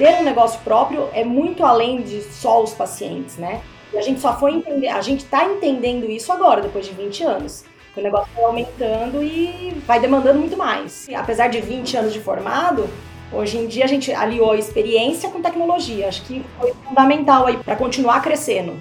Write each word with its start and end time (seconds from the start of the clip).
ter 0.00 0.18
um 0.18 0.22
negócio 0.22 0.58
próprio 0.60 1.10
é 1.12 1.22
muito 1.22 1.62
além 1.62 2.00
de 2.00 2.22
só 2.22 2.62
os 2.62 2.72
pacientes, 2.72 3.36
né? 3.36 3.60
E 3.92 3.98
a 3.98 4.00
gente 4.00 4.18
só 4.18 4.34
foi 4.34 4.54
entender, 4.54 4.88
a 4.88 5.02
gente 5.02 5.24
está 5.24 5.44
entendendo 5.44 6.10
isso 6.10 6.32
agora, 6.32 6.62
depois 6.62 6.86
de 6.86 6.94
20 6.94 7.22
anos. 7.22 7.64
O 7.94 8.00
negócio 8.00 8.26
vai 8.34 8.44
aumentando 8.44 9.22
e 9.22 9.76
vai 9.86 10.00
demandando 10.00 10.38
muito 10.38 10.56
mais. 10.56 11.06
E, 11.06 11.14
apesar 11.14 11.48
de 11.48 11.60
20 11.60 11.98
anos 11.98 12.12
de 12.14 12.20
formado, 12.20 12.88
hoje 13.30 13.58
em 13.58 13.66
dia 13.66 13.84
a 13.84 13.86
gente 13.86 14.10
aliou 14.10 14.54
experiência 14.54 15.28
com 15.28 15.42
tecnologia. 15.42 16.08
Acho 16.08 16.22
que 16.22 16.42
foi 16.58 16.72
fundamental 16.82 17.46
aí 17.46 17.58
para 17.58 17.76
continuar 17.76 18.22
crescendo. 18.22 18.80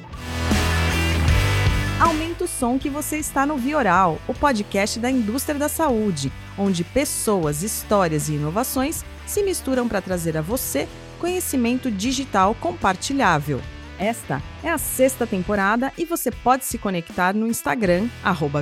Aumenta 1.99 2.45
o 2.45 2.47
som 2.47 2.79
que 2.79 2.89
você 2.89 3.17
está 3.17 3.45
no 3.45 3.57
Vioral, 3.57 4.19
o 4.25 4.33
podcast 4.33 4.97
da 4.97 5.11
indústria 5.11 5.59
da 5.59 5.67
saúde, 5.67 6.31
onde 6.57 6.85
pessoas, 6.85 7.61
histórias 7.61 8.29
e 8.29 8.35
inovações 8.35 9.03
se 9.27 9.43
misturam 9.43 9.85
para 9.85 10.01
trazer 10.01 10.37
a 10.37 10.41
você 10.41 10.87
conhecimento 11.19 11.91
digital 11.91 12.55
compartilhável. 12.55 13.61
Esta 13.99 14.41
é 14.63 14.69
a 14.69 14.77
sexta 14.77 15.27
temporada 15.27 15.91
e 15.97 16.05
você 16.05 16.31
pode 16.31 16.65
se 16.65 16.77
conectar 16.77 17.35
no 17.35 17.45
Instagram, 17.45 18.07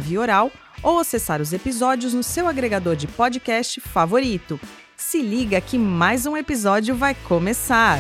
Vioral, 0.01 0.51
ou 0.81 0.99
acessar 0.99 1.41
os 1.41 1.53
episódios 1.53 2.13
no 2.13 2.23
seu 2.23 2.47
agregador 2.47 2.95
de 2.95 3.07
podcast 3.07 3.79
favorito. 3.79 4.59
Se 4.95 5.21
liga 5.21 5.61
que 5.61 5.77
mais 5.77 6.25
um 6.25 6.35
episódio 6.35 6.95
vai 6.95 7.15
começar! 7.27 7.99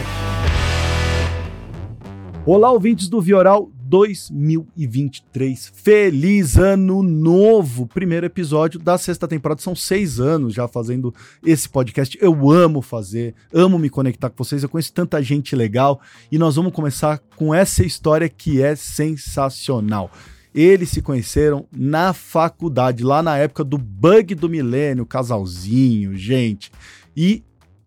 Olá, 2.45 2.71
ouvintes 2.71 3.07
do 3.07 3.21
Vioral 3.21 3.69
2023. 3.87 5.71
Feliz 5.73 6.57
ano 6.57 7.01
novo! 7.01 7.87
Primeiro 7.87 8.25
episódio 8.25 8.79
da 8.79 8.97
sexta 8.97 9.27
temporada. 9.27 9.61
São 9.61 9.75
seis 9.75 10.19
anos 10.19 10.53
já 10.53 10.67
fazendo 10.67 11.13
esse 11.45 11.69
podcast. 11.69 12.17
Eu 12.21 12.51
amo 12.51 12.81
fazer, 12.81 13.33
amo 13.53 13.79
me 13.79 13.89
conectar 13.89 14.29
com 14.29 14.43
vocês. 14.43 14.61
Eu 14.61 14.69
conheço 14.69 14.91
tanta 14.91 15.23
gente 15.23 15.55
legal 15.55 16.01
e 16.29 16.37
nós 16.37 16.57
vamos 16.57 16.73
começar 16.73 17.19
com 17.37 17.55
essa 17.55 17.85
história 17.85 18.27
que 18.27 18.61
é 18.61 18.75
sensacional. 18.75 20.11
Eles 20.53 20.89
se 20.89 21.01
conheceram 21.01 21.65
na 21.71 22.13
faculdade, 22.13 23.03
lá 23.03 23.21
na 23.21 23.37
época 23.37 23.63
do 23.63 23.77
bug 23.77 24.35
do 24.35 24.49
milênio, 24.49 25.05
casalzinho, 25.05 26.15
gente. 26.15 26.71
E 27.15 27.43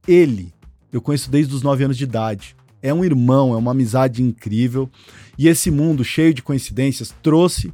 ele, 0.09 0.53
eu 0.93 1.03
conheço 1.03 1.31
desde 1.31 1.55
os 1.55 1.63
nove 1.63 1.85
anos 1.85 1.97
de 1.97 2.05
idade 2.05 2.57
é 2.83 2.93
um 2.93 3.05
irmão, 3.05 3.55
é 3.55 3.57
uma 3.57 3.71
amizade 3.73 4.23
incrível. 4.23 4.89
E 5.39 5.49
esse 5.49 5.71
mundo 5.71 6.05
cheio 6.05 6.35
de 6.35 6.43
coincidências 6.43 7.15
trouxe 7.23 7.73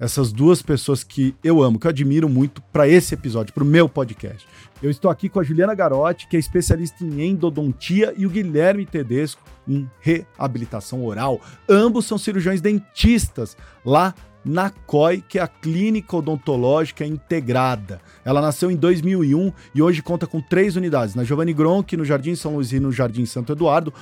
essas 0.00 0.32
duas 0.32 0.62
pessoas 0.62 1.02
que 1.02 1.34
eu 1.42 1.62
amo, 1.62 1.78
que 1.78 1.86
eu 1.86 1.90
admiro 1.90 2.28
muito 2.28 2.62
para 2.72 2.88
esse 2.88 3.14
episódio, 3.14 3.52
para 3.52 3.64
o 3.64 3.66
meu 3.66 3.88
podcast. 3.88 4.46
Eu 4.80 4.90
estou 4.90 5.10
aqui 5.10 5.28
com 5.28 5.40
a 5.40 5.42
Juliana 5.42 5.74
Garotti, 5.74 6.28
que 6.28 6.36
é 6.36 6.38
especialista 6.38 7.04
em 7.04 7.20
endodontia, 7.22 8.14
e 8.16 8.24
o 8.24 8.30
Guilherme 8.30 8.86
Tedesco 8.86 9.42
em 9.66 9.90
reabilitação 10.00 11.04
oral. 11.04 11.40
Ambos 11.68 12.06
são 12.06 12.16
cirurgiões 12.16 12.60
dentistas 12.60 13.56
lá 13.84 14.14
na 14.44 14.70
COI, 14.70 15.22
que 15.28 15.38
é 15.38 15.42
a 15.42 15.48
Clínica 15.48 16.16
Odontológica 16.16 17.04
Integrada. 17.04 18.00
Ela 18.24 18.40
nasceu 18.40 18.70
em 18.70 18.76
2001 18.76 19.52
e 19.74 19.82
hoje 19.82 20.00
conta 20.00 20.26
com 20.26 20.40
três 20.40 20.76
unidades, 20.76 21.14
na 21.14 21.24
Giovanni 21.24 21.52
Gronchi, 21.52 21.96
no 21.96 22.04
Jardim 22.04 22.36
São 22.36 22.54
Luís 22.54 22.72
e 22.72 22.78
no 22.78 22.92
Jardim 22.92 23.26
Santo 23.26 23.52
Eduardo, 23.52 23.92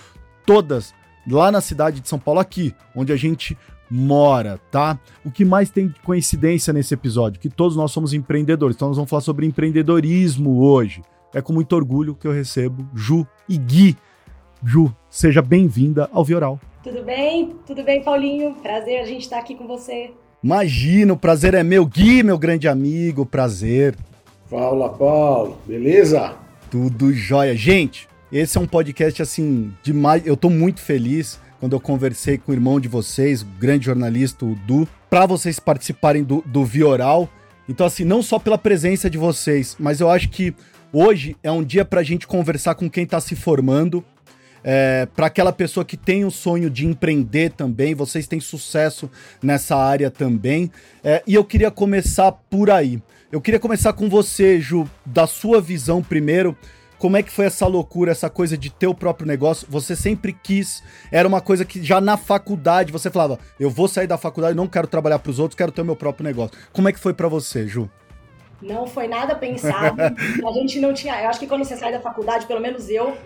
todas 0.46 0.94
lá 1.28 1.50
na 1.50 1.60
cidade 1.60 2.00
de 2.00 2.08
São 2.08 2.18
Paulo, 2.18 2.40
aqui, 2.40 2.74
onde 2.94 3.12
a 3.12 3.16
gente 3.16 3.58
mora, 3.90 4.60
tá? 4.70 4.98
O 5.24 5.30
que 5.30 5.44
mais 5.44 5.70
tem 5.70 5.88
de 5.88 6.00
coincidência 6.00 6.72
nesse 6.72 6.94
episódio? 6.94 7.40
Que 7.40 7.48
todos 7.48 7.76
nós 7.76 7.90
somos 7.90 8.12
empreendedores, 8.12 8.76
então 8.76 8.88
nós 8.88 8.96
vamos 8.96 9.10
falar 9.10 9.22
sobre 9.22 9.46
empreendedorismo 9.46 10.60
hoje. 10.60 11.02
É 11.34 11.42
com 11.42 11.52
muito 11.52 11.74
orgulho 11.74 12.14
que 12.14 12.26
eu 12.26 12.32
recebo 12.32 12.88
Ju 12.94 13.26
e 13.48 13.58
Gui. 13.58 13.96
Ju, 14.64 14.94
seja 15.10 15.42
bem-vinda 15.42 16.08
ao 16.12 16.24
Vioral. 16.24 16.58
Tudo 16.82 17.02
bem? 17.02 17.56
Tudo 17.66 17.82
bem, 17.82 18.02
Paulinho? 18.02 18.54
Prazer 18.62 19.00
a 19.00 19.04
gente 19.04 19.22
estar 19.22 19.38
aqui 19.38 19.54
com 19.54 19.66
você. 19.66 20.12
Imagina, 20.42 21.12
o 21.12 21.16
prazer 21.16 21.54
é 21.54 21.62
meu. 21.62 21.84
Gui, 21.84 22.22
meu 22.22 22.38
grande 22.38 22.68
amigo, 22.68 23.26
prazer. 23.26 23.96
Fala, 24.48 24.88
Paulo. 24.90 25.58
Beleza? 25.66 26.34
Tudo 26.70 27.12
jóia. 27.12 27.56
Gente, 27.56 28.08
esse 28.32 28.58
é 28.58 28.60
um 28.60 28.66
podcast 28.66 29.22
assim 29.22 29.72
demais. 29.82 30.26
Eu 30.26 30.36
tô 30.36 30.50
muito 30.50 30.80
feliz 30.80 31.38
quando 31.60 31.74
eu 31.74 31.80
conversei 31.80 32.38
com 32.38 32.50
o 32.50 32.54
irmão 32.54 32.80
de 32.80 32.88
vocês, 32.88 33.42
o 33.42 33.46
grande 33.58 33.86
jornalista, 33.86 34.44
o 34.44 34.54
Du, 34.66 34.86
para 35.08 35.26
vocês 35.26 35.58
participarem 35.58 36.22
do, 36.22 36.42
do 36.46 36.64
Vioral. 36.64 37.28
Então, 37.68 37.86
assim, 37.86 38.04
não 38.04 38.22
só 38.22 38.38
pela 38.38 38.58
presença 38.58 39.08
de 39.08 39.18
vocês, 39.18 39.76
mas 39.78 40.00
eu 40.00 40.10
acho 40.10 40.28
que 40.28 40.54
hoje 40.92 41.36
é 41.42 41.50
um 41.50 41.64
dia 41.64 41.84
pra 41.84 42.02
gente 42.02 42.26
conversar 42.26 42.74
com 42.74 42.90
quem 42.90 43.06
tá 43.06 43.20
se 43.20 43.34
formando. 43.34 44.04
É, 44.68 45.06
para 45.14 45.26
aquela 45.26 45.52
pessoa 45.52 45.84
que 45.84 45.96
tem 45.96 46.24
o 46.24 46.30
sonho 46.30 46.68
de 46.68 46.84
empreender 46.84 47.52
também, 47.52 47.94
vocês 47.94 48.26
têm 48.26 48.40
sucesso 48.40 49.08
nessa 49.40 49.76
área 49.76 50.10
também. 50.10 50.70
É, 51.04 51.22
e 51.24 51.34
eu 51.34 51.44
queria 51.44 51.70
começar 51.70 52.32
por 52.32 52.70
aí. 52.70 53.00
Eu 53.30 53.40
queria 53.40 53.60
começar 53.60 53.92
com 53.92 54.08
você, 54.08 54.60
Ju, 54.60 54.88
da 55.04 55.26
sua 55.26 55.60
visão 55.60 56.02
primeiro 56.02 56.56
como 56.98 57.16
é 57.16 57.22
que 57.22 57.30
foi 57.30 57.46
essa 57.46 57.66
loucura, 57.66 58.12
essa 58.12 58.30
coisa 58.30 58.56
de 58.56 58.70
ter 58.70 58.86
o 58.86 58.94
próprio 58.94 59.26
negócio? 59.26 59.66
Você 59.70 59.94
sempre 59.94 60.32
quis, 60.32 60.82
era 61.10 61.26
uma 61.26 61.40
coisa 61.40 61.64
que 61.64 61.82
já 61.82 62.00
na 62.00 62.16
faculdade 62.16 62.92
você 62.92 63.10
falava, 63.10 63.38
eu 63.58 63.70
vou 63.70 63.88
sair 63.88 64.06
da 64.06 64.16
faculdade, 64.16 64.56
não 64.56 64.66
quero 64.66 64.86
trabalhar 64.86 65.18
para 65.18 65.30
os 65.30 65.38
outros, 65.38 65.56
quero 65.56 65.72
ter 65.72 65.82
o 65.82 65.84
meu 65.84 65.96
próprio 65.96 66.24
negócio. 66.24 66.56
Como 66.72 66.88
é 66.88 66.92
que 66.92 66.98
foi 66.98 67.12
para 67.12 67.28
você, 67.28 67.66
Ju? 67.66 67.90
Não 68.62 68.86
foi 68.86 69.06
nada 69.06 69.34
pensado. 69.34 70.00
a 70.02 70.52
gente 70.52 70.80
não 70.80 70.94
tinha, 70.94 71.20
eu 71.22 71.28
acho 71.28 71.38
que 71.38 71.46
quando 71.46 71.64
você 71.64 71.76
sai 71.76 71.92
da 71.92 72.00
faculdade, 72.00 72.46
pelo 72.46 72.60
menos 72.60 72.88
eu, 72.88 73.16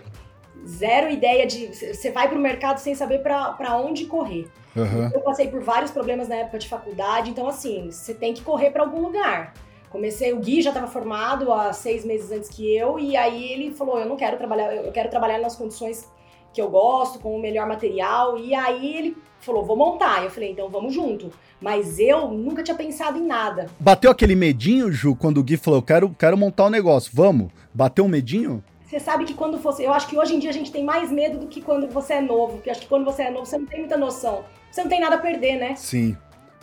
zero 0.67 1.09
ideia 1.09 1.47
de 1.47 1.67
você 1.67 2.11
vai 2.11 2.27
para 2.27 2.37
o 2.37 2.41
mercado 2.41 2.77
sem 2.77 2.93
saber 2.93 3.19
para 3.19 3.77
onde 3.77 4.05
correr. 4.05 4.47
Uhum. 4.75 5.09
Eu 5.13 5.21
passei 5.21 5.47
por 5.47 5.61
vários 5.61 5.91
problemas 5.91 6.27
na 6.27 6.35
época 6.35 6.59
de 6.59 6.67
faculdade, 6.67 7.29
então 7.29 7.47
assim, 7.47 7.89
você 7.91 8.13
tem 8.13 8.33
que 8.33 8.41
correr 8.41 8.71
para 8.71 8.83
algum 8.83 9.01
lugar. 9.01 9.53
Comecei, 9.91 10.31
o 10.31 10.39
Gui 10.39 10.61
já 10.61 10.69
estava 10.69 10.87
formado 10.87 11.51
há 11.51 11.73
seis 11.73 12.05
meses 12.05 12.31
antes 12.31 12.49
que 12.49 12.73
eu, 12.75 12.97
e 12.97 13.17
aí 13.17 13.51
ele 13.51 13.73
falou: 13.73 13.99
Eu 13.99 14.07
não 14.07 14.15
quero 14.15 14.37
trabalhar, 14.37 14.73
eu 14.73 14.91
quero 14.91 15.09
trabalhar 15.09 15.37
nas 15.39 15.55
condições 15.55 16.09
que 16.53 16.61
eu 16.61 16.69
gosto, 16.69 17.19
com 17.19 17.35
o 17.35 17.41
melhor 17.41 17.67
material. 17.67 18.37
E 18.37 18.55
aí 18.55 18.95
ele 18.95 19.17
falou: 19.41 19.65
Vou 19.65 19.75
montar. 19.75 20.23
Eu 20.23 20.29
falei: 20.29 20.51
Então 20.51 20.69
vamos 20.69 20.93
junto. 20.93 21.29
Mas 21.59 21.99
eu 21.99 22.29
nunca 22.29 22.63
tinha 22.63 22.75
pensado 22.75 23.19
em 23.19 23.25
nada. 23.25 23.67
Bateu 23.79 24.09
aquele 24.09 24.33
medinho, 24.33 24.91
Ju, 24.91 25.13
quando 25.13 25.39
o 25.39 25.43
Gui 25.43 25.57
falou: 25.57 25.81
Quero, 25.81 26.09
quero 26.17 26.37
montar 26.37 26.67
um 26.67 26.69
negócio, 26.69 27.11
vamos? 27.13 27.51
Bateu 27.73 28.05
um 28.05 28.09
medinho? 28.09 28.63
Você 28.85 28.99
sabe 28.99 29.25
que 29.25 29.33
quando 29.33 29.57
você. 29.57 29.85
Eu 29.85 29.93
acho 29.93 30.07
que 30.07 30.17
hoje 30.17 30.35
em 30.35 30.39
dia 30.39 30.49
a 30.49 30.53
gente 30.53 30.71
tem 30.71 30.85
mais 30.85 31.11
medo 31.11 31.37
do 31.37 31.47
que 31.47 31.61
quando 31.61 31.87
você 31.87 32.13
é 32.13 32.21
novo. 32.21 32.53
Porque 32.53 32.69
acho 32.69 32.81
que 32.81 32.87
quando 32.87 33.03
você 33.03 33.23
é 33.23 33.29
novo, 33.29 33.45
você 33.45 33.57
não 33.57 33.65
tem 33.65 33.79
muita 33.79 33.97
noção. 33.97 34.43
Você 34.71 34.81
não 34.81 34.89
tem 34.89 35.01
nada 35.01 35.15
a 35.15 35.19
perder, 35.19 35.57
né? 35.57 35.75
Sim. 35.75 36.15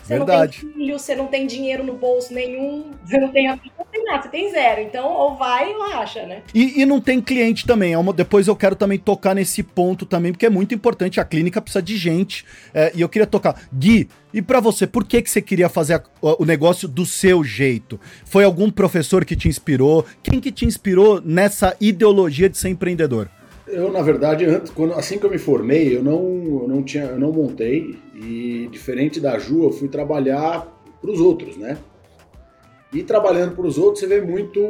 Você 0.02 0.16
Verdade. 0.16 0.60
não 0.64 0.72
tem 0.72 0.80
filho, 0.80 0.98
você 0.98 1.14
não 1.14 1.26
tem 1.26 1.46
dinheiro 1.46 1.84
no 1.84 1.92
bolso 1.94 2.32
nenhum, 2.32 2.92
você 3.04 3.18
não 3.18 3.28
tem 3.28 3.46
não 3.46 3.86
tem 3.90 4.04
nada, 4.04 4.22
você 4.22 4.28
tem 4.28 4.50
zero. 4.50 4.80
Então, 4.80 5.12
ou 5.12 5.36
vai 5.36 5.74
ou 5.74 5.82
acha, 5.82 6.24
né? 6.26 6.42
E, 6.54 6.80
e 6.80 6.86
não 6.86 7.00
tem 7.00 7.20
cliente 7.20 7.66
também. 7.66 7.92
É 7.92 7.98
uma, 7.98 8.12
depois 8.12 8.48
eu 8.48 8.56
quero 8.56 8.74
também 8.74 8.98
tocar 8.98 9.34
nesse 9.34 9.62
ponto 9.62 10.06
também, 10.06 10.32
porque 10.32 10.46
é 10.46 10.50
muito 10.50 10.74
importante. 10.74 11.20
A 11.20 11.24
clínica 11.24 11.60
precisa 11.60 11.82
de 11.82 11.96
gente. 11.96 12.44
É, 12.72 12.92
e 12.94 13.00
eu 13.00 13.08
queria 13.08 13.26
tocar. 13.26 13.60
Gui, 13.72 14.08
e 14.32 14.42
para 14.42 14.60
você, 14.60 14.86
por 14.86 15.04
que, 15.04 15.22
que 15.22 15.30
você 15.30 15.42
queria 15.42 15.68
fazer 15.68 15.94
a, 15.94 16.02
o 16.38 16.44
negócio 16.44 16.88
do 16.88 17.04
seu 17.04 17.44
jeito? 17.44 18.00
Foi 18.24 18.44
algum 18.44 18.70
professor 18.70 19.24
que 19.24 19.36
te 19.36 19.48
inspirou? 19.48 20.04
Quem 20.22 20.40
que 20.40 20.52
te 20.52 20.64
inspirou 20.64 21.20
nessa 21.22 21.76
ideologia 21.80 22.48
de 22.48 22.56
ser 22.56 22.68
empreendedor? 22.68 23.28
Eu, 23.66 23.92
na 23.92 24.00
verdade, 24.00 24.46
antes, 24.46 24.70
quando, 24.70 24.94
assim 24.94 25.18
que 25.18 25.26
eu 25.26 25.30
me 25.30 25.38
formei, 25.38 25.94
eu 25.94 26.02
não, 26.02 26.62
eu 26.62 26.66
não 26.68 26.82
tinha, 26.82 27.04
eu 27.04 27.18
não 27.18 27.30
montei 27.30 27.98
e 28.20 28.68
diferente 28.70 29.20
da 29.20 29.38
Ju, 29.38 29.64
eu 29.64 29.70
fui 29.70 29.88
trabalhar 29.88 30.66
para 31.00 31.10
os 31.10 31.20
outros, 31.20 31.56
né? 31.56 31.78
E 32.92 33.02
trabalhando 33.02 33.54
para 33.54 33.66
os 33.66 33.78
outros, 33.78 34.00
você 34.00 34.06
vê 34.06 34.20
muito, 34.20 34.60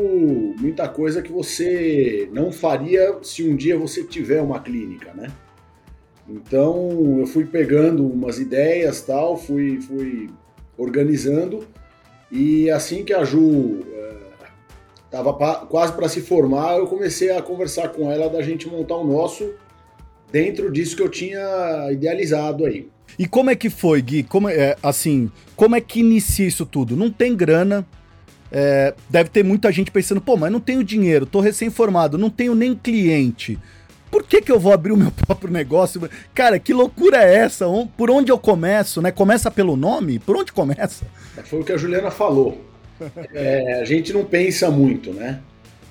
muita 0.59 0.89
coisa 0.89 1.23
que 1.23 1.33
você 1.33 2.29
não 2.33 2.51
faria 2.53 3.19
se 3.23 3.49
um 3.49 3.57
dia 3.57 3.79
você 3.79 4.05
tiver 4.05 4.43
uma 4.43 4.61
clínica, 4.61 5.13
né? 5.15 5.31
Então, 6.29 7.17
eu 7.21 7.27
fui 7.27 7.47
pegando 7.47 8.07
umas 8.07 8.39
ideias, 8.39 9.01
tal, 9.01 9.37
fui, 9.37 9.81
fui 9.81 10.29
organizando 10.77 11.67
e 12.31 12.69
assim 12.69 13.03
que 13.03 13.15
a 13.15 13.25
Ju 13.25 13.81
Tava 15.11 15.33
pra, 15.33 15.55
quase 15.55 15.93
para 15.95 16.09
se 16.09 16.21
formar, 16.21 16.77
eu 16.77 16.87
comecei 16.87 17.31
a 17.31 17.41
conversar 17.41 17.89
com 17.89 18.11
ela 18.11 18.29
da 18.29 18.43
gente 18.43 18.69
montar 18.69 18.97
o 18.97 19.07
nosso 19.07 19.55
dentro 20.31 20.71
disso 20.71 20.95
que 20.97 21.03
eu 21.03 21.09
tinha 21.09 21.91
idealizado 21.91 22.67
aí. 22.67 22.91
E 23.17 23.27
como 23.27 23.51
é 23.51 23.55
que 23.55 23.71
foi, 23.71 24.03
Gui? 24.03 24.23
Como 24.23 24.49
é, 24.49 24.77
assim, 24.83 25.31
como 25.55 25.77
é 25.77 25.81
que 25.81 26.01
inicia 26.01 26.47
isso 26.47 26.67
tudo? 26.67 26.97
Não 26.97 27.11
tem 27.11 27.37
grana, 27.37 27.87
é, 28.51 28.95
deve 29.09 29.31
ter 29.31 29.45
muita 29.45 29.71
gente 29.71 29.91
pensando, 29.91 30.21
pô, 30.21 30.37
mas 30.37 30.51
não 30.51 30.61
tenho 30.61 30.83
dinheiro, 30.83 31.27
tô 31.27 31.41
recém-formado, 31.41 32.19
não 32.19 32.31
tenho 32.31 32.55
nem 32.55 32.75
cliente. 32.75 33.59
Por 34.11 34.25
que, 34.25 34.41
que 34.41 34.51
eu 34.51 34.59
vou 34.59 34.73
abrir 34.73 34.93
o 34.93 34.97
meu 34.97 35.11
próprio 35.27 35.53
negócio? 35.53 36.09
Cara, 36.35 36.59
que 36.59 36.73
loucura 36.73 37.19
é 37.19 37.37
essa? 37.37 37.67
Por 37.97 38.11
onde 38.11 38.33
eu 38.33 38.39
começo, 38.39 39.03
né? 39.03 39.11
Começa 39.13 39.51
pelo 39.51 39.77
nome? 39.77 40.19
Por 40.19 40.37
onde 40.37 40.51
começa? 40.51 41.05
Foi 41.45 41.61
o 41.61 41.65
que 41.65 41.73
a 41.73 41.77
Juliana 41.77 42.11
falou 42.11 42.67
é, 43.33 43.81
a 43.81 43.85
gente 43.85 44.13
não 44.13 44.25
pensa 44.25 44.71
muito, 44.71 45.13
né? 45.13 45.41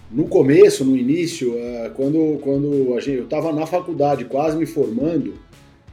no 0.09 0.25
começo, 0.25 0.85
no 0.85 0.95
início, 0.95 1.51
uh, 1.51 1.91
quando, 1.93 2.39
quando 2.41 2.97
gente, 3.01 3.17
eu 3.17 3.23
estava 3.25 3.51
na 3.51 3.65
faculdade, 3.65 4.23
quase 4.25 4.57
me 4.57 4.65
formando, 4.65 5.33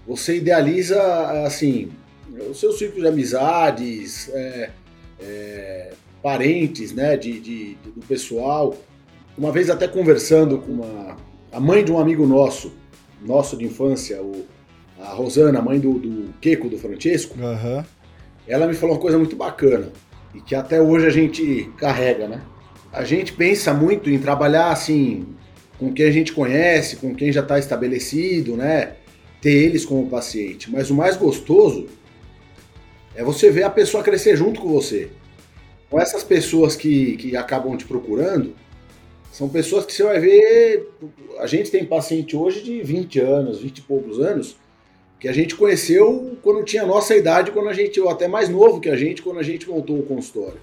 você 0.07 0.37
idealiza, 0.37 1.01
assim, 1.47 1.91
o 2.51 2.55
seu 2.55 2.73
círculo 2.73 3.03
de 3.03 3.09
amizades, 3.09 4.29
é, 4.33 4.71
é, 5.21 5.93
parentes, 6.23 6.93
né, 6.93 7.17
de, 7.17 7.41
de, 7.41 7.77
do 7.85 8.05
pessoal. 8.07 8.77
Uma 9.37 9.51
vez 9.51 9.71
até 9.71 9.89
conversando 9.89 10.59
com 10.59 10.73
uma, 10.73 11.17
a 11.51 11.61
mãe 11.61 11.85
de 11.85 11.93
um 11.93 11.99
amigo 11.99 12.27
nosso, 12.27 12.73
nosso 13.23 13.57
de 13.57 13.65
infância, 13.65 14.21
o, 14.23 14.45
a 15.01 15.09
Rosana, 15.09 15.61
mãe 15.61 15.79
do, 15.79 15.99
do 15.99 16.35
Queco, 16.41 16.69
do 16.69 16.79
Francesco, 16.79 17.37
uhum. 17.39 17.85
ela 18.47 18.67
me 18.67 18.75
falou 18.75 18.97
uma 18.97 19.01
coisa 19.01 19.19
muito 19.19 19.37
bacana 19.37 19.91
e 20.35 20.41
que 20.41 20.55
até 20.55 20.81
hoje 20.81 21.07
a 21.07 21.11
gente 21.11 21.71
carrega, 21.77 22.27
né? 22.27 22.43
A 22.93 23.05
gente 23.05 23.33
pensa 23.33 23.75
muito 23.75 24.09
em 24.09 24.19
trabalhar 24.19 24.71
assim 24.71 25.27
com 25.79 25.93
quem 25.93 26.07
a 26.07 26.11
gente 26.11 26.33
conhece, 26.33 26.97
com 26.97 27.15
quem 27.15 27.33
já 27.33 27.41
está 27.41 27.59
estabelecido, 27.59 28.57
né? 28.57 28.95
Ter 29.45 29.53
eles 29.53 29.85
como 29.85 30.09
paciente. 30.09 30.71
Mas 30.71 30.89
o 30.89 30.95
mais 30.95 31.19
gostoso 31.19 31.87
é 33.15 33.23
você 33.23 33.51
ver 33.51 33.65
a 33.65 33.69
pessoa 33.69 34.03
crescer 34.03 34.39
junto 34.39 34.59
com 34.59 34.69
você. 34.69 35.11
Com 35.91 36.01
essas 36.01 36.25
pessoas 36.25 36.75
que, 36.75 37.19
que 37.19 37.37
acabam 37.37 37.77
te 37.77 37.85
procurando, 37.85 38.55
são 39.31 39.47
pessoas 39.47 39.85
que 39.85 39.93
você 39.93 40.03
vai 40.03 40.19
ver. 40.19 40.89
A 41.41 41.47
gente 41.47 41.71
tem 41.71 41.85
paciente 41.85 42.35
hoje 42.35 42.63
de 42.63 42.81
20 42.81 43.21
anos, 43.21 43.61
20 43.61 43.77
e 43.77 43.83
poucos 43.83 44.19
anos, 44.19 44.57
que 45.21 45.29
a 45.29 45.33
gente 45.33 45.55
conheceu 45.57 46.39
quando 46.43 46.65
tinha 46.65 46.85
a 46.85 46.87
nossa 46.87 47.15
idade, 47.15 47.51
quando 47.51 47.69
a 47.69 47.75
gente, 47.75 48.01
ou 48.01 48.09
até 48.09 48.27
mais 48.27 48.49
novo 48.49 48.81
que 48.81 48.89
a 48.89 48.97
gente, 48.97 49.21
quando 49.21 49.41
a 49.41 49.43
gente 49.43 49.69
montou 49.69 49.99
o 49.99 50.05
consultório. 50.05 50.59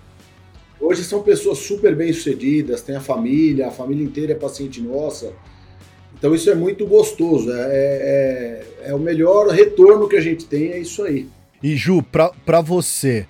Hoje 0.79 1.03
são 1.03 1.21
pessoas 1.21 1.59
super 1.59 1.95
bem 1.95 2.11
sucedidas, 2.11 2.81
tem 2.81 2.95
a 2.95 2.99
família, 2.99 3.67
a 3.67 3.71
família 3.71 4.03
inteira 4.03 4.31
é 4.31 4.35
paciente 4.35 4.81
nossa. 4.81 5.31
Então 6.21 6.35
isso 6.35 6.51
é 6.51 6.53
muito 6.53 6.85
gostoso, 6.85 7.51
é, 7.51 7.63
é, 8.83 8.89
é 8.89 8.93
o 8.93 8.99
melhor 8.99 9.47
retorno 9.47 10.07
que 10.07 10.15
a 10.15 10.21
gente 10.21 10.45
tem, 10.45 10.71
é 10.71 10.77
isso 10.77 11.01
aí. 11.01 11.27
E 11.63 11.75
Ju, 11.75 12.03
para 12.03 12.61
você, 12.61 13.25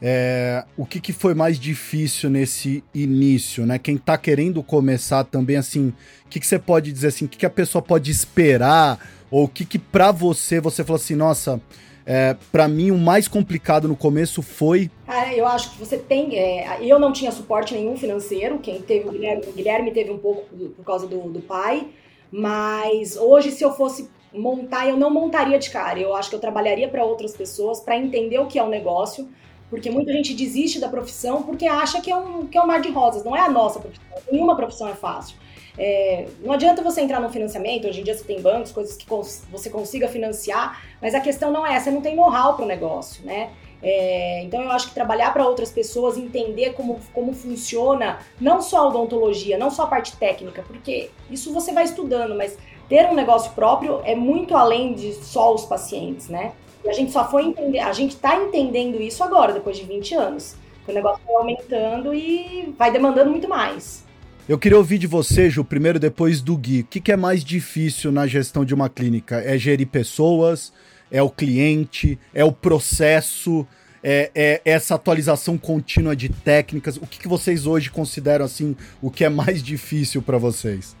é, 0.00 0.64
o 0.76 0.86
que, 0.86 1.00
que 1.00 1.12
foi 1.12 1.34
mais 1.34 1.58
difícil 1.58 2.30
nesse 2.30 2.84
início, 2.94 3.66
né? 3.66 3.80
Quem 3.80 3.98
tá 3.98 4.16
querendo 4.16 4.62
começar 4.62 5.24
também, 5.24 5.56
assim, 5.56 5.88
o 6.24 6.28
que, 6.30 6.38
que 6.38 6.46
você 6.46 6.56
pode 6.56 6.92
dizer 6.92 7.08
assim, 7.08 7.24
o 7.24 7.28
que, 7.28 7.36
que 7.36 7.46
a 7.46 7.50
pessoa 7.50 7.82
pode 7.82 8.12
esperar? 8.12 9.04
Ou 9.28 9.46
o 9.46 9.48
que 9.48 9.64
que 9.64 9.76
para 9.76 10.12
você, 10.12 10.60
você 10.60 10.84
falou 10.84 11.00
assim, 11.00 11.16
nossa, 11.16 11.60
é, 12.06 12.36
para 12.52 12.68
mim 12.68 12.92
o 12.92 12.96
mais 12.96 13.26
complicado 13.26 13.88
no 13.88 13.96
começo 13.96 14.40
foi. 14.40 14.88
Ah, 15.08 15.34
eu 15.34 15.48
acho 15.48 15.72
que 15.72 15.78
você 15.80 15.98
tem. 15.98 16.38
É, 16.38 16.78
eu 16.80 17.00
não 17.00 17.12
tinha 17.12 17.32
suporte 17.32 17.74
nenhum 17.74 17.96
financeiro, 17.96 18.60
quem 18.60 18.80
teve 18.82 19.08
o 19.08 19.10
Guilherme, 19.10 19.42
o 19.48 19.52
Guilherme 19.52 19.90
teve 19.90 20.12
um 20.12 20.18
pouco 20.18 20.46
por 20.76 20.84
causa 20.84 21.08
do, 21.08 21.28
do 21.28 21.40
pai, 21.40 21.88
mas 22.30 23.16
hoje, 23.16 23.50
se 23.50 23.64
eu 23.64 23.72
fosse 23.72 24.10
montar, 24.32 24.88
eu 24.88 24.96
não 24.96 25.10
montaria 25.10 25.58
de 25.58 25.70
cara. 25.70 25.98
Eu 25.98 26.14
acho 26.14 26.28
que 26.28 26.36
eu 26.36 26.40
trabalharia 26.40 26.88
para 26.88 27.04
outras 27.04 27.36
pessoas 27.36 27.80
para 27.80 27.96
entender 27.96 28.38
o 28.38 28.46
que 28.46 28.58
é 28.58 28.62
o 28.62 28.66
um 28.66 28.70
negócio, 28.70 29.28
porque 29.70 29.90
muita 29.90 30.12
gente 30.12 30.34
desiste 30.34 30.78
da 30.78 30.88
profissão 30.88 31.42
porque 31.42 31.66
acha 31.66 32.00
que 32.00 32.10
é, 32.10 32.16
um, 32.16 32.46
que 32.46 32.56
é 32.56 32.62
um 32.62 32.66
mar 32.66 32.80
de 32.80 32.90
rosas. 32.90 33.24
Não 33.24 33.36
é 33.36 33.40
a 33.40 33.48
nossa 33.48 33.80
profissão. 33.80 34.06
Nenhuma 34.30 34.56
profissão 34.56 34.88
é 34.88 34.94
fácil. 34.94 35.36
É, 35.78 36.26
não 36.42 36.52
adianta 36.52 36.82
você 36.82 37.02
entrar 37.02 37.20
no 37.20 37.28
financiamento, 37.28 37.86
hoje 37.86 38.00
em 38.00 38.04
dia 38.04 38.14
você 38.14 38.24
tem 38.24 38.40
bancos, 38.40 38.72
coisas 38.72 38.96
que 38.96 39.04
cons 39.06 39.44
você 39.50 39.68
consiga 39.68 40.08
financiar, 40.08 40.82
mas 41.02 41.14
a 41.14 41.20
questão 41.20 41.52
não 41.52 41.66
é 41.66 41.74
essa, 41.74 41.90
não 41.90 42.00
tem 42.00 42.16
know-how 42.16 42.54
para 42.54 42.64
o 42.64 42.68
negócio, 42.68 43.24
né? 43.26 43.50
É, 43.82 44.42
então 44.42 44.62
eu 44.62 44.70
acho 44.70 44.88
que 44.88 44.94
trabalhar 44.94 45.32
para 45.32 45.46
outras 45.46 45.70
pessoas, 45.70 46.16
entender 46.16 46.72
como, 46.72 46.98
como 47.12 47.32
funciona 47.32 48.18
não 48.40 48.60
só 48.60 48.78
a 48.78 48.88
odontologia, 48.88 49.58
não 49.58 49.70
só 49.70 49.84
a 49.84 49.86
parte 49.86 50.16
técnica, 50.16 50.62
porque 50.66 51.10
isso 51.30 51.52
você 51.52 51.72
vai 51.72 51.84
estudando, 51.84 52.34
mas 52.34 52.56
ter 52.88 53.06
um 53.06 53.14
negócio 53.14 53.52
próprio 53.52 54.00
é 54.04 54.14
muito 54.14 54.56
além 54.56 54.94
de 54.94 55.12
só 55.14 55.54
os 55.54 55.64
pacientes, 55.64 56.28
né? 56.28 56.52
E 56.84 56.88
a 56.88 56.92
gente 56.92 57.12
só 57.12 57.28
foi 57.28 57.44
entender, 57.44 57.80
a 57.80 57.92
gente 57.92 58.14
está 58.14 58.36
entendendo 58.36 59.00
isso 59.00 59.22
agora, 59.22 59.52
depois 59.52 59.76
de 59.76 59.84
20 59.84 60.14
anos. 60.14 60.56
O 60.86 60.92
negócio 60.92 61.20
vai 61.26 61.34
aumentando 61.34 62.14
e 62.14 62.72
vai 62.78 62.92
demandando 62.92 63.30
muito 63.30 63.48
mais. 63.48 64.04
Eu 64.48 64.56
queria 64.56 64.78
ouvir 64.78 64.98
de 64.98 65.08
você, 65.08 65.50
Ju, 65.50 65.64
primeiro 65.64 65.98
depois 65.98 66.40
do 66.40 66.56
Gui. 66.56 66.82
O 66.82 66.84
que, 66.84 67.00
que 67.00 67.10
é 67.10 67.16
mais 67.16 67.42
difícil 67.44 68.12
na 68.12 68.28
gestão 68.28 68.64
de 68.64 68.72
uma 68.72 68.88
clínica? 68.88 69.42
É 69.44 69.58
gerir 69.58 69.88
pessoas? 69.88 70.72
É 71.10 71.22
o 71.22 71.30
cliente? 71.30 72.18
É 72.34 72.44
o 72.44 72.52
processo? 72.52 73.66
É, 74.02 74.30
é, 74.34 74.60
essa 74.64 74.94
atualização 74.94 75.58
contínua 75.58 76.14
de 76.14 76.28
técnicas? 76.28 76.96
O 76.96 77.06
que, 77.06 77.18
que 77.18 77.26
vocês 77.26 77.66
hoje 77.66 77.90
consideram 77.90 78.44
assim 78.44 78.76
o 79.02 79.10
que 79.10 79.24
é 79.24 79.28
mais 79.28 79.62
difícil 79.62 80.22
para 80.22 80.38
vocês? 80.38 80.96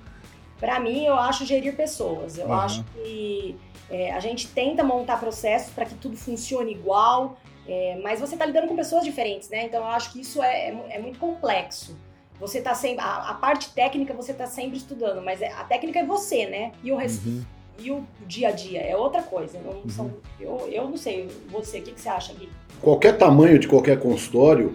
Para 0.58 0.80
mim, 0.80 1.04
eu 1.04 1.14
acho 1.14 1.44
gerir 1.44 1.76
pessoas. 1.76 2.38
Eu 2.38 2.46
uhum. 2.46 2.54
acho 2.54 2.84
que 2.84 3.56
é, 3.90 4.12
a 4.12 4.20
gente 4.20 4.48
tenta 4.48 4.82
montar 4.82 5.18
processos 5.18 5.72
para 5.72 5.84
que 5.84 5.94
tudo 5.94 6.16
funcione 6.16 6.72
igual, 6.72 7.38
é, 7.68 7.98
mas 8.02 8.20
você 8.20 8.34
está 8.34 8.46
lidando 8.46 8.66
com 8.66 8.76
pessoas 8.76 9.04
diferentes, 9.04 9.48
né? 9.48 9.66
Então 9.66 9.80
eu 9.80 9.88
acho 9.88 10.12
que 10.12 10.20
isso 10.20 10.42
é, 10.42 10.70
é, 10.70 10.86
é 10.90 10.98
muito 10.98 11.18
complexo. 11.18 11.96
Você 12.38 12.60
tá 12.60 12.74
sempre. 12.74 13.04
A, 13.04 13.30
a 13.30 13.34
parte 13.34 13.70
técnica 13.70 14.12
você 14.12 14.32
tá 14.32 14.46
sempre 14.46 14.76
estudando, 14.76 15.22
mas 15.22 15.40
é, 15.40 15.52
a 15.52 15.64
técnica 15.64 16.00
é 16.00 16.04
você, 16.04 16.46
né? 16.46 16.72
E 16.82 16.92
o 16.92 16.96
resto. 16.96 17.28
Uhum. 17.28 17.44
E 17.78 17.90
o 17.90 18.04
dia 18.26 18.48
a 18.48 18.52
dia 18.52 18.80
é 18.80 18.96
outra 18.96 19.22
coisa. 19.22 19.58
Não 19.64 19.72
uhum. 19.72 19.88
são, 19.88 20.10
eu, 20.40 20.68
eu 20.72 20.88
não 20.88 20.96
sei, 20.96 21.28
você, 21.50 21.78
o 21.78 21.82
que, 21.82 21.92
que 21.92 22.00
você 22.00 22.08
acha, 22.08 22.32
Gui? 22.32 22.48
Qualquer 22.80 23.16
tamanho 23.16 23.58
de 23.58 23.68
qualquer 23.68 23.98
consultório, 23.98 24.74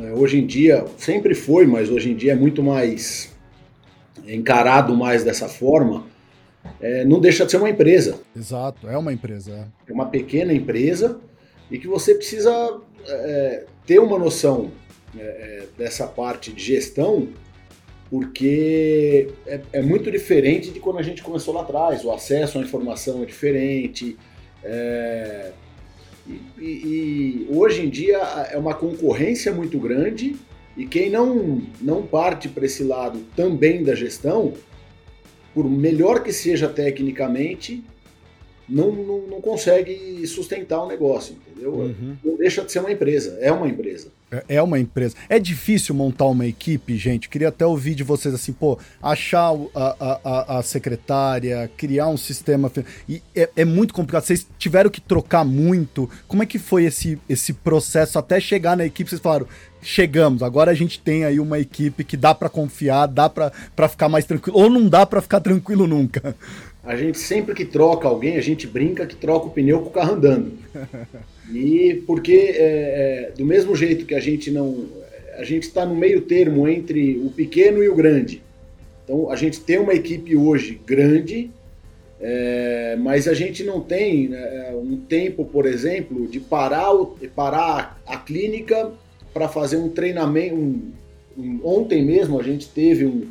é, 0.00 0.12
hoje 0.12 0.38
em 0.38 0.46
dia, 0.46 0.84
sempre 0.96 1.34
foi, 1.34 1.66
mas 1.66 1.90
hoje 1.90 2.10
em 2.10 2.16
dia 2.16 2.32
é 2.32 2.36
muito 2.36 2.62
mais 2.62 3.32
encarado 4.26 4.96
mais 4.96 5.24
dessa 5.24 5.48
forma, 5.48 6.04
é, 6.80 7.04
não 7.04 7.20
deixa 7.20 7.44
de 7.44 7.50
ser 7.50 7.56
uma 7.56 7.70
empresa. 7.70 8.20
Exato, 8.36 8.88
é 8.88 8.96
uma 8.96 9.12
empresa. 9.12 9.68
É, 9.86 9.90
é 9.90 9.94
uma 9.94 10.06
pequena 10.06 10.52
empresa 10.52 11.20
e 11.70 11.78
que 11.78 11.88
você 11.88 12.14
precisa 12.14 12.80
é, 13.06 13.64
ter 13.86 13.98
uma 13.98 14.18
noção 14.18 14.70
é, 15.16 15.20
é, 15.20 15.66
dessa 15.76 16.06
parte 16.06 16.52
de 16.52 16.62
gestão, 16.62 17.28
porque 18.12 19.26
é, 19.46 19.62
é, 19.72 19.80
muito 19.80 20.10
diferente 20.10 20.70
de 20.70 20.78
quando 20.78 20.98
a 20.98 21.02
gente 21.02 21.22
começou 21.22 21.54
lá 21.54 21.62
atrás. 21.62 22.04
O 22.04 22.12
acesso 22.12 22.58
à 22.58 22.60
informação 22.60 23.22
é 23.22 23.24
diferente. 23.24 24.18
É, 24.62 25.50
e, 26.58 26.62
e, 26.62 27.46
hoje 27.48 27.86
em 27.86 27.88
dia 27.88 28.18
é 28.50 28.58
uma 28.58 28.74
concorrência 28.74 29.50
muito 29.50 29.78
grande 29.78 30.36
e 30.76 30.84
quem 30.84 31.08
não, 31.08 31.62
não 31.80 32.02
parte 32.02 32.50
para 32.50 32.66
esse 32.66 32.84
lado 32.84 33.18
também 33.34 33.82
da 33.82 33.94
gestão, 33.94 34.52
por 35.54 35.64
melhor 35.66 36.22
que 36.22 36.34
seja 36.34 36.68
tecnicamente, 36.68 37.82
não, 38.68 38.92
não, 38.92 39.18
não 39.22 39.40
consegue 39.40 40.26
sustentar 40.26 40.84
o 40.84 40.86
negócio, 40.86 41.34
entendeu? 41.34 41.72
Uhum. 41.72 42.16
Não 42.22 42.36
deixa 42.36 42.62
de 42.62 42.70
ser 42.70 42.80
uma 42.80 42.92
empresa, 42.92 43.38
é 43.40 43.50
uma 43.50 43.68
empresa. 43.68 44.08
É, 44.32 44.56
é 44.56 44.62
uma 44.62 44.78
empresa. 44.78 45.14
É 45.28 45.38
difícil 45.38 45.94
montar 45.94 46.24
uma 46.24 46.46
equipe, 46.46 46.96
gente. 46.96 47.28
Queria 47.28 47.48
até 47.48 47.66
ouvir 47.66 47.94
de 47.94 48.02
vocês 48.02 48.34
assim, 48.34 48.52
pô, 48.52 48.78
achar 49.02 49.52
a, 49.74 50.20
a, 50.24 50.58
a 50.58 50.62
secretária, 50.62 51.70
criar 51.76 52.08
um 52.08 52.16
sistema. 52.16 52.72
E 53.06 53.22
é, 53.36 53.50
é, 53.56 53.64
muito 53.64 53.92
complicado. 53.92 54.24
Vocês 54.24 54.46
tiveram 54.58 54.88
que 54.88 55.00
trocar 55.00 55.44
muito. 55.44 56.08
Como 56.26 56.42
é 56.42 56.46
que 56.46 56.58
foi 56.58 56.84
esse, 56.84 57.18
esse 57.28 57.52
processo 57.52 58.18
até 58.18 58.40
chegar 58.40 58.76
na 58.76 58.86
equipe? 58.86 59.10
Vocês 59.10 59.20
falaram, 59.20 59.46
chegamos, 59.82 60.42
agora 60.42 60.70
a 60.70 60.74
gente 60.74 60.98
tem 60.98 61.24
aí 61.24 61.38
uma 61.38 61.58
equipe 61.58 62.02
que 62.02 62.16
dá 62.16 62.34
para 62.34 62.48
confiar, 62.48 63.06
dá 63.06 63.28
para 63.28 63.88
ficar 63.88 64.08
mais 64.08 64.24
tranquilo. 64.24 64.58
Ou 64.58 64.70
não 64.70 64.88
dá 64.88 65.04
para 65.04 65.20
ficar 65.20 65.40
tranquilo 65.40 65.86
nunca. 65.86 66.34
A 66.82 66.96
gente 66.96 67.18
sempre 67.18 67.54
que 67.54 67.64
troca 67.64 68.08
alguém, 68.08 68.36
a 68.36 68.40
gente 68.40 68.66
brinca 68.66 69.06
que 69.06 69.14
troca 69.14 69.46
o 69.46 69.50
pneu 69.50 69.80
com 69.80 69.88
o 69.88 69.92
carro 69.92 70.14
andando. 70.14 70.52
E 71.50 72.02
porque 72.06 72.32
é, 72.32 73.30
é, 73.30 73.32
do 73.36 73.44
mesmo 73.44 73.74
jeito 73.74 74.06
que 74.06 74.14
a 74.14 74.20
gente 74.20 74.50
não. 74.50 74.86
A 75.36 75.44
gente 75.44 75.64
está 75.64 75.84
no 75.86 75.94
meio 75.94 76.20
termo 76.22 76.68
entre 76.68 77.16
o 77.18 77.30
pequeno 77.30 77.82
e 77.82 77.88
o 77.88 77.94
grande. 77.94 78.42
Então 79.02 79.30
a 79.30 79.36
gente 79.36 79.60
tem 79.60 79.78
uma 79.78 79.94
equipe 79.94 80.36
hoje 80.36 80.80
grande, 80.86 81.50
é, 82.20 82.96
mas 83.00 83.26
a 83.26 83.34
gente 83.34 83.64
não 83.64 83.80
tem 83.80 84.28
né, 84.28 84.72
um 84.74 84.96
tempo, 84.96 85.44
por 85.44 85.66
exemplo, 85.66 86.28
de 86.28 86.38
parar, 86.38 86.94
o, 86.94 87.16
parar 87.34 88.00
a 88.06 88.16
clínica 88.18 88.92
para 89.32 89.48
fazer 89.48 89.78
um 89.78 89.88
treinamento. 89.88 90.54
Um, 90.54 90.92
um, 91.36 91.60
ontem 91.64 92.04
mesmo 92.04 92.38
a 92.38 92.42
gente 92.42 92.68
teve 92.68 93.06
um, 93.06 93.26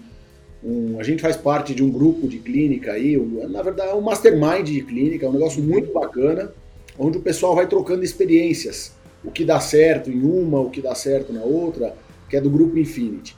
um, 0.63 0.99
a 0.99 1.03
gente 1.03 1.21
faz 1.21 1.37
parte 1.37 1.73
de 1.73 1.83
um 1.83 1.89
grupo 1.89 2.27
de 2.27 2.39
clínica 2.39 2.93
aí, 2.93 3.15
na 3.47 3.61
verdade 3.61 3.91
é 3.91 3.93
um 3.93 4.01
mastermind 4.01 4.67
de 4.67 4.81
clínica, 4.81 5.25
é 5.25 5.29
um 5.29 5.33
negócio 5.33 5.61
muito 5.61 5.93
bacana 5.93 6.51
onde 6.97 7.17
o 7.17 7.21
pessoal 7.21 7.55
vai 7.55 7.67
trocando 7.67 8.03
experiências, 8.03 8.93
o 9.23 9.31
que 9.31 9.45
dá 9.45 9.59
certo 9.59 10.09
em 10.09 10.21
uma, 10.21 10.59
o 10.59 10.69
que 10.69 10.81
dá 10.81 10.95
certo 10.95 11.31
na 11.31 11.43
outra, 11.43 11.95
que 12.29 12.35
é 12.35 12.41
do 12.41 12.49
grupo 12.49 12.77
Infinity. 12.77 13.35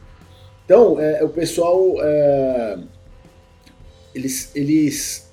Então, 0.65 0.99
é, 0.99 1.23
o 1.23 1.29
pessoal, 1.29 1.95
é, 2.01 2.79
eles, 4.15 4.51
eles 4.55 5.29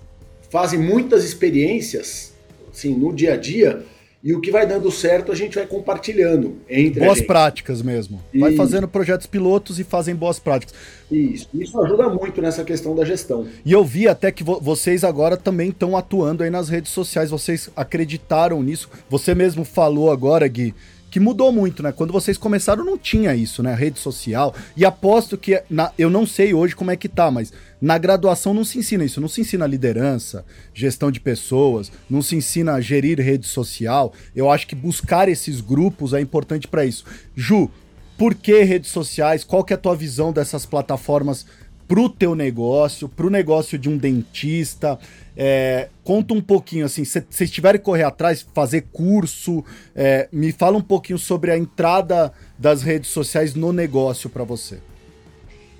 fazem 0.50 0.78
muitas 0.78 1.24
experiências, 1.24 2.32
assim, 2.70 2.96
no 2.96 3.12
dia 3.12 3.34
a 3.34 3.36
dia, 3.36 3.84
E 4.22 4.34
o 4.34 4.40
que 4.40 4.50
vai 4.50 4.66
dando 4.66 4.90
certo 4.90 5.32
a 5.32 5.34
gente 5.34 5.54
vai 5.54 5.66
compartilhando 5.66 6.58
entre 6.68 7.00
Boas 7.00 7.22
práticas 7.22 7.80
mesmo. 7.80 8.22
Vai 8.34 8.54
fazendo 8.54 8.86
projetos 8.86 9.26
pilotos 9.26 9.80
e 9.80 9.84
fazem 9.84 10.14
boas 10.14 10.38
práticas. 10.38 10.74
Isso, 11.10 11.48
isso 11.54 11.80
ajuda 11.80 12.06
muito 12.10 12.42
nessa 12.42 12.62
questão 12.62 12.94
da 12.94 13.02
gestão. 13.02 13.46
E 13.64 13.72
eu 13.72 13.82
vi 13.82 14.06
até 14.06 14.30
que 14.30 14.44
vo 14.44 14.60
vocês 14.60 15.04
agora 15.04 15.38
também 15.38 15.70
estão 15.70 15.96
atuando 15.96 16.42
aí 16.42 16.50
nas 16.50 16.68
redes 16.68 16.92
sociais, 16.92 17.30
vocês 17.30 17.70
acreditaram 17.74 18.62
nisso. 18.62 18.90
Você 19.08 19.34
mesmo 19.34 19.64
falou 19.64 20.12
agora, 20.12 20.46
Gui, 20.46 20.74
que 21.10 21.18
mudou 21.18 21.50
muito, 21.50 21.82
né? 21.82 21.90
Quando 21.92 22.12
vocês 22.12 22.38
começaram 22.38 22.84
não 22.84 22.96
tinha 22.96 23.34
isso, 23.34 23.62
né? 23.62 23.74
Rede 23.74 23.98
social. 23.98 24.54
E 24.76 24.84
aposto 24.84 25.36
que, 25.36 25.62
na, 25.68 25.90
eu 25.98 26.08
não 26.08 26.24
sei 26.24 26.54
hoje 26.54 26.76
como 26.76 26.90
é 26.90 26.96
que 26.96 27.08
tá, 27.08 27.30
mas 27.30 27.52
na 27.80 27.98
graduação 27.98 28.54
não 28.54 28.64
se 28.64 28.78
ensina 28.78 29.04
isso. 29.04 29.20
Não 29.20 29.28
se 29.28 29.40
ensina 29.40 29.66
liderança, 29.66 30.44
gestão 30.72 31.10
de 31.10 31.18
pessoas, 31.18 31.90
não 32.08 32.22
se 32.22 32.36
ensina 32.36 32.74
a 32.74 32.80
gerir 32.80 33.20
rede 33.20 33.46
social. 33.46 34.12
Eu 34.34 34.50
acho 34.50 34.66
que 34.66 34.74
buscar 34.74 35.28
esses 35.28 35.60
grupos 35.60 36.14
é 36.14 36.20
importante 36.20 36.68
para 36.68 36.84
isso. 36.84 37.04
Ju, 37.34 37.68
por 38.16 38.34
que 38.34 38.62
redes 38.62 38.90
sociais? 38.90 39.42
Qual 39.42 39.64
que 39.64 39.72
é 39.72 39.76
a 39.76 39.80
tua 39.80 39.96
visão 39.96 40.32
dessas 40.32 40.64
plataformas 40.64 41.46
pro 41.90 42.08
teu 42.08 42.36
negócio, 42.36 43.08
pro 43.08 43.28
negócio 43.28 43.76
de 43.76 43.88
um 43.88 43.98
dentista? 43.98 44.96
É, 45.36 45.88
conta 46.04 46.32
um 46.32 46.40
pouquinho, 46.40 46.86
assim, 46.86 47.04
se 47.04 47.26
vocês 47.28 47.50
tiverem 47.50 47.80
que 47.80 47.84
correr 47.84 48.04
atrás, 48.04 48.46
fazer 48.54 48.82
curso, 48.92 49.64
é, 49.92 50.28
me 50.30 50.52
fala 50.52 50.78
um 50.78 50.82
pouquinho 50.82 51.18
sobre 51.18 51.50
a 51.50 51.58
entrada 51.58 52.32
das 52.56 52.84
redes 52.84 53.10
sociais 53.10 53.56
no 53.56 53.72
negócio 53.72 54.30
para 54.30 54.44
você. 54.44 54.78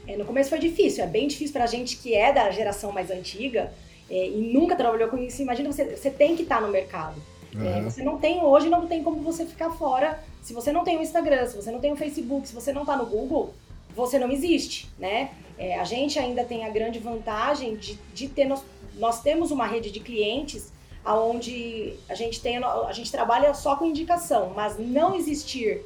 É, 0.05 0.17
no 0.17 0.25
começo 0.25 0.51
foi 0.51 0.59
difícil, 0.59 1.05
é 1.05 1.07
bem 1.07 1.29
difícil 1.29 1.53
para 1.53 1.63
a 1.63 1.69
gente 1.69 1.97
que 1.99 2.13
é 2.13 2.33
da 2.33 2.51
geração 2.51 2.91
mais 2.91 3.09
antiga 3.09 3.73
é, 4.11 4.31
e 4.31 4.51
nunca 4.53 4.75
trabalhou 4.75 5.09
com 5.11 5.17
isso. 5.17 5.41
Imagina, 5.41 5.71
você, 5.71 5.97
você 5.97 6.11
tem 6.11 6.35
que 6.35 6.43
estar 6.43 6.57
tá 6.57 6.61
no 6.63 6.73
mercado. 6.73 7.23
Uhum. 7.55 7.85
você 7.85 8.03
não 8.03 8.19
tem 8.19 8.43
hoje, 8.43 8.69
não 8.69 8.89
tem 8.89 9.05
como 9.05 9.23
você 9.23 9.45
ficar 9.45 9.71
fora. 9.71 10.19
Se 10.43 10.53
você 10.53 10.73
não 10.73 10.83
tem 10.83 10.99
o 10.99 11.03
Instagram, 11.03 11.47
se 11.47 11.55
você 11.55 11.71
não 11.71 11.79
tem 11.79 11.93
o 11.93 11.97
Facebook, 11.97 12.49
se 12.49 12.55
você 12.55 12.73
não 12.73 12.83
está 12.83 12.97
no 12.97 13.07
Google, 13.07 13.55
você 13.95 14.19
não 14.19 14.31
existe, 14.31 14.89
né? 14.99 15.31
É, 15.59 15.79
a 15.79 15.85
gente 15.85 16.19
ainda 16.19 16.45
tem 16.45 16.65
a 16.65 16.71
grande 16.71 16.99
vantagem 16.99 17.77
de, 17.77 17.99
de 18.15 18.29
ter. 18.29 18.47
Nós, 18.47 18.65
nós 18.97 19.23
temos 19.23 19.51
uma 19.51 19.67
rede 19.67 19.91
de 19.91 20.01
clientes 20.01 20.73
onde 21.05 21.95
a 22.09 22.15
gente, 22.15 22.41
tem, 22.41 22.59
a 22.59 22.93
gente 22.93 23.11
trabalha 23.11 23.53
só 23.55 23.77
com 23.77 23.87
indicação, 23.87 24.53
mas 24.55 24.79
não 24.79 25.15
existir. 25.15 25.83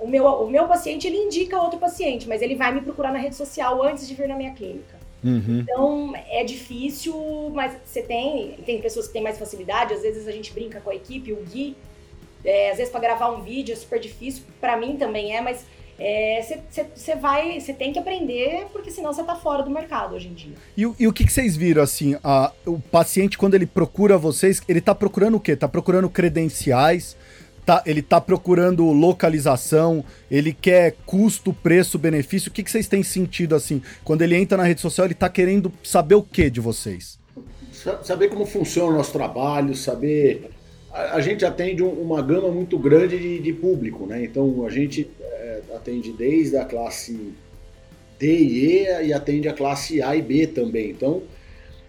O 0.00 0.06
meu, 0.06 0.26
o 0.26 0.50
meu 0.50 0.68
paciente 0.68 1.06
ele 1.06 1.16
indica 1.16 1.60
outro 1.60 1.78
paciente, 1.78 2.28
mas 2.28 2.42
ele 2.42 2.54
vai 2.54 2.72
me 2.72 2.80
procurar 2.80 3.12
na 3.12 3.18
rede 3.18 3.34
social 3.34 3.82
antes 3.82 4.06
de 4.06 4.14
vir 4.14 4.28
na 4.28 4.36
minha 4.36 4.52
clínica. 4.52 4.96
Uhum. 5.24 5.60
Então 5.60 6.12
é 6.28 6.44
difícil, 6.44 7.14
mas 7.54 7.74
você 7.84 8.02
tem, 8.02 8.52
tem 8.66 8.80
pessoas 8.80 9.06
que 9.06 9.14
têm 9.14 9.22
mais 9.22 9.38
facilidade, 9.38 9.94
às 9.94 10.02
vezes 10.02 10.28
a 10.28 10.32
gente 10.32 10.52
brinca 10.52 10.80
com 10.80 10.90
a 10.90 10.94
equipe, 10.94 11.32
o 11.32 11.42
Gui, 11.42 11.76
é, 12.44 12.70
às 12.70 12.76
vezes 12.76 12.92
para 12.92 13.00
gravar 13.00 13.30
um 13.30 13.42
vídeo 13.42 13.72
é 13.72 13.76
super 13.76 13.98
difícil, 13.98 14.44
para 14.60 14.76
mim 14.76 14.96
também 14.96 15.34
é, 15.34 15.40
mas 15.40 15.64
você 15.98 17.12
é, 17.12 17.16
vai, 17.16 17.58
você 17.58 17.72
tem 17.72 17.92
que 17.92 17.98
aprender, 17.98 18.66
porque 18.72 18.90
senão 18.90 19.12
você 19.12 19.22
tá 19.22 19.34
fora 19.34 19.62
do 19.62 19.70
mercado 19.70 20.14
hoje 20.14 20.28
em 20.28 20.34
dia. 20.34 20.52
E, 20.76 20.82
e 20.82 21.08
o 21.08 21.12
que, 21.12 21.30
vocês 21.30 21.56
viram, 21.56 21.82
assim, 21.82 22.16
a, 22.22 22.52
o 22.66 22.78
paciente, 22.78 23.38
quando 23.38 23.54
ele 23.54 23.66
procura 23.66 24.18
vocês, 24.18 24.60
ele 24.68 24.80
tá 24.80 24.94
procurando 24.94 25.36
o 25.36 25.40
quê? 25.40 25.56
Tá 25.56 25.66
procurando 25.66 26.10
credenciais, 26.10 27.16
tá, 27.64 27.82
ele 27.86 28.02
tá 28.02 28.20
procurando 28.20 28.84
localização, 28.92 30.04
ele 30.30 30.52
quer 30.52 30.96
custo, 31.06 31.52
preço, 31.52 31.98
benefício. 31.98 32.50
O 32.50 32.52
que, 32.52 32.62
que 32.62 32.70
vocês 32.70 32.86
têm 32.86 33.02
sentido, 33.02 33.54
assim, 33.54 33.80
quando 34.04 34.20
ele 34.20 34.36
entra 34.36 34.58
na 34.58 34.64
rede 34.64 34.82
social, 34.82 35.06
ele 35.06 35.14
tá 35.14 35.30
querendo 35.30 35.72
saber 35.82 36.14
o 36.14 36.22
que 36.22 36.50
de 36.50 36.60
vocês? 36.60 37.18
Saber 38.02 38.28
como 38.28 38.44
funciona 38.44 38.92
o 38.92 38.96
nosso 38.96 39.12
trabalho, 39.12 39.74
saber 39.74 40.50
a, 40.96 41.20
gente 41.20 41.44
atende 41.44 41.82
uma 41.82 42.22
gama 42.22 42.48
muito 42.50 42.78
grande 42.78 43.18
de, 43.18 43.38
de, 43.38 43.52
público, 43.52 44.06
né? 44.06 44.24
Então 44.24 44.64
a 44.64 44.70
gente 44.70 45.08
atende 45.74 46.12
desde 46.12 46.56
a 46.56 46.64
classe 46.64 47.34
D 48.18 48.38
e 48.38 48.66
E 48.66 49.06
e 49.06 49.12
atende 49.12 49.48
a 49.48 49.52
classe 49.52 50.02
A 50.02 50.16
e 50.16 50.22
B 50.22 50.46
também. 50.46 50.90
Então, 50.90 51.22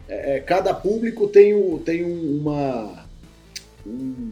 é, 0.07 0.37
é 0.37 0.39
cada 0.39 0.73
público 0.73 1.27
tem, 1.27 1.53
o, 1.53 1.79
tem 1.79 2.03
uma, 2.03 3.05
um, 3.85 4.31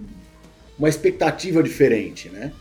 uma 0.77 0.89
expectativa 0.89 1.62
diferente, 1.62 2.29
né? 2.29 2.51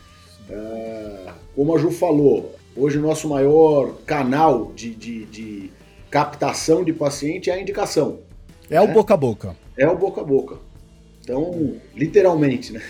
Uh, 0.49 1.31
como 1.55 1.75
a 1.75 1.79
Ju 1.79 1.89
falou, 1.89 2.55
hoje 2.75 2.97
o 2.97 3.01
nosso 3.01 3.27
maior 3.27 3.95
canal 4.05 4.71
de, 4.75 4.93
de, 4.93 5.25
de 5.25 5.71
captação 6.09 6.83
de 6.83 6.93
paciente 6.93 7.49
é 7.49 7.53
a 7.53 7.59
indicação. 7.59 8.19
É 8.69 8.75
né? 8.75 8.81
o 8.81 8.87
boca 8.87 9.13
a 9.13 9.17
boca. 9.17 9.55
É 9.77 9.87
o 9.87 9.97
boca 9.97 10.21
a 10.21 10.23
boca. 10.23 10.57
Então, 11.21 11.75
literalmente, 11.95 12.71
né? 12.71 12.81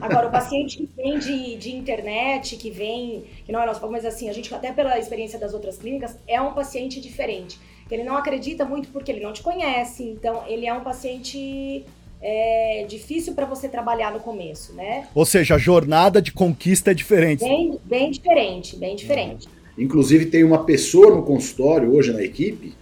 Agora, 0.00 0.28
o 0.28 0.30
paciente 0.30 0.78
que 0.78 0.88
vem 0.96 1.18
de, 1.18 1.56
de 1.56 1.74
internet, 1.74 2.56
que 2.56 2.70
vem, 2.70 3.24
que 3.44 3.52
não 3.52 3.60
é 3.60 3.66
nosso 3.66 3.86
mas 3.90 4.04
assim, 4.04 4.28
a 4.28 4.32
gente, 4.32 4.52
até 4.54 4.72
pela 4.72 4.98
experiência 4.98 5.38
das 5.38 5.52
outras 5.52 5.76
clínicas, 5.78 6.16
é 6.26 6.40
um 6.40 6.52
paciente 6.52 7.00
diferente. 7.00 7.58
Ele 7.90 8.02
não 8.02 8.16
acredita 8.16 8.64
muito 8.64 8.88
porque 8.88 9.12
ele 9.12 9.20
não 9.20 9.32
te 9.32 9.42
conhece, 9.42 10.02
então 10.02 10.42
ele 10.48 10.66
é 10.66 10.72
um 10.72 10.80
paciente 10.80 11.84
é, 12.20 12.86
difícil 12.88 13.34
para 13.34 13.44
você 13.44 13.68
trabalhar 13.68 14.10
no 14.10 14.20
começo, 14.20 14.72
né? 14.72 15.06
Ou 15.14 15.26
seja, 15.26 15.56
a 15.56 15.58
jornada 15.58 16.22
de 16.22 16.32
conquista 16.32 16.90
é 16.90 16.94
diferente. 16.94 17.44
Bem, 17.44 17.78
bem 17.84 18.10
diferente, 18.10 18.76
bem 18.76 18.96
diferente. 18.96 19.46
Inclusive, 19.76 20.26
tem 20.26 20.44
uma 20.44 20.64
pessoa 20.64 21.14
no 21.14 21.22
consultório 21.22 21.94
hoje 21.94 22.12
na 22.12 22.22
equipe 22.22 22.72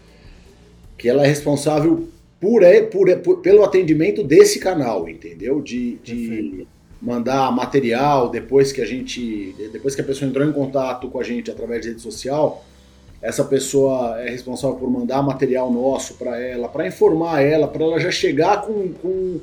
que 0.96 1.08
ela 1.08 1.24
é 1.24 1.26
responsável 1.26 2.06
por, 2.40 2.62
por, 2.92 3.16
por 3.18 3.40
pelo 3.40 3.64
atendimento 3.64 4.22
desse 4.22 4.60
canal, 4.60 5.08
entendeu? 5.08 5.60
De, 5.60 5.96
de 5.96 6.66
mandar 7.02 7.50
material 7.50 8.30
depois 8.30 8.70
que 8.70 8.80
a 8.80 8.86
gente, 8.86 9.54
depois 9.72 9.96
que 9.96 10.00
a 10.00 10.04
pessoa 10.04 10.28
entrou 10.28 10.48
em 10.48 10.52
contato 10.52 11.08
com 11.08 11.18
a 11.18 11.24
gente 11.24 11.50
através 11.50 11.82
de 11.82 11.88
rede 11.88 12.00
social, 12.00 12.64
essa 13.20 13.44
pessoa 13.44 14.20
é 14.20 14.30
responsável 14.30 14.76
por 14.76 14.88
mandar 14.88 15.20
material 15.20 15.70
nosso 15.70 16.14
para 16.14 16.38
ela, 16.38 16.68
para 16.68 16.86
informar 16.86 17.40
ela, 17.40 17.66
para 17.66 17.84
ela 17.84 17.98
já 17.98 18.10
chegar 18.10 18.62
com, 18.62 18.92
com, 18.92 19.40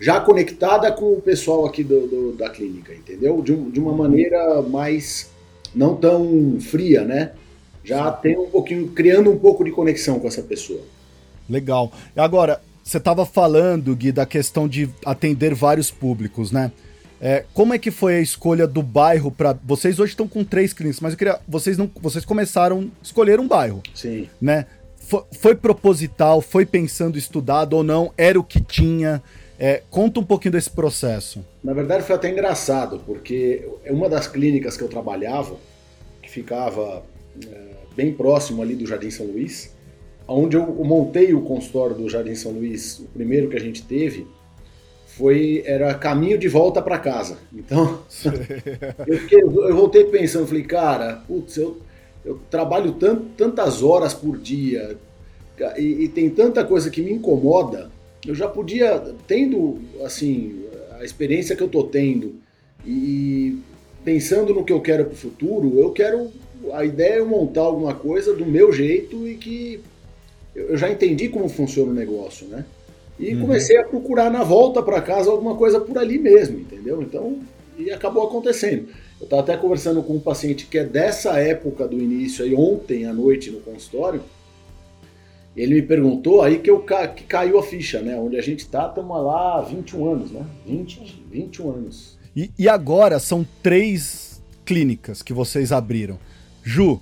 já 0.00 0.20
conectada 0.20 0.90
com 0.90 1.12
o 1.12 1.20
pessoal 1.20 1.64
aqui 1.64 1.84
do, 1.84 2.08
do 2.08 2.32
da 2.36 2.50
clínica, 2.50 2.92
entendeu? 2.92 3.40
De, 3.40 3.54
de, 3.54 3.78
uma 3.78 3.92
maneira 3.92 4.62
mais 4.62 5.30
não 5.72 5.94
tão 5.94 6.58
fria, 6.60 7.02
né? 7.04 7.32
Já 7.84 8.10
tem 8.10 8.36
um 8.36 8.46
pouquinho, 8.46 8.88
criando 8.88 9.30
um 9.30 9.38
pouco 9.38 9.64
de 9.64 9.70
conexão 9.70 10.18
com 10.18 10.26
essa 10.26 10.42
pessoa. 10.42 10.80
Legal. 11.48 11.92
Agora, 12.16 12.60
você 12.82 12.98
estava 12.98 13.24
falando, 13.24 13.94
Gui, 13.94 14.10
da 14.10 14.26
questão 14.26 14.66
de 14.66 14.88
atender 15.04 15.54
vários 15.54 15.90
públicos, 15.90 16.50
né? 16.50 16.72
É, 17.20 17.44
como 17.54 17.72
é 17.72 17.78
que 17.78 17.90
foi 17.90 18.16
a 18.16 18.20
escolha 18.20 18.66
do 18.66 18.82
bairro 18.82 19.30
para 19.30 19.56
vocês 19.64 19.98
hoje 19.98 20.12
estão 20.12 20.28
com 20.28 20.44
três 20.44 20.72
clínicas, 20.72 21.00
mas 21.00 21.12
eu 21.12 21.18
queria 21.18 21.38
vocês 21.48 21.78
não 21.78 21.90
vocês 22.00 22.24
começaram 22.24 22.90
a 23.00 23.02
escolher 23.02 23.40
um 23.40 23.48
bairro, 23.48 23.82
sim, 23.94 24.28
né? 24.40 24.66
Foi, 24.98 25.22
foi 25.32 25.54
proposital, 25.54 26.40
foi 26.40 26.66
pensando 26.66 27.16
estudado 27.16 27.74
ou 27.74 27.82
não? 27.82 28.12
Era 28.18 28.38
o 28.38 28.44
que 28.44 28.60
tinha? 28.60 29.22
É, 29.58 29.82
conta 29.88 30.20
um 30.20 30.24
pouquinho 30.24 30.52
desse 30.52 30.70
processo. 30.70 31.42
Na 31.64 31.72
verdade 31.72 32.04
foi 32.04 32.14
até 32.14 32.30
engraçado 32.30 33.00
porque 33.06 33.66
uma 33.86 34.08
das 34.08 34.28
clínicas 34.28 34.76
que 34.76 34.82
eu 34.82 34.88
trabalhava 34.88 35.56
que 36.20 36.30
ficava 36.30 37.02
é, 37.42 37.58
bem 37.96 38.12
próximo 38.12 38.60
ali 38.60 38.74
do 38.74 38.86
Jardim 38.86 39.10
São 39.10 39.26
Luís, 39.26 39.74
onde 40.28 40.56
eu 40.56 40.66
montei 40.84 41.32
o 41.32 41.40
consultório 41.42 41.96
do 41.96 42.08
Jardim 42.10 42.34
São 42.34 42.52
Luís, 42.52 42.98
o 42.98 43.04
primeiro 43.04 43.48
que 43.48 43.56
a 43.56 43.60
gente 43.60 43.82
teve 43.82 44.26
foi 45.16 45.62
era 45.64 45.94
caminho 45.94 46.36
de 46.36 46.48
volta 46.48 46.82
para 46.82 46.98
casa. 46.98 47.38
Então, 47.52 48.00
eu, 49.06 49.18
fiquei, 49.18 49.42
eu, 49.42 49.74
voltei 49.74 50.04
pensando, 50.04 50.46
falei, 50.46 50.62
cara, 50.62 51.22
putz, 51.26 51.56
eu, 51.56 51.78
eu 52.24 52.38
trabalho 52.50 52.92
tant, 52.92 53.22
tantas 53.36 53.82
horas 53.82 54.12
por 54.12 54.36
dia 54.36 54.96
e, 55.78 56.04
e, 56.04 56.08
tem 56.08 56.28
tanta 56.28 56.64
coisa 56.64 56.90
que 56.90 57.00
me 57.00 57.12
incomoda. 57.12 57.90
Eu 58.26 58.34
já 58.34 58.46
podia, 58.46 59.02
tendo 59.26 59.78
assim 60.04 60.64
a 60.98 61.04
experiência 61.04 61.56
que 61.56 61.62
eu 61.62 61.68
tô 61.68 61.84
tendo 61.84 62.34
e 62.84 63.58
pensando 64.04 64.52
no 64.52 64.64
que 64.64 64.72
eu 64.72 64.80
quero 64.80 65.06
para 65.06 65.14
o 65.14 65.16
futuro, 65.16 65.78
eu 65.78 65.92
quero 65.92 66.30
a 66.72 66.84
ideia 66.84 67.20
é 67.20 67.24
montar 67.24 67.62
alguma 67.62 67.94
coisa 67.94 68.34
do 68.34 68.44
meu 68.44 68.72
jeito 68.72 69.26
e 69.26 69.36
que 69.36 69.80
eu 70.54 70.76
já 70.76 70.90
entendi 70.90 71.28
como 71.28 71.48
funciona 71.48 71.90
o 71.90 71.94
negócio, 71.94 72.46
né? 72.48 72.64
E 73.18 73.34
uhum. 73.34 73.42
comecei 73.42 73.78
a 73.78 73.84
procurar 73.84 74.30
na 74.30 74.42
volta 74.42 74.82
para 74.82 75.00
casa 75.00 75.30
alguma 75.30 75.54
coisa 75.56 75.80
por 75.80 75.96
ali 75.98 76.18
mesmo, 76.18 76.58
entendeu? 76.58 77.02
Então, 77.02 77.38
e 77.78 77.90
acabou 77.90 78.24
acontecendo. 78.24 78.88
Eu 79.18 79.24
estava 79.24 79.42
até 79.42 79.56
conversando 79.56 80.02
com 80.02 80.14
um 80.14 80.20
paciente 80.20 80.66
que 80.66 80.78
é 80.78 80.84
dessa 80.84 81.38
época 81.38 81.88
do 81.88 81.98
início, 81.98 82.44
aí 82.44 82.54
ontem 82.54 83.06
à 83.06 83.12
noite 83.12 83.50
no 83.50 83.60
consultório. 83.60 84.20
Ele 85.56 85.76
me 85.76 85.82
perguntou 85.82 86.42
aí 86.42 86.58
que, 86.58 86.70
eu, 86.70 86.84
que 87.14 87.24
caiu 87.24 87.58
a 87.58 87.62
ficha, 87.62 88.02
né? 88.02 88.18
Onde 88.18 88.36
a 88.36 88.42
gente 88.42 88.60
está, 88.60 88.88
estamos 88.88 89.24
lá 89.24 89.58
há 89.58 89.62
21 89.62 90.12
anos, 90.12 90.30
né? 90.30 90.44
20, 90.66 91.24
21 91.30 91.70
anos. 91.70 92.18
E, 92.36 92.50
e 92.58 92.68
agora 92.68 93.18
são 93.18 93.46
três 93.62 94.42
clínicas 94.66 95.22
que 95.22 95.32
vocês 95.32 95.72
abriram. 95.72 96.18
Ju, 96.62 97.00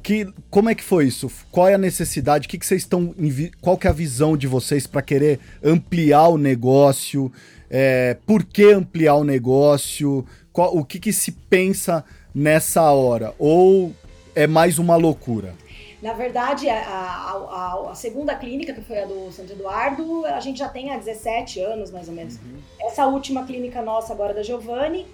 que, 0.00 0.26
como 0.50 0.68
é 0.68 0.74
que 0.74 0.82
foi 0.82 1.06
isso? 1.06 1.30
Qual 1.50 1.68
é 1.68 1.74
a 1.74 1.78
necessidade? 1.78 2.48
Que 2.48 2.58
que 2.58 2.66
vocês 2.66 2.82
estão, 2.82 3.14
qual 3.60 3.76
que 3.76 3.86
é 3.86 3.90
a 3.90 3.92
visão 3.92 4.36
de 4.36 4.46
vocês 4.46 4.86
para 4.86 5.02
querer 5.02 5.38
ampliar 5.62 6.28
o 6.28 6.38
negócio? 6.38 7.30
É, 7.70 8.16
por 8.26 8.44
que 8.44 8.64
ampliar 8.72 9.14
o 9.14 9.24
negócio? 9.24 10.26
Qual, 10.52 10.76
o 10.76 10.84
que, 10.84 10.98
que 10.98 11.12
se 11.12 11.32
pensa 11.32 12.04
nessa 12.34 12.90
hora? 12.90 13.34
Ou 13.38 13.92
é 14.34 14.46
mais 14.46 14.78
uma 14.78 14.96
loucura? 14.96 15.54
Na 16.02 16.14
verdade, 16.14 16.68
a, 16.68 16.78
a, 16.78 17.90
a, 17.90 17.94
segunda 17.94 18.34
clínica, 18.34 18.72
que 18.72 18.80
foi 18.80 19.02
a 19.02 19.04
do 19.04 19.30
Santo 19.30 19.52
Eduardo, 19.52 20.24
a 20.24 20.40
gente 20.40 20.58
já 20.58 20.68
tem 20.68 20.90
há 20.90 20.96
17 20.96 21.60
anos, 21.60 21.90
mais 21.90 22.08
ou 22.08 22.14
menos. 22.14 22.36
Uhum. 22.36 22.58
Essa 22.80 23.06
última 23.06 23.44
clínica 23.44 23.82
nossa 23.82 24.12
agora 24.12 24.32
da 24.32 24.42
Giovanni, 24.42 25.06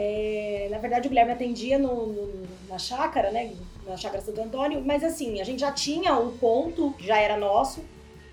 é, 0.00 0.68
na 0.70 0.78
verdade 0.78 1.08
o 1.08 1.10
Guilherme 1.10 1.32
atendia 1.32 1.76
no, 1.76 2.06
no, 2.06 2.46
na 2.68 2.78
chácara, 2.78 3.32
né? 3.32 3.52
Na 3.84 3.96
chácara 3.96 4.22
Santo 4.22 4.40
Antônio, 4.40 4.80
mas 4.86 5.02
assim, 5.02 5.40
a 5.40 5.44
gente 5.44 5.58
já 5.58 5.72
tinha 5.72 6.16
o 6.16 6.30
ponto, 6.38 6.94
já 7.00 7.18
era 7.18 7.36
nosso, 7.36 7.82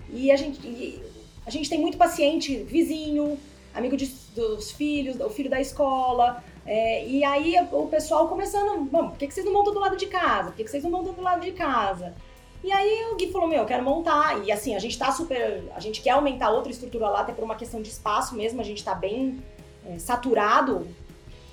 e 0.08 0.30
a 0.30 0.36
gente, 0.36 0.64
e 0.64 1.02
a 1.44 1.50
gente 1.50 1.68
tem 1.68 1.80
muito 1.80 1.98
paciente 1.98 2.56
vizinho, 2.58 3.36
amigo 3.74 3.96
de, 3.96 4.06
dos 4.36 4.70
filhos, 4.70 5.18
o 5.18 5.28
filho 5.28 5.50
da 5.50 5.60
escola, 5.60 6.40
é, 6.64 7.04
e 7.04 7.24
aí 7.24 7.56
o 7.72 7.88
pessoal 7.88 8.28
começando, 8.28 8.84
bom, 8.84 9.08
por 9.08 9.18
que, 9.18 9.26
que 9.26 9.34
vocês 9.34 9.44
não 9.44 9.52
montam 9.52 9.74
do 9.74 9.80
lado 9.80 9.96
de 9.96 10.06
casa? 10.06 10.50
Por 10.50 10.56
que, 10.56 10.62
que 10.62 10.70
vocês 10.70 10.84
não 10.84 10.90
montam 10.92 11.14
do 11.14 11.22
lado 11.22 11.40
de 11.40 11.50
casa? 11.50 12.14
E 12.62 12.70
aí 12.70 13.08
o 13.12 13.16
Gui 13.16 13.32
falou, 13.32 13.48
meu, 13.48 13.58
eu 13.58 13.66
quero 13.66 13.82
montar. 13.82 14.44
E 14.44 14.52
assim, 14.52 14.74
a 14.74 14.78
gente 14.78 14.98
tá 14.98 15.12
super. 15.12 15.64
A 15.74 15.78
gente 15.78 16.00
quer 16.00 16.10
aumentar 16.10 16.50
outra 16.50 16.72
estrutura 16.72 17.08
lá, 17.08 17.20
até 17.20 17.32
por 17.32 17.44
uma 17.44 17.54
questão 17.54 17.82
de 17.82 17.88
espaço 17.88 18.34
mesmo, 18.34 18.60
a 18.60 18.64
gente 18.64 18.82
tá 18.82 18.94
bem 18.94 19.40
é, 19.84 19.98
saturado. 19.98 20.86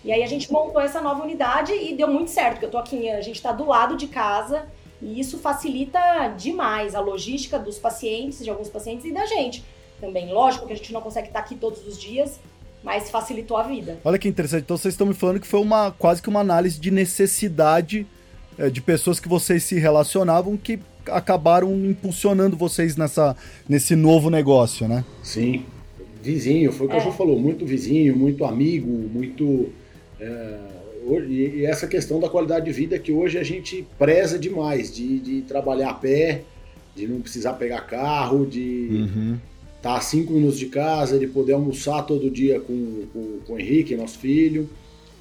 E 0.03 0.12
aí 0.12 0.22
a 0.22 0.27
gente 0.27 0.51
montou 0.51 0.81
essa 0.81 1.01
nova 1.01 1.24
unidade 1.24 1.72
e 1.72 1.95
deu 1.95 2.07
muito 2.07 2.29
certo, 2.29 2.53
porque 2.53 2.65
eu 2.65 2.72
tô 2.72 2.77
aqui, 2.77 3.10
a 3.10 3.22
gente 3.22 3.41
tá 3.41 3.51
do 3.51 3.65
lado 3.65 3.95
de 3.95 4.07
casa 4.07 4.65
e 5.01 5.19
isso 5.19 5.38
facilita 5.38 6.00
demais 6.38 6.93
a 6.95 7.00
logística 7.00 7.57
dos 7.57 7.77
pacientes, 7.77 8.43
de 8.43 8.50
alguns 8.50 8.69
pacientes 8.69 9.05
e 9.05 9.13
da 9.13 9.25
gente 9.25 9.63
também. 10.00 10.31
Lógico 10.33 10.67
que 10.67 10.74
a 10.74 10.75
gente 10.75 10.91
não 10.91 11.01
consegue 11.01 11.27
estar 11.27 11.39
aqui 11.39 11.55
todos 11.55 11.88
os 11.88 11.98
dias, 12.00 12.39
mas 12.83 13.10
facilitou 13.10 13.55
a 13.55 13.63
vida. 13.63 13.98
Olha 14.03 14.17
que 14.17 14.27
interessante. 14.27 14.63
Então 14.63 14.77
vocês 14.77 14.93
estão 14.93 15.07
me 15.07 15.13
falando 15.13 15.39
que 15.39 15.48
foi 15.48 15.62
uma 15.62 15.91
quase 15.91 16.22
que 16.22 16.27
uma 16.27 16.41
análise 16.41 16.79
de 16.79 16.91
necessidade 16.91 18.05
é, 18.57 18.69
de 18.69 18.81
pessoas 18.81 19.19
que 19.19 19.29
vocês 19.29 19.63
se 19.63 19.79
relacionavam 19.79 20.57
que 20.57 20.79
acabaram 21.07 21.74
impulsionando 21.74 22.55
vocês 22.55 22.95
nessa, 22.95 23.36
nesse 23.67 23.95
novo 23.95 24.29
negócio, 24.29 24.88
né? 24.88 25.03
Sim. 25.22 25.65
Vizinho, 26.22 26.72
foi 26.72 26.88
o 26.88 26.89
que 26.89 26.95
é. 26.95 27.00
a 27.00 27.01
Ju 27.01 27.12
falou, 27.12 27.38
muito 27.38 27.65
vizinho, 27.65 28.15
muito 28.15 28.45
amigo, 28.45 28.88
muito. 28.88 29.69
É, 30.24 30.60
e 31.30 31.65
essa 31.65 31.86
questão 31.86 32.20
da 32.20 32.30
qualidade 32.30 32.65
de 32.65 32.72
vida 32.72 32.98
que 32.98 33.12
hoje 33.12 33.38
a 33.38 33.44
gente 33.44 33.86
preza 34.00 34.39
demais, 34.39 34.94
de, 34.94 35.20
de 35.20 35.42
trabalhar 35.42 35.89
a 35.89 35.94
pé, 35.94 36.44
de 36.96 37.08
não 37.08 37.20
precisar 37.22 37.53
pegar 37.53 37.82
carro, 37.82 38.46
de. 38.46 38.88
Uhum 38.92 39.38
tá 39.84 39.98
a 39.98 40.01
cinco 40.01 40.32
minutos 40.32 40.58
de 40.58 40.68
casa, 40.68 41.20
de 41.20 41.27
poder 41.27 41.51
almoçar 41.51 42.03
todo 42.03 42.32
dia 42.32 42.58
com, 42.62 43.03
com, 43.12 43.39
com 43.46 43.53
o 43.53 43.60
Henrique, 43.60 43.98
nosso 43.98 44.18
filho. 44.18 44.70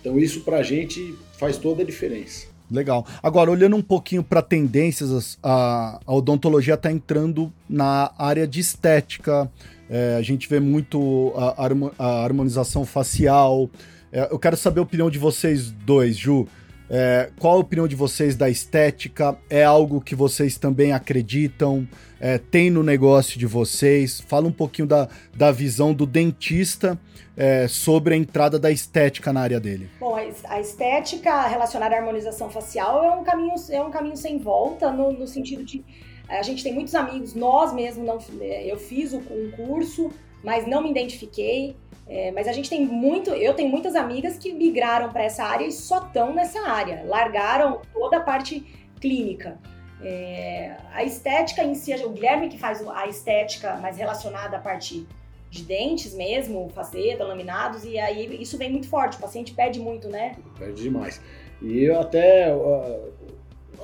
Então 0.01 0.19
isso 0.19 0.43
para 0.43 0.59
a 0.59 0.63
gente 0.63 1.17
faz 1.37 1.57
toda 1.57 1.83
a 1.83 1.85
diferença. 1.85 2.47
Legal. 2.71 3.05
Agora, 3.21 3.51
olhando 3.51 3.77
um 3.77 3.83
pouquinho 3.83 4.23
para 4.23 4.41
tendências, 4.41 5.37
a, 5.43 6.01
a 6.07 6.15
odontologia 6.15 6.75
está 6.75 6.93
entrando 6.93 7.53
na 7.69 8.13
área 8.17 8.47
de 8.47 8.61
estética. 8.61 9.51
É, 9.91 10.15
a 10.17 10.23
gente 10.23 10.49
vê 10.49 10.61
muito 10.61 11.33
a, 11.37 11.69
a 11.99 12.25
harmonização 12.25 12.87
facial. 12.87 13.69
É, 14.13 14.29
eu 14.31 14.39
quero 14.39 14.57
saber 14.57 14.81
a 14.81 14.83
opinião 14.83 15.11
de 15.11 15.19
vocês 15.19 15.71
dois, 15.71 16.17
Ju. 16.17 16.47
É, 16.91 17.31
qual 17.41 17.55
a 17.55 17.61
opinião 17.61 17.89
de 17.89 17.97
vocês 17.97 18.37
da 18.37 18.51
estética? 18.51 19.39
É 19.49 19.65
algo 19.65 19.99
que 19.99 20.15
vocês 20.15 20.59
também 20.59 20.93
acreditam? 20.93 21.89
É, 22.21 22.37
tem 22.37 22.71
no 22.71 22.83
negócio 22.83 23.39
de 23.39 23.47
vocês? 23.47 24.21
Fala 24.21 24.47
um 24.47 24.53
pouquinho 24.53 24.87
da, 24.87 25.09
da 25.35 25.51
visão 25.51 25.95
do 25.95 26.05
dentista 26.05 27.01
é, 27.35 27.67
sobre 27.67 28.13
a 28.13 28.17
entrada 28.19 28.59
da 28.59 28.71
estética 28.71 29.33
na 29.33 29.41
área 29.41 29.59
dele. 29.59 29.89
Bom, 29.99 30.15
a 30.15 30.61
estética 30.61 31.47
relacionada 31.49 31.95
à 31.95 31.99
harmonização 31.99 32.51
facial 32.51 33.03
é 33.03 33.11
um 33.13 33.25
caminho, 33.25 33.55
é 33.71 33.83
um 33.83 33.91
caminho 33.91 34.17
sem 34.17 34.39
volta, 34.39 34.93
no, 34.93 35.13
no 35.13 35.27
sentido 35.27 35.65
de. 35.65 35.83
A 36.29 36.43
gente 36.43 36.63
tem 36.63 36.75
muitos 36.75 36.95
amigos, 36.95 37.35
nós 37.35 37.73
mesmos, 37.73 38.07
não, 38.07 38.19
eu 38.43 38.79
fiz 38.79 39.15
o, 39.15 39.19
um 39.19 39.51
curso, 39.57 40.11
mas 40.45 40.67
não 40.67 40.83
me 40.83 40.91
identifiquei. 40.91 41.75
É, 42.07 42.31
mas 42.33 42.49
a 42.49 42.53
gente 42.53 42.69
tem 42.69 42.85
muito, 42.85 43.31
eu 43.31 43.55
tenho 43.55 43.71
muitas 43.71 43.95
amigas 43.95 44.37
que 44.37 44.53
migraram 44.53 45.11
para 45.11 45.25
essa 45.25 45.45
área 45.45 45.65
e 45.65 45.73
só 45.73 46.05
estão 46.07 46.35
nessa 46.35 46.61
área, 46.69 47.05
largaram 47.07 47.81
toda 47.93 48.19
a 48.19 48.21
parte 48.21 48.65
clínica. 49.01 49.59
É, 50.03 50.77
a 50.93 51.05
estética 51.05 51.63
em 51.63 51.75
si, 51.75 51.95
o 51.95 52.11
Guilherme 52.11 52.49
que 52.49 52.59
faz 52.59 52.85
a 52.89 53.07
estética 53.07 53.77
mais 53.77 53.97
relacionada 53.97 54.57
à 54.57 54.61
parte 54.61 55.07
de 55.49 55.63
dentes 55.63 56.15
mesmo, 56.15 56.71
faceta, 56.75 57.25
laminados, 57.25 57.85
e 57.85 57.99
aí 57.99 58.41
isso 58.41 58.59
vem 58.59 58.71
muito 58.71 58.89
forte, 58.89 59.19
o 59.19 59.21
paciente 59.21 59.55
pede 59.55 59.79
muito, 59.79 60.09
né? 60.09 60.35
Pede 60.59 60.83
demais. 60.83 61.21
E 61.61 61.89
até. 61.91 62.53
Uh, 62.53 63.13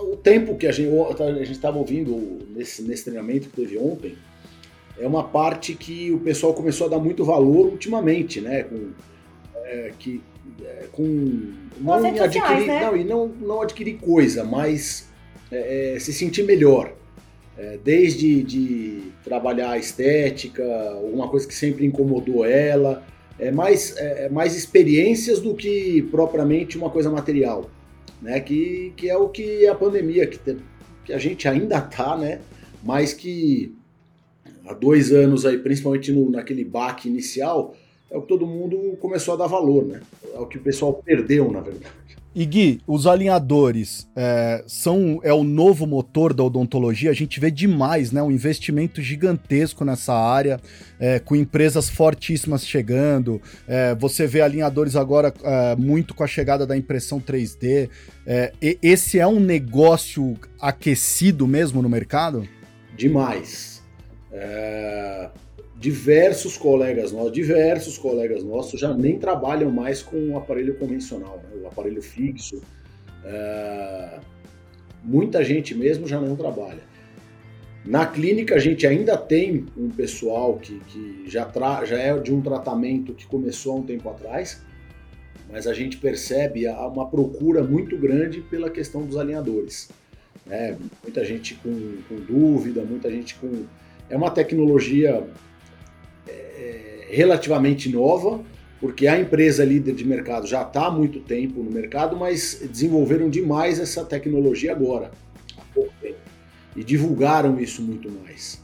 o 0.00 0.16
tempo 0.16 0.56
que 0.56 0.66
a 0.66 0.72
gente 0.72 1.50
estava 1.50 1.76
ouvindo 1.76 2.46
nesse, 2.50 2.82
nesse 2.82 3.04
treinamento 3.04 3.48
que 3.48 3.56
teve 3.56 3.76
ontem, 3.76 4.16
é 5.00 5.06
uma 5.06 5.24
parte 5.24 5.74
que 5.74 6.10
o 6.10 6.18
pessoal 6.18 6.52
começou 6.52 6.86
a 6.86 6.90
dar 6.90 6.98
muito 6.98 7.24
valor 7.24 7.66
ultimamente, 7.66 8.40
né? 8.40 8.64
Com, 8.64 8.90
é, 9.64 9.92
que, 9.98 10.20
é, 10.62 10.86
com 10.92 11.52
não 11.80 11.94
adquirir, 11.94 12.18
sociais, 12.18 12.66
né? 12.66 12.80
não, 12.80 12.96
e 12.96 13.04
não, 13.04 13.28
não 13.28 13.62
adquirir 13.62 13.98
coisa, 13.98 14.44
mas 14.44 15.08
é, 15.50 15.94
é, 15.94 15.98
se 15.98 16.12
sentir 16.12 16.44
melhor. 16.44 16.92
É, 17.56 17.76
desde 17.82 18.44
de 18.44 19.02
trabalhar 19.24 19.72
a 19.72 19.78
estética, 19.78 20.62
alguma 20.92 21.26
coisa 21.26 21.46
que 21.46 21.54
sempre 21.54 21.84
incomodou 21.84 22.44
ela, 22.44 23.04
é 23.36 23.50
mais, 23.50 23.96
é, 23.96 24.28
mais 24.28 24.54
experiências 24.54 25.40
do 25.40 25.54
que 25.54 26.02
propriamente 26.02 26.78
uma 26.78 26.88
coisa 26.88 27.10
material, 27.10 27.68
né? 28.22 28.38
Que, 28.40 28.92
que 28.96 29.10
é 29.10 29.16
o 29.16 29.28
que 29.28 29.66
a 29.66 29.74
pandemia, 29.74 30.26
que, 30.26 30.38
que 31.04 31.12
a 31.12 31.18
gente 31.18 31.48
ainda 31.48 31.80
tá, 31.80 32.16
né? 32.16 32.40
Mas 32.84 33.12
que 33.12 33.76
há 34.66 34.72
dois 34.72 35.12
anos 35.12 35.44
aí, 35.46 35.58
principalmente 35.58 36.12
no, 36.12 36.30
naquele 36.30 36.64
baque 36.64 37.08
inicial, 37.08 37.74
é 38.10 38.16
o 38.16 38.22
que 38.22 38.28
todo 38.28 38.46
mundo 38.46 38.96
começou 39.00 39.34
a 39.34 39.36
dar 39.36 39.46
valor, 39.46 39.84
né? 39.84 40.00
É 40.34 40.38
o 40.38 40.46
que 40.46 40.56
o 40.56 40.60
pessoal 40.60 40.94
perdeu, 40.94 41.50
na 41.50 41.60
verdade. 41.60 41.92
E 42.34 42.44
Gui, 42.44 42.80
os 42.86 43.06
alinhadores 43.06 44.08
é, 44.14 44.62
são 44.66 45.18
é 45.24 45.32
o 45.32 45.42
novo 45.42 45.86
motor 45.86 46.32
da 46.32 46.44
odontologia. 46.44 47.10
A 47.10 47.14
gente 47.14 47.40
vê 47.40 47.50
demais, 47.50 48.12
né? 48.12 48.22
Um 48.22 48.30
investimento 48.30 49.02
gigantesco 49.02 49.84
nessa 49.84 50.14
área, 50.14 50.60
é, 51.00 51.18
com 51.18 51.34
empresas 51.34 51.88
fortíssimas 51.88 52.66
chegando. 52.66 53.42
É, 53.66 53.94
você 53.94 54.26
vê 54.26 54.40
alinhadores 54.40 54.94
agora 54.94 55.34
é, 55.42 55.74
muito 55.76 56.14
com 56.14 56.22
a 56.22 56.28
chegada 56.28 56.66
da 56.66 56.76
impressão 56.76 57.20
3D. 57.20 57.90
É, 58.26 58.52
esse 58.60 59.18
é 59.18 59.26
um 59.26 59.40
negócio 59.40 60.36
aquecido 60.60 61.46
mesmo 61.46 61.82
no 61.82 61.88
mercado? 61.88 62.46
Demais 62.96 63.77
é, 64.32 65.30
diversos 65.76 66.56
colegas 66.56 67.12
nossos, 67.12 67.32
diversos 67.32 67.96
colegas 67.96 68.42
nossos 68.42 68.80
já 68.80 68.92
nem 68.92 69.18
trabalham 69.18 69.70
mais 69.70 70.02
com 70.02 70.30
o 70.30 70.36
aparelho 70.36 70.74
convencional, 70.76 71.42
né, 71.44 71.60
o 71.62 71.66
aparelho 71.66 72.02
fixo. 72.02 72.60
É, 73.24 74.18
muita 75.02 75.44
gente 75.44 75.74
mesmo 75.74 76.06
já 76.06 76.20
não 76.20 76.34
trabalha. 76.34 76.82
Na 77.84 78.04
clínica 78.06 78.56
a 78.56 78.58
gente 78.58 78.86
ainda 78.86 79.16
tem 79.16 79.66
um 79.76 79.88
pessoal 79.88 80.58
que, 80.58 80.78
que 80.80 81.24
já, 81.26 81.50
já 81.84 81.98
é 81.98 82.18
de 82.18 82.34
um 82.34 82.42
tratamento 82.42 83.14
que 83.14 83.26
começou 83.26 83.72
há 83.72 83.76
um 83.76 83.82
tempo 83.82 84.08
atrás, 84.10 84.62
mas 85.50 85.66
a 85.66 85.72
gente 85.72 85.96
percebe 85.96 86.66
uma 86.68 87.08
procura 87.08 87.62
muito 87.62 87.96
grande 87.96 88.42
pela 88.42 88.68
questão 88.68 89.06
dos 89.06 89.16
alinhadores. 89.16 89.88
Né? 90.44 90.76
Muita 91.02 91.24
gente 91.24 91.54
com, 91.54 91.96
com 92.08 92.16
dúvida, 92.16 92.82
muita 92.82 93.10
gente 93.10 93.36
com 93.36 93.64
é 94.10 94.16
uma 94.16 94.30
tecnologia 94.30 95.24
é, 96.26 96.30
é, 96.30 97.06
relativamente 97.10 97.88
nova, 97.90 98.40
porque 98.80 99.06
a 99.06 99.18
empresa 99.18 99.64
líder 99.64 99.94
de 99.94 100.04
mercado 100.04 100.46
já 100.46 100.62
está 100.62 100.86
há 100.86 100.90
muito 100.90 101.20
tempo 101.20 101.62
no 101.62 101.70
mercado, 101.70 102.16
mas 102.16 102.60
desenvolveram 102.70 103.28
demais 103.28 103.78
essa 103.80 104.04
tecnologia 104.04 104.72
agora, 104.72 105.10
há 105.56 105.62
pouco 105.74 105.92
tempo, 106.00 106.18
e 106.76 106.84
divulgaram 106.84 107.58
isso 107.60 107.82
muito 107.82 108.10
mais. 108.10 108.60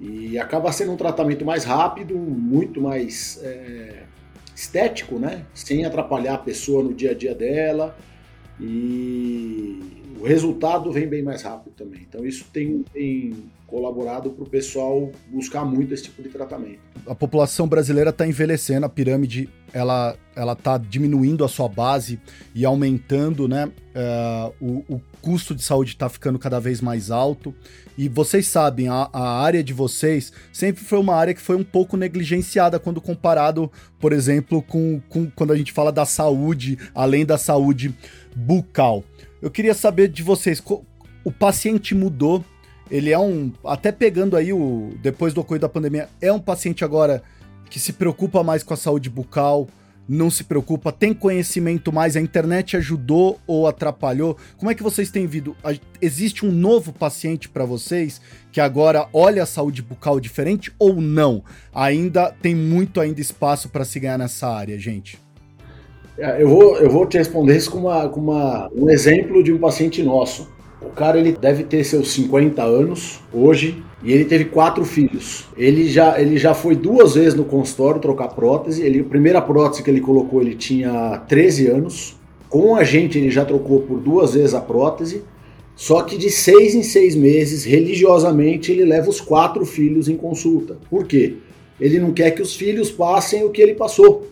E 0.00 0.38
acaba 0.38 0.72
sendo 0.72 0.92
um 0.92 0.96
tratamento 0.96 1.44
mais 1.44 1.64
rápido, 1.64 2.16
muito 2.16 2.80
mais 2.80 3.38
é, 3.42 4.04
estético, 4.56 5.18
né? 5.18 5.44
Sem 5.52 5.84
atrapalhar 5.84 6.34
a 6.34 6.38
pessoa 6.38 6.82
no 6.82 6.94
dia 6.94 7.10
a 7.10 7.14
dia 7.14 7.34
dela. 7.34 7.94
E 8.58 9.99
o 10.20 10.26
resultado 10.26 10.92
vem 10.92 11.08
bem 11.08 11.22
mais 11.22 11.42
rápido 11.42 11.72
também. 11.72 12.02
Então 12.06 12.26
isso 12.26 12.44
tem, 12.52 12.84
tem 12.92 13.34
colaborado 13.66 14.30
para 14.30 14.44
o 14.44 14.48
pessoal 14.48 15.10
buscar 15.28 15.64
muito 15.64 15.94
esse 15.94 16.04
tipo 16.04 16.22
de 16.22 16.28
tratamento. 16.28 16.80
A 17.06 17.14
população 17.14 17.66
brasileira 17.66 18.10
está 18.10 18.26
envelhecendo, 18.26 18.84
a 18.84 18.88
pirâmide 18.88 19.48
ela 19.72 20.16
ela 20.34 20.52
está 20.52 20.78
diminuindo 20.78 21.44
a 21.44 21.48
sua 21.48 21.68
base 21.68 22.18
e 22.54 22.64
aumentando, 22.64 23.46
né? 23.48 23.66
Uh, 23.66 24.84
o, 24.88 24.94
o, 24.94 25.00
custo 25.20 25.54
de 25.54 25.62
saúde 25.62 25.90
está 25.90 26.08
ficando 26.08 26.38
cada 26.38 26.58
vez 26.58 26.80
mais 26.80 27.10
alto. 27.10 27.54
E 27.98 28.08
vocês 28.08 28.46
sabem, 28.46 28.88
a, 28.88 29.10
a, 29.12 29.42
área 29.42 29.62
de 29.62 29.74
vocês 29.74 30.32
sempre 30.50 30.82
foi 30.82 30.98
uma 30.98 31.14
área 31.14 31.34
que 31.34 31.40
foi 31.40 31.56
um 31.56 31.64
pouco 31.64 31.96
negligenciada 31.96 32.78
quando 32.78 33.02
comparado, 33.02 33.70
por 33.98 34.14
exemplo, 34.14 34.62
com, 34.62 35.00
com 35.10 35.30
quando 35.30 35.52
a 35.52 35.56
gente 35.56 35.72
fala 35.72 35.92
da 35.92 36.06
saúde, 36.06 36.78
além 36.94 37.26
da 37.26 37.36
saúde 37.36 37.94
bucal. 38.34 39.04
Eu 39.42 39.50
queria 39.50 39.74
saber 39.74 40.08
de 40.08 40.22
vocês, 40.22 40.62
o 41.24 41.32
paciente 41.32 41.94
mudou, 41.94 42.44
ele 42.90 43.10
é 43.10 43.18
um, 43.18 43.52
até 43.64 43.90
pegando 43.90 44.36
aí 44.36 44.52
o, 44.52 44.90
depois 45.02 45.32
do 45.32 45.40
ocorrido 45.40 45.62
da 45.62 45.68
pandemia, 45.68 46.08
é 46.20 46.32
um 46.32 46.40
paciente 46.40 46.84
agora 46.84 47.22
que 47.70 47.78
se 47.78 47.92
preocupa 47.92 48.42
mais 48.42 48.62
com 48.62 48.74
a 48.74 48.76
saúde 48.76 49.08
bucal, 49.08 49.68
não 50.08 50.28
se 50.28 50.42
preocupa, 50.42 50.90
tem 50.90 51.14
conhecimento 51.14 51.92
mais, 51.92 52.16
a 52.16 52.20
internet 52.20 52.76
ajudou 52.76 53.38
ou 53.46 53.68
atrapalhou? 53.68 54.36
Como 54.56 54.68
é 54.68 54.74
que 54.74 54.82
vocês 54.82 55.08
têm 55.08 55.24
visto? 55.24 55.56
Existe 56.02 56.44
um 56.44 56.50
novo 56.50 56.92
paciente 56.92 57.48
para 57.48 57.64
vocês 57.64 58.20
que 58.50 58.60
agora 58.60 59.08
olha 59.12 59.44
a 59.44 59.46
saúde 59.46 59.82
bucal 59.82 60.18
diferente 60.18 60.72
ou 60.80 61.00
não? 61.00 61.44
Ainda 61.72 62.32
tem 62.32 62.56
muito 62.56 63.00
ainda 63.00 63.20
espaço 63.20 63.68
para 63.68 63.84
se 63.84 64.00
ganhar 64.00 64.18
nessa 64.18 64.48
área, 64.48 64.76
gente. 64.76 65.16
É, 66.20 66.42
eu 66.42 66.48
vou, 66.50 66.76
eu 66.76 66.90
vou 66.90 67.06
te 67.06 67.16
responder 67.16 67.56
isso 67.56 67.70
com, 67.70 67.78
uma, 67.78 68.06
com 68.10 68.20
uma, 68.20 68.70
um 68.76 68.90
exemplo 68.90 69.42
de 69.42 69.50
um 69.50 69.56
paciente 69.58 70.02
nosso. 70.02 70.50
O 70.82 70.90
cara 70.90 71.18
ele 71.18 71.32
deve 71.32 71.64
ter 71.64 71.82
seus 71.82 72.12
50 72.12 72.62
anos 72.62 73.20
hoje 73.32 73.82
e 74.04 74.12
ele 74.12 74.26
teve 74.26 74.44
quatro 74.44 74.84
filhos. 74.84 75.46
Ele 75.56 75.88
já, 75.88 76.20
ele 76.20 76.36
já 76.36 76.52
foi 76.52 76.76
duas 76.76 77.14
vezes 77.14 77.34
no 77.34 77.44
consultório 77.44 78.02
trocar 78.02 78.28
prótese. 78.28 78.82
Ele, 78.82 79.00
a 79.00 79.04
primeira 79.04 79.40
prótese 79.40 79.82
que 79.82 79.90
ele 79.90 80.02
colocou 80.02 80.42
ele 80.42 80.54
tinha 80.54 81.22
13 81.26 81.68
anos. 81.68 82.16
Com 82.50 82.76
a 82.76 82.84
gente 82.84 83.16
ele 83.16 83.30
já 83.30 83.46
trocou 83.46 83.80
por 83.80 83.98
duas 83.98 84.34
vezes 84.34 84.52
a 84.52 84.60
prótese. 84.60 85.22
Só 85.74 86.02
que 86.02 86.18
de 86.18 86.28
seis 86.28 86.74
em 86.74 86.82
seis 86.82 87.14
meses, 87.14 87.64
religiosamente, 87.64 88.70
ele 88.70 88.84
leva 88.84 89.08
os 89.08 89.22
quatro 89.22 89.64
filhos 89.64 90.06
em 90.06 90.16
consulta. 90.18 90.76
Por 90.90 91.06
quê? 91.06 91.36
Ele 91.80 91.98
não 91.98 92.12
quer 92.12 92.32
que 92.32 92.42
os 92.42 92.54
filhos 92.54 92.90
passem 92.90 93.42
o 93.42 93.48
que 93.48 93.62
ele 93.62 93.74
passou. 93.74 94.26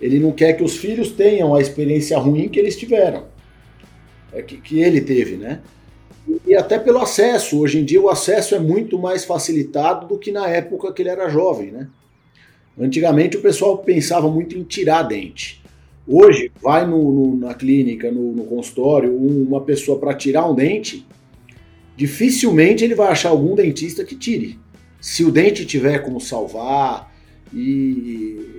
Ele 0.00 0.18
não 0.18 0.32
quer 0.32 0.52
que 0.54 0.62
os 0.62 0.76
filhos 0.76 1.10
tenham 1.10 1.54
a 1.54 1.60
experiência 1.60 2.18
ruim 2.18 2.48
que 2.48 2.58
eles 2.58 2.76
tiveram, 2.76 3.24
é 4.32 4.42
que, 4.42 4.56
que 4.58 4.80
ele 4.80 5.00
teve, 5.00 5.36
né? 5.36 5.60
E 6.46 6.54
até 6.54 6.78
pelo 6.78 6.98
acesso. 6.98 7.58
Hoje 7.60 7.78
em 7.78 7.84
dia 7.84 8.00
o 8.00 8.08
acesso 8.08 8.54
é 8.54 8.58
muito 8.58 8.98
mais 8.98 9.24
facilitado 9.24 10.06
do 10.06 10.18
que 10.18 10.32
na 10.32 10.48
época 10.48 10.92
que 10.92 11.02
ele 11.02 11.08
era 11.08 11.28
jovem, 11.28 11.70
né? 11.70 11.88
Antigamente 12.78 13.36
o 13.36 13.40
pessoal 13.40 13.78
pensava 13.78 14.28
muito 14.28 14.56
em 14.56 14.62
tirar 14.62 15.02
dente. 15.02 15.62
Hoje, 16.06 16.52
vai 16.62 16.86
no, 16.86 17.10
no, 17.10 17.36
na 17.36 17.54
clínica, 17.54 18.12
no, 18.12 18.32
no 18.32 18.44
consultório, 18.44 19.16
uma 19.16 19.62
pessoa 19.62 19.98
para 19.98 20.14
tirar 20.14 20.48
um 20.48 20.54
dente, 20.54 21.04
dificilmente 21.96 22.84
ele 22.84 22.94
vai 22.94 23.08
achar 23.08 23.30
algum 23.30 23.56
dentista 23.56 24.04
que 24.04 24.14
tire. 24.14 24.58
Se 25.00 25.24
o 25.24 25.32
dente 25.32 25.66
tiver 25.66 25.98
como 26.00 26.20
salvar, 26.20 27.12
e 27.52 28.55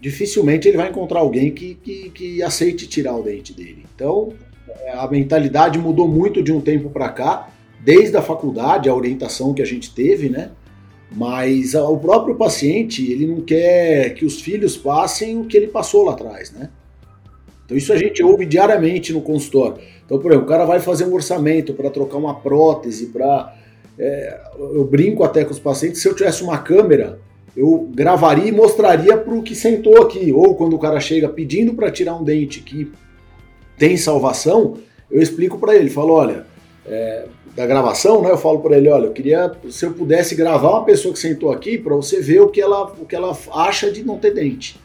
dificilmente 0.00 0.68
ele 0.68 0.76
vai 0.76 0.90
encontrar 0.90 1.20
alguém 1.20 1.52
que, 1.52 1.74
que, 1.74 2.10
que 2.10 2.42
aceite 2.42 2.86
tirar 2.86 3.16
o 3.16 3.22
dente 3.22 3.52
dele. 3.52 3.84
Então, 3.94 4.32
é, 4.68 4.92
a 4.92 5.06
mentalidade 5.08 5.78
mudou 5.78 6.06
muito 6.06 6.42
de 6.42 6.52
um 6.52 6.60
tempo 6.60 6.90
para 6.90 7.08
cá, 7.08 7.48
desde 7.80 8.16
a 8.16 8.22
faculdade, 8.22 8.88
a 8.88 8.94
orientação 8.94 9.54
que 9.54 9.62
a 9.62 9.66
gente 9.66 9.94
teve, 9.94 10.28
né? 10.28 10.50
Mas 11.10 11.74
o 11.74 11.96
próprio 11.96 12.34
paciente, 12.34 13.10
ele 13.10 13.26
não 13.26 13.40
quer 13.40 14.12
que 14.14 14.26
os 14.26 14.40
filhos 14.40 14.76
passem 14.76 15.38
o 15.38 15.44
que 15.44 15.56
ele 15.56 15.68
passou 15.68 16.04
lá 16.04 16.12
atrás, 16.12 16.52
né? 16.52 16.68
Então 17.64 17.76
isso 17.76 17.92
a 17.92 17.96
gente 17.96 18.22
ouve 18.22 18.44
diariamente 18.44 19.12
no 19.12 19.22
consultório. 19.22 19.78
Então, 20.04 20.18
por 20.18 20.30
exemplo, 20.30 20.46
o 20.46 20.48
cara 20.48 20.64
vai 20.64 20.80
fazer 20.80 21.04
um 21.04 21.14
orçamento 21.14 21.74
para 21.74 21.90
trocar 21.90 22.16
uma 22.16 22.34
prótese, 22.34 23.06
para... 23.06 23.54
É, 23.98 24.40
eu 24.58 24.84
brinco 24.84 25.24
até 25.24 25.44
com 25.44 25.50
os 25.50 25.58
pacientes, 25.58 26.00
se 26.00 26.08
eu 26.08 26.14
tivesse 26.14 26.42
uma 26.42 26.58
câmera, 26.58 27.18
eu 27.58 27.90
gravaria 27.92 28.46
e 28.46 28.52
mostraria 28.52 29.16
para 29.16 29.34
o 29.34 29.42
que 29.42 29.52
sentou 29.52 30.00
aqui. 30.00 30.32
Ou 30.32 30.54
quando 30.54 30.74
o 30.74 30.78
cara 30.78 31.00
chega 31.00 31.28
pedindo 31.28 31.74
para 31.74 31.90
tirar 31.90 32.14
um 32.14 32.22
dente 32.22 32.60
que 32.60 32.92
tem 33.76 33.96
salvação, 33.96 34.76
eu 35.10 35.20
explico 35.20 35.58
para 35.58 35.74
ele, 35.74 35.90
falo, 35.90 36.12
olha, 36.12 36.46
é, 36.86 37.26
da 37.56 37.66
gravação, 37.66 38.22
né? 38.22 38.30
Eu 38.30 38.38
falo 38.38 38.60
para 38.60 38.76
ele, 38.76 38.88
olha, 38.88 39.06
eu 39.06 39.12
queria 39.12 39.50
se 39.70 39.84
eu 39.84 39.92
pudesse 39.92 40.36
gravar 40.36 40.70
uma 40.70 40.84
pessoa 40.84 41.12
que 41.12 41.18
sentou 41.18 41.50
aqui 41.50 41.76
para 41.76 41.96
você 41.96 42.20
ver 42.20 42.40
o 42.40 42.48
que 42.48 42.60
ela 42.60 42.92
o 42.92 43.04
que 43.04 43.16
ela 43.16 43.36
acha 43.52 43.90
de 43.90 44.04
não 44.04 44.18
ter 44.18 44.32
dente. 44.32 44.78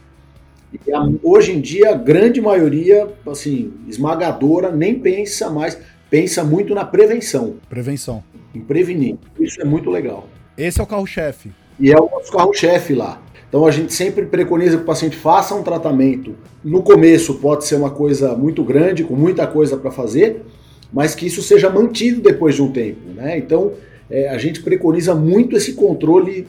E 0.74 0.92
a, 0.92 1.08
hoje 1.22 1.52
em 1.52 1.62
dia 1.62 1.92
a 1.92 1.94
grande 1.94 2.42
maioria, 2.42 3.08
assim, 3.28 3.72
esmagadora, 3.88 4.72
nem 4.72 4.98
pensa 4.98 5.48
mais, 5.52 5.78
pensa 6.10 6.44
muito 6.44 6.74
na 6.74 6.84
prevenção. 6.84 7.58
Prevenção. 7.70 8.24
Em 8.56 8.62
prevenir. 8.62 9.18
Isso 9.40 9.62
é 9.62 9.66
muito 9.66 9.92
legal. 9.92 10.28
Esse 10.58 10.80
é 10.80 10.84
o 10.84 10.88
carro-chefe. 10.88 11.52
E 11.80 11.92
é 11.92 12.00
o 12.00 12.10
nosso 12.10 12.32
carro-chefe 12.32 12.94
lá. 12.94 13.22
Então 13.48 13.66
a 13.66 13.72
gente 13.72 13.94
sempre 13.94 14.26
preconiza 14.26 14.78
que 14.78 14.84
o 14.84 14.86
paciente 14.86 15.16
faça 15.16 15.54
um 15.54 15.62
tratamento. 15.62 16.36
No 16.64 16.82
começo 16.82 17.36
pode 17.36 17.66
ser 17.66 17.76
uma 17.76 17.92
coisa 17.92 18.36
muito 18.36 18.64
grande, 18.64 19.04
com 19.04 19.16
muita 19.16 19.46
coisa 19.46 19.78
para 19.78 19.92
fazer, 19.92 20.42
mas 20.92 21.14
que 21.14 21.28
isso 21.28 21.42
seja 21.42 21.70
mantido 21.70 22.22
depois 22.22 22.56
de 22.56 22.64
um 22.64 22.72
tempo. 22.72 23.14
Né? 23.16 23.38
Então 23.38 23.74
é, 24.10 24.30
a 24.30 24.38
gente 24.38 24.62
preconiza 24.64 25.14
muito 25.14 25.56
esse 25.56 25.74
controle 25.74 26.48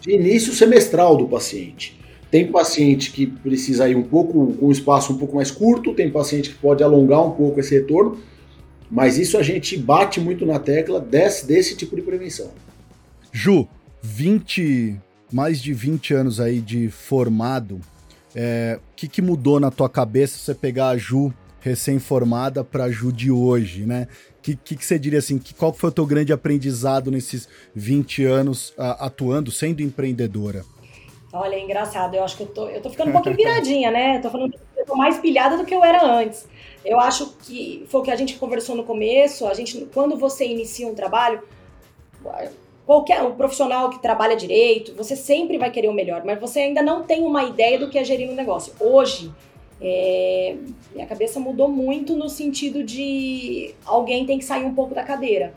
de 0.00 0.12
início 0.12 0.52
semestral 0.52 1.16
do 1.16 1.26
paciente. 1.26 1.98
Tem 2.30 2.50
paciente 2.50 3.10
que 3.12 3.26
precisa 3.26 3.88
ir 3.88 3.94
um 3.94 4.02
pouco 4.02 4.56
um 4.60 4.70
espaço 4.70 5.12
um 5.12 5.18
pouco 5.18 5.36
mais 5.36 5.50
curto, 5.50 5.94
tem 5.94 6.10
paciente 6.10 6.50
que 6.50 6.56
pode 6.56 6.82
alongar 6.82 7.26
um 7.26 7.32
pouco 7.32 7.60
esse 7.60 7.74
retorno, 7.74 8.18
mas 8.90 9.18
isso 9.18 9.38
a 9.38 9.42
gente 9.42 9.76
bate 9.76 10.20
muito 10.20 10.44
na 10.44 10.58
tecla 10.58 11.00
desse, 11.00 11.46
desse 11.46 11.76
tipo 11.76 11.94
de 11.94 12.02
prevenção. 12.02 12.50
Ju, 13.30 13.68
20 14.02 15.00
mais 15.32 15.60
de 15.60 15.72
20 15.72 16.12
anos 16.12 16.40
aí 16.40 16.60
de 16.60 16.90
formado, 16.90 17.80
é, 18.34 18.78
o 18.78 18.94
que, 18.94 19.08
que 19.08 19.22
mudou 19.22 19.58
na 19.58 19.70
tua 19.70 19.88
cabeça 19.88 20.38
você 20.38 20.54
pegar 20.54 20.88
a 20.88 20.98
Ju 20.98 21.32
recém-formada 21.60 22.62
para 22.62 22.84
a 22.84 22.90
Ju 22.90 23.12
de 23.12 23.30
hoje, 23.30 23.86
né? 23.86 24.08
O 24.38 24.42
que, 24.42 24.56
que, 24.56 24.76
que, 24.76 24.84
você 24.84 24.98
diria 24.98 25.20
assim, 25.20 25.38
que, 25.38 25.54
qual 25.54 25.72
foi 25.72 25.88
o 25.88 25.92
teu 25.92 26.04
grande 26.04 26.32
aprendizado 26.32 27.10
nesses 27.10 27.48
20 27.74 28.24
anos 28.24 28.74
a, 28.76 29.06
atuando, 29.06 29.50
sendo 29.50 29.80
empreendedora? 29.80 30.64
Olha, 31.32 31.54
é 31.54 31.60
engraçado, 31.60 32.14
eu 32.14 32.24
acho 32.24 32.36
que 32.36 32.42
eu 32.42 32.48
tô, 32.48 32.68
eu 32.68 32.82
tô 32.82 32.90
ficando 32.90 33.08
um 33.08 33.12
pouquinho 33.12 33.36
viradinha, 33.38 33.90
né? 33.90 34.18
Eu 34.18 34.22
tô 34.22 34.30
falando 34.30 34.52
eu 34.76 34.84
tô 34.84 34.96
mais 34.96 35.18
pilhada 35.18 35.56
do 35.56 35.64
que 35.64 35.74
eu 35.74 35.84
era 35.84 36.04
antes. 36.04 36.46
Eu 36.84 36.98
acho 36.98 37.34
que 37.44 37.86
foi 37.88 38.00
o 38.00 38.04
que 38.04 38.10
a 38.10 38.16
gente 38.16 38.36
conversou 38.36 38.74
no 38.74 38.82
começo, 38.82 39.46
a 39.46 39.54
gente, 39.54 39.86
quando 39.94 40.18
você 40.18 40.44
inicia 40.44 40.88
um 40.88 40.94
trabalho, 40.94 41.40
qualquer 42.86 43.22
um 43.22 43.34
profissional 43.34 43.90
que 43.90 44.00
trabalha 44.00 44.36
direito, 44.36 44.94
você 44.94 45.14
sempre 45.16 45.58
vai 45.58 45.70
querer 45.70 45.88
o 45.88 45.92
melhor, 45.92 46.24
mas 46.24 46.40
você 46.40 46.60
ainda 46.60 46.82
não 46.82 47.02
tem 47.02 47.24
uma 47.24 47.44
ideia 47.44 47.78
do 47.78 47.88
que 47.88 47.98
é 47.98 48.04
gerir 48.04 48.28
um 48.28 48.34
negócio. 48.34 48.72
Hoje, 48.80 49.32
é, 49.80 50.56
minha 50.94 51.06
cabeça 51.06 51.40
mudou 51.40 51.68
muito 51.68 52.16
no 52.16 52.28
sentido 52.28 52.82
de 52.82 53.74
alguém 53.84 54.26
tem 54.26 54.38
que 54.38 54.44
sair 54.44 54.64
um 54.64 54.74
pouco 54.74 54.94
da 54.94 55.02
cadeira. 55.02 55.54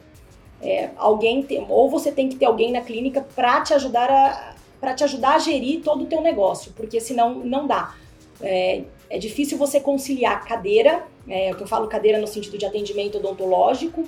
É, 0.62 0.90
alguém 0.98 1.44
tem, 1.44 1.66
ou 1.68 1.90
você 1.90 2.12
tem 2.12 2.30
que 2.30 2.36
ter 2.36 2.46
alguém 2.46 2.72
na 2.72 2.82
clínica 2.82 3.26
para 3.36 3.62
te 3.62 3.74
ajudar 3.74 4.10
a 4.10 4.56
para 4.80 4.94
te 4.94 5.04
ajudar 5.04 5.36
a 5.36 5.40
gerir 5.40 5.82
todo 5.82 6.04
o 6.04 6.06
teu 6.06 6.22
negócio, 6.22 6.72
porque 6.76 7.00
senão 7.00 7.34
não 7.34 7.66
dá. 7.66 7.96
É, 8.40 8.84
é 9.10 9.18
difícil 9.18 9.58
você 9.58 9.80
conciliar 9.80 10.46
cadeira, 10.46 11.08
é, 11.28 11.52
o 11.52 11.56
que 11.56 11.64
eu 11.64 11.68
falo 11.68 11.88
cadeira 11.88 12.20
no 12.20 12.28
sentido 12.28 12.56
de 12.58 12.66
atendimento 12.66 13.18
odontológico, 13.18 14.04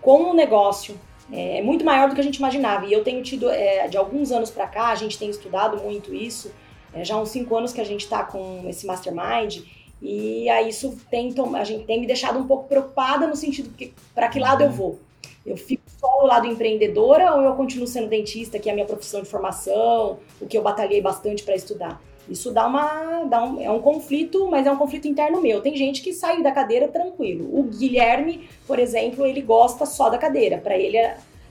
com 0.00 0.30
o 0.30 0.34
negócio. 0.34 0.98
É, 1.32 1.58
é, 1.58 1.62
muito 1.62 1.84
maior 1.84 2.08
do 2.08 2.14
que 2.14 2.20
a 2.20 2.24
gente 2.24 2.36
imaginava. 2.36 2.86
E 2.86 2.92
eu 2.92 3.02
tenho 3.02 3.22
tido, 3.22 3.48
é, 3.50 3.88
de 3.88 3.96
alguns 3.96 4.30
anos 4.30 4.50
para 4.50 4.66
cá, 4.66 4.88
a 4.88 4.94
gente 4.94 5.18
tem 5.18 5.30
estudado 5.30 5.82
muito 5.82 6.14
isso. 6.14 6.52
É, 6.92 7.04
já 7.04 7.14
há 7.14 7.20
uns 7.20 7.30
cinco 7.30 7.56
anos 7.56 7.72
que 7.72 7.80
a 7.80 7.84
gente 7.84 8.02
está 8.02 8.22
com 8.24 8.64
esse 8.68 8.86
mastermind. 8.86 9.62
E 10.00 10.48
aí 10.48 10.68
isso 10.68 10.96
tem, 11.10 11.34
a 11.54 11.64
gente 11.64 11.84
tem 11.84 12.00
me 12.00 12.06
deixado 12.06 12.38
um 12.38 12.46
pouco 12.46 12.68
preocupada 12.68 13.26
no 13.26 13.34
sentido 13.34 13.70
que 13.70 13.94
para 14.14 14.28
que 14.28 14.38
lado 14.38 14.62
eu 14.62 14.70
vou? 14.70 14.98
Eu 15.44 15.56
fico 15.56 15.82
só 15.86 16.20
no 16.20 16.26
lado 16.26 16.46
empreendedora 16.46 17.34
ou 17.34 17.42
eu 17.42 17.54
continuo 17.54 17.86
sendo 17.86 18.08
dentista, 18.08 18.58
que 18.58 18.68
é 18.68 18.72
a 18.72 18.74
minha 18.74 18.86
profissão 18.86 19.22
de 19.22 19.28
formação, 19.28 20.18
o 20.40 20.46
que 20.46 20.58
eu 20.58 20.62
batalhei 20.62 21.00
bastante 21.00 21.42
para 21.44 21.54
estudar? 21.54 22.00
Isso 22.28 22.52
dá 22.52 22.66
uma. 22.66 23.24
Dá 23.24 23.44
um, 23.44 23.60
é 23.60 23.70
um 23.70 23.80
conflito, 23.80 24.48
mas 24.50 24.66
é 24.66 24.72
um 24.72 24.76
conflito 24.76 25.08
interno 25.08 25.40
meu. 25.40 25.60
Tem 25.60 25.76
gente 25.76 26.02
que 26.02 26.12
sai 26.12 26.42
da 26.42 26.50
cadeira 26.50 26.88
tranquilo. 26.88 27.48
O 27.52 27.64
Guilherme, 27.64 28.48
por 28.66 28.78
exemplo, 28.78 29.26
ele 29.26 29.40
gosta 29.40 29.86
só 29.86 30.08
da 30.08 30.18
cadeira. 30.18 30.58
Para 30.58 30.76
ele, 30.76 30.98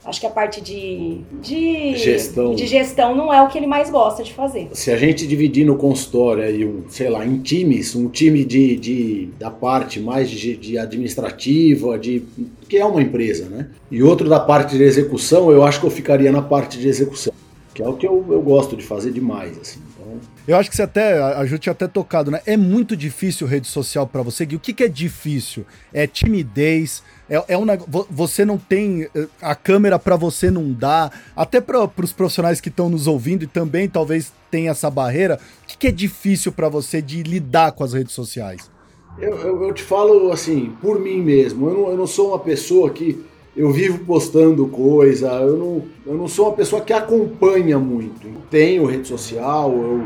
Acho 0.06 0.20
que 0.20 0.26
a 0.26 0.30
parte 0.30 0.60
de, 0.60 1.18
de, 1.42 1.96
gestão. 1.96 2.54
de 2.54 2.64
gestão 2.64 3.12
não 3.12 3.34
é 3.34 3.42
o 3.42 3.48
que 3.48 3.58
ele 3.58 3.66
mais 3.66 3.90
gosta 3.90 4.22
de 4.22 4.32
fazer. 4.32 4.68
Se 4.72 4.92
a 4.92 4.96
gente 4.96 5.26
dividir 5.26 5.66
no 5.66 5.76
consultório 5.76 6.44
aí, 6.44 6.64
um, 6.64 6.84
sei 6.88 7.10
lá, 7.10 7.26
em 7.26 7.38
times, 7.38 7.96
um 7.96 8.08
time 8.08 8.44
de, 8.44 8.76
de 8.76 9.28
da 9.36 9.50
parte 9.50 9.98
mais 9.98 10.30
de, 10.30 10.56
de 10.56 10.78
administrativa, 10.78 11.98
de 11.98 12.22
que 12.68 12.76
é 12.76 12.84
uma 12.84 13.02
empresa, 13.02 13.48
né? 13.48 13.66
E 13.90 14.00
outro 14.00 14.28
da 14.28 14.38
parte 14.38 14.76
de 14.76 14.82
execução, 14.84 15.50
eu 15.50 15.64
acho 15.64 15.80
que 15.80 15.86
eu 15.86 15.90
ficaria 15.90 16.30
na 16.30 16.42
parte 16.42 16.78
de 16.78 16.86
execução, 16.86 17.32
que 17.76 17.82
é 17.82 17.88
o 17.88 17.92
que 17.92 18.06
eu, 18.06 18.24
eu 18.30 18.40
gosto 18.40 18.74
de 18.74 18.82
fazer 18.82 19.12
demais, 19.12 19.58
assim. 19.58 19.80
Então... 19.90 20.18
Eu 20.48 20.56
acho 20.56 20.70
que 20.70 20.74
você 20.74 20.82
até, 20.82 21.20
a 21.20 21.44
Ju 21.44 21.58
tinha 21.58 21.72
até 21.72 21.86
tocado, 21.86 22.30
né? 22.30 22.40
É 22.46 22.56
muito 22.56 22.96
difícil 22.96 23.46
rede 23.46 23.66
social 23.66 24.06
para 24.06 24.22
você, 24.22 24.46
Gui. 24.46 24.56
O 24.56 24.60
que, 24.60 24.72
que 24.72 24.82
é 24.82 24.88
difícil? 24.88 25.66
É 25.92 26.06
timidez, 26.06 27.02
é, 27.28 27.44
é 27.48 27.58
um 27.58 27.66
você 28.08 28.46
não 28.46 28.56
tem 28.56 29.06
eh, 29.14 29.28
a 29.42 29.54
câmera 29.54 29.98
para 29.98 30.16
você 30.16 30.50
não 30.50 30.72
dá, 30.72 31.10
até 31.36 31.60
para 31.60 31.84
os 32.02 32.14
profissionais 32.14 32.62
que 32.62 32.70
estão 32.70 32.88
nos 32.88 33.06
ouvindo 33.06 33.42
e 33.42 33.46
também 33.46 33.90
talvez 33.90 34.32
tem 34.50 34.70
essa 34.70 34.88
barreira. 34.88 35.38
O 35.64 35.66
que, 35.66 35.76
que 35.76 35.88
é 35.88 35.92
difícil 35.92 36.52
para 36.52 36.70
você 36.70 37.02
de 37.02 37.22
lidar 37.22 37.72
com 37.72 37.84
as 37.84 37.92
redes 37.92 38.14
sociais? 38.14 38.70
Eu, 39.18 39.36
eu, 39.36 39.64
eu, 39.64 39.74
te 39.74 39.82
falo 39.82 40.32
assim, 40.32 40.74
por 40.80 40.98
mim 40.98 41.20
mesmo. 41.20 41.68
Eu 41.68 41.74
não, 41.74 41.90
eu 41.90 41.96
não 41.98 42.06
sou 42.06 42.28
uma 42.28 42.38
pessoa 42.38 42.88
que 42.88 43.22
eu 43.56 43.70
vivo 43.72 44.04
postando 44.04 44.66
coisa. 44.68 45.28
Eu 45.32 45.56
não, 45.56 45.82
eu 46.06 46.14
não 46.14 46.28
sou 46.28 46.46
uma 46.46 46.54
pessoa 46.54 46.82
que 46.82 46.92
acompanha 46.92 47.78
muito. 47.78 48.28
Tenho 48.50 48.84
rede 48.84 49.08
social, 49.08 49.72
eu, 49.72 50.04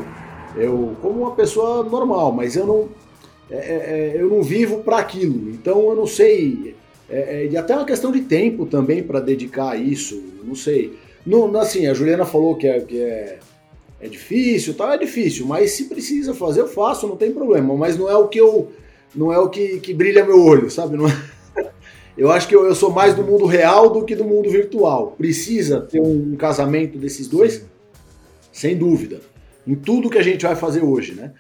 eu 0.57 0.97
como 1.03 1.23
uma 1.23 1.33
pessoa 1.33 1.83
normal, 1.83 2.33
mas 2.33 2.57
eu 2.57 2.67
não, 2.67 2.89
é, 3.51 3.57
é, 3.57 4.13
é 4.17 4.23
eu 4.23 4.29
não 4.29 4.43
vivo 4.43 4.79
para 4.79 4.99
aquilo. 4.99 5.51
Então 5.51 5.91
eu 5.91 5.97
não 5.97 6.07
sei 6.07 6.75
é, 7.11 7.43
é, 7.43 7.47
e 7.51 7.57
até 7.57 7.75
uma 7.75 7.85
questão 7.85 8.13
de 8.13 8.21
tempo 8.21 8.65
também 8.65 9.03
para 9.03 9.19
dedicar 9.19 9.71
a 9.71 9.77
isso, 9.77 10.23
não 10.45 10.55
sei. 10.55 10.97
Não, 11.27 11.55
assim, 11.59 11.87
a 11.89 11.93
Juliana 11.93 12.25
falou 12.25 12.55
que 12.55 12.69
é, 12.69 12.81
que 12.81 13.01
é, 13.01 13.39
é 14.01 14.09
difícil, 14.09 14.75
tá? 14.75 14.95
É 14.95 14.99
difícil, 14.99 15.45
mas 15.45 15.73
se 15.73 15.87
precisa 15.87 16.33
fazer, 16.33 16.61
eu 16.61 16.69
faço, 16.69 17.09
não 17.09 17.17
tem 17.17 17.33
problema. 17.33 17.77
Mas 17.77 17.99
não 17.99 18.09
é 18.09 18.17
o 18.17 18.29
que 18.29 18.39
eu. 18.39 18.71
Não 19.15 19.33
é 19.33 19.39
o 19.39 19.49
que, 19.49 19.81
que 19.81 19.93
brilha 19.93 20.25
meu 20.25 20.41
olho, 20.41 20.71
sabe? 20.71 20.97
Não 20.97 21.09
é... 21.09 21.11
Eu 22.21 22.31
acho 22.31 22.47
que 22.47 22.55
eu, 22.55 22.67
eu, 22.67 22.75
sou 22.75 22.93
mais 22.93 23.15
do 23.15 23.25
mundo 23.25 23.47
real 23.47 23.89
do 23.89 24.05
que 24.05 24.15
do 24.15 24.27
mundo 24.27 24.51
virtual. 24.51 25.15
Precisa 25.17 25.81
ter 25.81 26.03
um, 26.03 26.37
casamento 26.37 26.99
desses 26.99 27.27
dois? 27.27 27.65
Sem 28.53 28.77
dúvida. 28.77 29.23
Em 29.67 29.75
tudo 29.75 30.11
que 30.11 30.19
a 30.19 30.23
gente 30.23 30.45
vai 30.45 30.55
fazer 30.55 30.85
hoje, 30.85 31.15
né? 31.15 31.33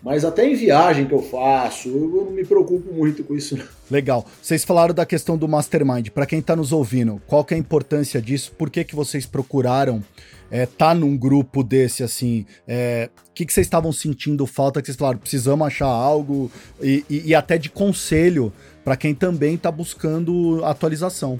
Mas 0.00 0.24
até 0.24 0.48
em 0.48 0.54
viagem 0.54 1.06
que 1.06 1.12
eu 1.12 1.20
faço, 1.20 1.88
eu 1.88 2.24
não 2.24 2.30
me 2.30 2.44
preocupo 2.44 2.94
muito 2.94 3.24
com 3.24 3.34
isso. 3.34 3.58
Legal. 3.90 4.24
Vocês 4.40 4.64
falaram 4.64 4.94
da 4.94 5.04
questão 5.04 5.36
do 5.36 5.48
mastermind. 5.48 6.10
Para 6.10 6.24
quem 6.24 6.38
está 6.38 6.54
nos 6.54 6.70
ouvindo, 6.70 7.20
qual 7.26 7.44
que 7.44 7.52
é 7.52 7.56
a 7.56 7.60
importância 7.60 8.22
disso? 8.22 8.52
Por 8.56 8.70
que, 8.70 8.84
que 8.84 8.94
vocês 8.94 9.26
procuraram 9.26 10.04
é, 10.52 10.66
tá 10.66 10.94
num 10.94 11.16
grupo 11.16 11.64
desse, 11.64 12.04
assim? 12.04 12.42
O 12.42 12.44
é, 12.68 13.10
que, 13.34 13.44
que 13.44 13.52
vocês 13.52 13.66
estavam 13.66 13.90
sentindo 13.90 14.46
falta? 14.46 14.80
Que 14.80 14.86
vocês 14.86 14.96
falaram, 14.96 15.18
precisamos 15.18 15.66
achar 15.66 15.86
algo 15.86 16.48
e, 16.80 17.04
e, 17.10 17.22
e 17.30 17.34
até 17.34 17.58
de 17.58 17.68
conselho 17.68 18.52
para 18.88 18.96
quem 18.96 19.14
também 19.14 19.54
está 19.54 19.70
buscando 19.70 20.64
atualização. 20.64 21.38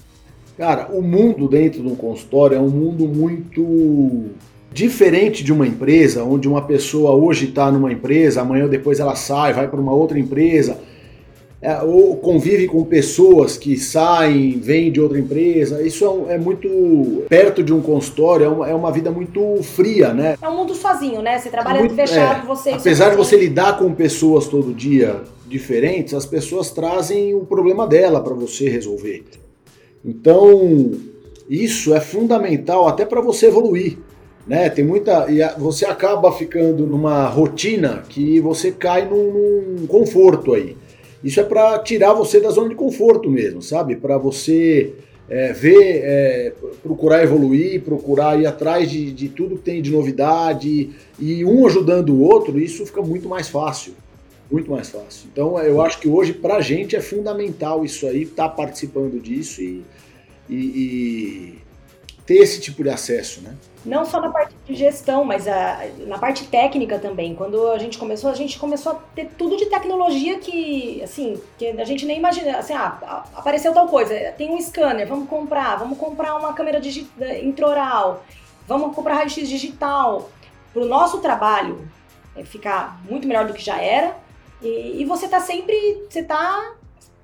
Cara, 0.58 0.88
o 0.92 1.00
mundo 1.00 1.48
dentro 1.48 1.80
de 1.80 1.88
um 1.88 1.96
consultório 1.96 2.56
é 2.56 2.60
um 2.60 2.68
mundo 2.68 3.08
muito 3.08 4.28
Diferente 4.70 5.42
de 5.42 5.50
uma 5.50 5.66
empresa, 5.66 6.22
onde 6.22 6.46
uma 6.46 6.60
pessoa 6.60 7.12
hoje 7.12 7.46
está 7.46 7.72
numa 7.72 7.90
empresa, 7.90 8.42
amanhã 8.42 8.64
ou 8.64 8.68
depois 8.68 9.00
ela 9.00 9.16
sai, 9.16 9.54
vai 9.54 9.66
para 9.66 9.80
uma 9.80 9.94
outra 9.94 10.18
empresa, 10.18 10.78
é, 11.60 11.82
ou 11.82 12.16
convive 12.16 12.68
com 12.68 12.84
pessoas 12.84 13.56
que 13.56 13.76
saem, 13.76 14.58
vêm 14.60 14.92
de 14.92 15.00
outra 15.00 15.18
empresa, 15.18 15.82
isso 15.82 16.26
é, 16.28 16.34
é 16.34 16.38
muito 16.38 17.24
perto 17.28 17.62
de 17.62 17.72
um 17.72 17.80
consultório, 17.80 18.46
é 18.46 18.48
uma, 18.48 18.68
é 18.70 18.74
uma, 18.74 18.92
vida 18.92 19.10
muito 19.10 19.62
fria, 19.62 20.14
né? 20.14 20.36
É 20.40 20.48
um 20.48 20.56
mundo 20.56 20.74
sozinho, 20.74 21.20
né? 21.20 21.38
Você 21.38 21.50
trabalha 21.50 21.78
é 21.78 21.80
muito, 21.80 21.94
fechado, 21.94 22.46
você. 22.46 22.70
Apesar 22.70 23.10
de 23.10 23.16
você 23.16 23.36
lidar 23.36 23.78
com 23.78 23.92
pessoas 23.92 24.46
todo 24.46 24.72
dia 24.72 25.22
diferentes, 25.46 26.14
as 26.14 26.26
pessoas 26.26 26.70
trazem 26.70 27.34
o 27.34 27.40
problema 27.40 27.86
dela 27.86 28.20
para 28.20 28.34
você 28.34 28.68
resolver. 28.68 29.24
Então, 30.04 30.92
isso 31.48 31.94
é 31.94 32.00
fundamental 32.00 32.86
até 32.86 33.04
para 33.04 33.20
você 33.20 33.46
evoluir 33.46 33.98
né? 34.48 34.70
Tem 34.70 34.84
muita 34.84 35.30
e 35.30 35.46
você 35.58 35.84
acaba 35.84 36.32
ficando 36.32 36.86
numa 36.86 37.26
rotina 37.26 38.02
que 38.08 38.40
você 38.40 38.72
cai 38.72 39.04
num, 39.04 39.76
num 39.80 39.86
conforto 39.86 40.54
aí. 40.54 40.74
Isso 41.22 41.40
é 41.40 41.42
para 41.42 41.78
tirar 41.80 42.12
você 42.12 42.40
da 42.40 42.50
zona 42.50 42.68
de 42.68 42.74
conforto 42.74 43.28
mesmo, 43.28 43.60
sabe? 43.60 43.96
Para 43.96 44.16
você 44.16 44.92
é, 45.28 45.52
ver, 45.52 46.00
é, 46.02 46.52
procurar 46.82 47.22
evoluir, 47.22 47.82
procurar 47.82 48.40
ir 48.40 48.46
atrás 48.46 48.90
de, 48.90 49.12
de 49.12 49.28
tudo 49.28 49.56
que 49.56 49.62
tem 49.62 49.82
de 49.82 49.90
novidade 49.90 50.90
e 51.18 51.44
um 51.44 51.66
ajudando 51.66 52.10
o 52.10 52.20
outro, 52.20 52.58
isso 52.58 52.86
fica 52.86 53.02
muito 53.02 53.28
mais 53.28 53.48
fácil. 53.48 53.94
Muito 54.50 54.70
mais 54.70 54.88
fácil. 54.88 55.28
Então 55.30 55.58
eu 55.58 55.82
acho 55.82 56.00
que 56.00 56.08
hoje 56.08 56.32
para 56.32 56.56
a 56.56 56.60
gente 56.62 56.96
é 56.96 57.00
fundamental 57.00 57.84
isso 57.84 58.06
aí, 58.06 58.22
estar 58.22 58.48
tá 58.48 58.54
participando 58.54 59.20
disso 59.20 59.60
e, 59.60 59.84
e, 60.48 60.56
e 60.56 61.58
ter 62.28 62.34
esse 62.34 62.60
tipo 62.60 62.82
de 62.82 62.90
acesso, 62.90 63.40
né? 63.40 63.56
Não 63.86 64.04
só 64.04 64.20
na 64.20 64.28
parte 64.28 64.54
de 64.66 64.74
gestão, 64.74 65.24
mas 65.24 65.48
a, 65.48 65.80
na 66.06 66.18
parte 66.18 66.46
técnica 66.46 66.98
também. 66.98 67.34
Quando 67.34 67.68
a 67.68 67.78
gente 67.78 67.96
começou, 67.96 68.28
a 68.30 68.34
gente 68.34 68.58
começou 68.58 68.92
a 68.92 68.94
ter 69.14 69.30
tudo 69.38 69.56
de 69.56 69.64
tecnologia 69.64 70.38
que, 70.38 71.02
assim, 71.02 71.40
que 71.56 71.68
a 71.68 71.84
gente 71.86 72.04
nem 72.04 72.18
imagina. 72.18 72.58
Assim, 72.58 72.74
ah, 72.74 73.24
apareceu 73.34 73.72
tal 73.72 73.88
coisa, 73.88 74.14
tem 74.36 74.50
um 74.50 74.60
scanner, 74.60 75.08
vamos 75.08 75.26
comprar, 75.26 75.76
vamos 75.76 75.96
comprar 75.96 76.36
uma 76.36 76.52
câmera 76.52 76.82
intraoral, 77.42 78.22
vamos 78.66 78.94
comprar 78.94 79.14
raio-x 79.14 79.48
digital. 79.48 80.28
Para 80.74 80.82
o 80.82 80.86
nosso 80.86 81.20
trabalho 81.20 81.88
é, 82.36 82.44
ficar 82.44 83.00
muito 83.08 83.26
melhor 83.26 83.46
do 83.46 83.54
que 83.54 83.64
já 83.64 83.80
era. 83.80 84.14
E, 84.60 85.00
e 85.00 85.04
você 85.06 85.24
está 85.24 85.40
sempre, 85.40 86.04
você 86.10 86.22
tá 86.22 86.74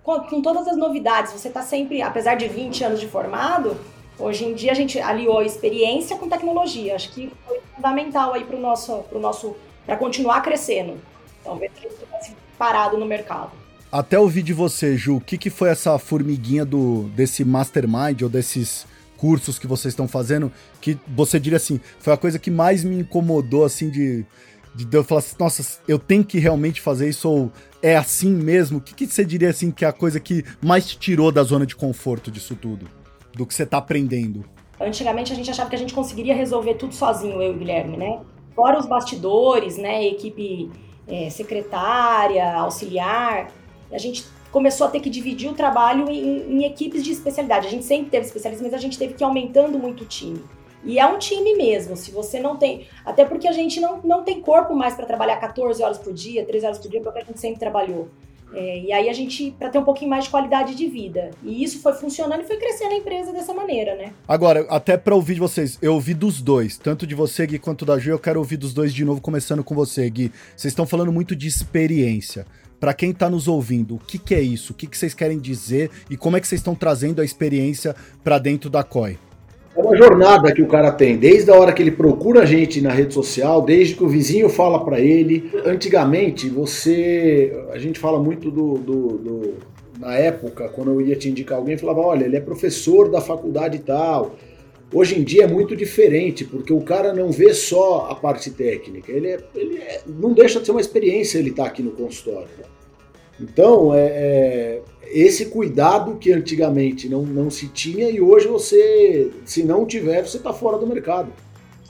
com, 0.03 0.19
com 0.21 0.41
todas 0.41 0.67
as 0.67 0.79
novidades, 0.79 1.31
você 1.33 1.49
está 1.49 1.61
sempre, 1.61 2.01
apesar 2.01 2.37
de 2.37 2.49
20 2.49 2.85
anos 2.85 3.01
de 3.01 3.07
formado, 3.07 3.77
Hoje 4.19 4.45
em 4.45 4.55
dia 4.55 4.73
a 4.73 4.75
gente 4.75 4.99
aliou 4.99 5.43
experiência 5.43 6.17
com 6.17 6.29
tecnologia. 6.29 6.95
Acho 6.95 7.11
que 7.13 7.31
foi 7.47 7.61
fundamental 7.75 8.35
aí 8.35 8.45
para 8.45 8.57
o 8.57 8.61
nosso, 8.61 9.05
nosso, 9.13 9.57
para 9.85 9.97
continuar 9.97 10.41
crescendo. 10.41 10.99
Talvez 11.43 11.73
ele 11.83 11.93
tivesse 11.95 12.33
parado 12.57 12.97
no 12.97 13.07
mercado. 13.07 13.51
Até 13.91 14.19
ouvir 14.19 14.43
de 14.43 14.53
você, 14.53 14.97
Ju, 14.97 15.17
o 15.17 15.21
que, 15.21 15.39
que 15.39 15.51
foi 15.51 15.69
essa 15.69 15.99
formiguinha 15.99 16.65
do 16.65 17.05
desse 17.15 17.45
mastermind 17.45 18.23
ou 18.23 18.29
desses 18.29 18.87
cursos 19.17 19.59
que 19.59 19.67
vocês 19.67 19.93
estão 19.93 20.09
fazendo 20.09 20.53
que 20.81 20.99
você 21.07 21.39
diria 21.39 21.57
assim, 21.57 21.81
foi 22.01 22.13
a 22.13 22.17
coisa 22.17 22.39
que 22.39 22.51
mais 22.51 22.83
me 22.83 22.99
incomodou 22.99 23.65
assim 23.65 23.89
de 23.89 24.27
de 24.75 24.97
eu 24.97 25.05
falar 25.05 25.21
assim, 25.21 25.37
nossa, 25.39 25.81
eu 25.87 26.01
tenho 26.01 26.25
que 26.25 26.39
realmente 26.39 26.81
fazer 26.81 27.09
isso 27.09 27.29
ou 27.29 27.53
é 27.81 27.97
assim 27.97 28.35
mesmo? 28.35 28.79
O 28.79 28.81
que, 28.81 28.93
que 28.93 29.07
você 29.07 29.25
diria 29.25 29.51
assim 29.51 29.71
que 29.71 29.85
é 29.85 29.89
a 29.89 29.93
coisa 29.93 30.19
que 30.19 30.45
mais 30.61 30.87
te 30.87 30.99
tirou 30.99 31.31
da 31.31 31.45
zona 31.45 31.65
de 31.65 31.77
conforto 31.77 32.29
disso 32.29 32.57
tudo? 32.57 32.89
Do 33.35 33.47
que 33.47 33.55
você 33.55 33.65
está 33.65 33.79
aprendendo? 33.79 34.45
Antigamente 34.81 35.33
a 35.33 35.37
gente 35.37 35.51
achava 35.51 35.69
que 35.71 35.77
a 35.77 35.79
gente 35.79 35.95
conseguiria 35.95 36.35
resolver 36.35 36.75
tudo 36.75 36.95
sozinho, 36.95 37.41
eu 37.41 37.53
e 37.53 37.55
o 37.55 37.59
Guilherme, 37.59 37.97
né? 37.97 38.21
Fora 38.55 38.79
os 38.79 38.87
bastidores, 38.87 39.77
né? 39.77 40.05
Equipe 40.05 40.71
é, 41.07 41.31
secretária, 41.31 42.55
auxiliar. 42.55 43.51
A 43.93 43.99
gente 43.99 44.25
começou 44.51 44.87
a 44.87 44.91
ter 44.91 45.01
que 45.01 45.11
dividir 45.11 45.51
o 45.51 45.55
trabalho 45.55 46.09
em, 46.11 46.59
em, 46.59 46.65
equipes 46.65 47.03
de 47.03 47.13
especialidade. 47.13 47.67
A 47.67 47.71
gente 47.71 47.85
sempre 47.85 48.11
teve 48.11 48.27
especialistas, 48.27 48.65
mas 48.65 48.75
a 48.75 48.83
gente 48.83 48.99
teve 48.99 49.15
que 49.15 49.23
ir 49.23 49.27
aumentando 49.27 49.79
muito 49.79 50.05
o 50.05 50.07
time. 50.07 50.45
E 50.85 50.99
é 50.99 51.07
um 51.07 51.19
time 51.19 51.55
mesmo, 51.55 51.97
se 51.97 52.11
você 52.11 52.39
não 52.39 52.57
tem. 52.57 52.87
Até 53.05 53.25
porque 53.25 53.49
a 53.49 53.53
gente 53.53 53.81
não, 53.81 54.01
não 54.03 54.23
tem 54.23 54.41
corpo 54.41 54.75
mais 54.75 54.95
para 54.95 55.07
trabalhar 55.07 55.37
14 55.39 55.83
horas 55.83 55.99
por 55.99 56.13
dia, 56.13 56.45
13 56.45 56.67
horas 56.67 56.79
por 56.79 56.91
dia, 56.91 57.01
porque 57.01 57.19
a 57.19 57.25
gente 57.25 57.41
sempre 57.41 57.59
trabalhou. 57.59 58.09
É, 58.55 58.81
e 58.81 58.93
aí 58.93 59.09
a 59.09 59.13
gente, 59.13 59.55
para 59.59 59.69
ter 59.69 59.79
um 59.79 59.85
pouquinho 59.85 60.11
mais 60.11 60.25
de 60.25 60.31
qualidade 60.31 60.75
de 60.75 60.87
vida. 60.87 61.31
E 61.43 61.63
isso 61.63 61.81
foi 61.81 61.93
funcionando 61.93 62.43
e 62.43 62.45
foi 62.45 62.57
crescendo 62.57 62.93
a 62.93 62.97
empresa 62.97 63.33
dessa 63.33 63.53
maneira, 63.53 63.97
né? 63.97 64.13
Agora, 64.27 64.67
até 64.69 64.97
para 64.97 65.15
ouvir 65.15 65.35
de 65.35 65.41
vocês, 65.41 65.79
eu 65.83 65.95
ouvi 65.95 66.15
dos 66.15 66.41
dois, 66.41 66.79
tanto 66.79 67.07
de 67.07 67.15
você, 67.15 67.47
Gui, 67.47 67.59
quanto 67.59 67.85
da 67.85 67.99
Ju, 67.99 68.11
eu 68.11 68.19
quero 68.19 68.39
ouvir 68.39 68.57
dos 68.57 68.73
dois 68.73 68.95
de 68.95 69.05
novo, 69.05 69.21
começando 69.21 69.65
com 69.65 69.75
você, 69.75 70.09
Gui. 70.09 70.31
Vocês 70.57 70.73
estão 70.73 70.87
falando 70.87 71.13
muito 71.13 71.35
de 71.35 71.47
experiência. 71.47 72.47
Para 72.79 72.93
quem 72.93 73.11
está 73.11 73.31
nos 73.31 73.49
ouvindo, 73.49 73.95
o 73.95 73.99
que, 73.99 74.19
que 74.19 74.35
é 74.35 74.41
isso? 74.41 74.73
O 74.73 74.77
que, 74.77 74.87
que 74.87 74.99
vocês 74.99 75.15
querem 75.15 75.39
dizer 75.39 75.91
e 76.11 76.17
como 76.17 76.37
é 76.37 76.41
que 76.41 76.47
vocês 76.47 76.61
estão 76.61 76.75
trazendo 76.75 77.23
a 77.23 77.25
experiência 77.25 77.97
para 78.23 78.39
dentro 78.39 78.69
da 78.69 78.83
COI? 78.83 79.19
É 79.77 79.81
uma 79.81 79.97
jornada 79.97 80.53
que 80.53 80.63
o 80.63 80.69
cara 80.69 80.93
tem, 80.93 81.17
desde 81.17 81.51
a 81.51 81.55
hora 81.55 81.73
que 81.73 81.83
ele 81.83 81.91
procura 81.91 82.43
a 82.43 82.47
gente 82.47 82.81
na 82.81 82.93
rede 82.93 83.13
social, 83.13 83.61
desde 83.61 83.97
que 83.97 84.05
o 84.05 84.09
vizinho 84.09 84.49
fala 84.49 84.85
para 84.85 85.01
ele. 85.01 85.51
Antigamente, 85.65 86.49
você. 86.49 87.53
A 87.73 87.79
gente 87.79 87.99
fala 87.99 88.21
muito 88.21 88.53
do, 88.53 88.75
do, 88.75 89.09
do, 89.19 89.55
Na 89.99 90.15
época, 90.15 90.69
quando 90.69 90.93
eu 90.93 91.01
ia 91.01 91.17
te 91.17 91.29
indicar 91.29 91.59
alguém, 91.59 91.77
falava: 91.77 92.01
olha, 92.01 92.25
ele 92.25 92.37
é 92.37 92.41
professor 92.41 93.11
da 93.11 93.21
faculdade 93.21 93.81
tal. 93.81 94.37
Hoje 94.93 95.19
em 95.19 95.25
dia 95.25 95.43
é 95.43 95.47
muito 95.49 95.75
diferente, 95.75 96.45
porque 96.45 96.73
o 96.73 96.81
cara 96.81 97.13
não 97.13 97.33
vê 97.33 97.53
só 97.53 98.07
a 98.09 98.15
parte 98.15 98.53
técnica, 98.53 99.11
ele, 99.11 99.27
é, 99.27 99.41
ele 99.57 99.79
é, 99.79 100.03
não 100.07 100.33
deixa 100.33 100.61
de 100.61 100.67
ser 100.67 100.71
uma 100.71 100.81
experiência 100.81 101.37
ele 101.37 101.51
estar 101.51 101.65
tá 101.65 101.69
aqui 101.69 101.83
no 101.83 101.91
consultório. 101.91 102.47
Então, 103.41 103.95
é, 103.95 104.07
é, 104.07 104.83
esse 105.07 105.47
cuidado 105.47 106.17
que 106.17 106.33
antigamente 106.33 107.09
não, 107.09 107.23
não 107.23 107.51
se 107.51 107.69
tinha 107.69 108.09
e 108.11 108.21
hoje 108.21 108.47
você, 108.49 109.31
se 109.45 109.63
não 109.63 109.85
tiver, 109.87 110.27
você 110.27 110.37
está 110.37 110.53
fora 110.53 110.79
do 110.79 110.87
mercado. 110.87 111.33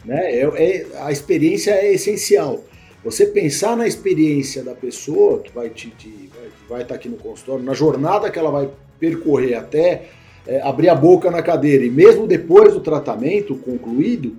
Né? 0.05 0.33
É, 0.33 0.43
é, 0.43 0.87
a 1.01 1.11
experiência 1.13 1.73
é 1.73 1.93
essencial. 1.93 2.63
Você 3.05 3.27
pensar 3.27 3.77
na 3.77 3.87
experiência 3.87 4.63
da 4.63 4.75
pessoa 4.75 5.41
que 5.41 5.53
vai 5.53 5.69
te, 5.69 5.91
te 5.91 6.31
vai 6.69 6.83
estar 6.83 6.95
tá 6.95 6.95
aqui 6.95 7.09
no 7.09 7.17
consultório, 7.17 7.63
na 7.63 7.75
jornada 7.75 8.31
que 8.31 8.39
ela 8.39 8.51
vai 8.51 8.71
percorrer 8.99 9.55
até 9.55 10.07
é, 10.47 10.61
abrir 10.61 10.89
a 10.89 10.95
boca 10.95 11.31
na 11.31 11.43
cadeira 11.43 11.85
e 11.85 11.91
mesmo 11.91 12.27
depois 12.27 12.73
do 12.73 12.81
tratamento 12.81 13.55
concluído, 13.57 14.37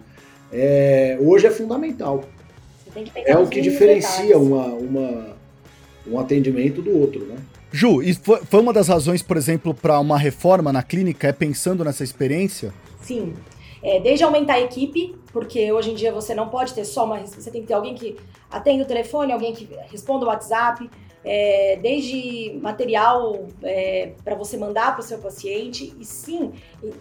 é, 0.51 1.17
hoje 1.19 1.47
é 1.47 1.51
fundamental. 1.51 2.23
é 3.15 3.37
o 3.37 3.47
que 3.47 3.61
diferencia 3.61 4.37
uma, 4.37 4.65
uma, 4.67 5.34
um 6.07 6.19
atendimento 6.19 6.81
do 6.81 6.97
outro, 6.97 7.25
né? 7.25 7.35
Ju, 7.71 8.01
e 8.01 8.13
foi, 8.13 8.39
foi 8.39 8.59
uma 8.61 8.71
das 8.71 8.87
razões, 8.87 9.21
por 9.21 9.35
exemplo, 9.35 9.73
para 9.73 9.99
uma 9.99 10.17
reforma 10.17 10.71
na 10.71 10.81
clínica, 10.81 11.27
é 11.27 11.33
pensando 11.33 11.83
nessa 11.83 12.03
experiência? 12.03 12.73
Sim. 13.01 13.33
É, 13.83 13.99
desde 13.99 14.23
aumentar 14.23 14.53
a 14.53 14.61
equipe, 14.61 15.15
porque 15.31 15.71
hoje 15.71 15.91
em 15.91 15.95
dia 15.95 16.11
você 16.11 16.33
não 16.33 16.49
pode 16.49 16.73
ter 16.73 16.85
só 16.85 17.05
uma. 17.05 17.19
Você 17.19 17.51
tem 17.51 17.61
que 17.61 17.67
ter 17.67 17.73
alguém 17.73 17.93
que 17.93 18.17
atenda 18.49 18.83
o 18.83 18.87
telefone, 18.87 19.31
alguém 19.31 19.53
que 19.53 19.67
responda 19.91 20.25
o 20.25 20.27
WhatsApp, 20.27 20.89
é, 21.23 21.77
desde 21.81 22.57
material 22.61 23.45
é, 23.61 24.13
para 24.23 24.35
você 24.35 24.57
mandar 24.57 24.93
para 24.93 25.01
o 25.01 25.03
seu 25.03 25.17
paciente. 25.17 25.93
E 25.99 26.05
sim, 26.05 26.53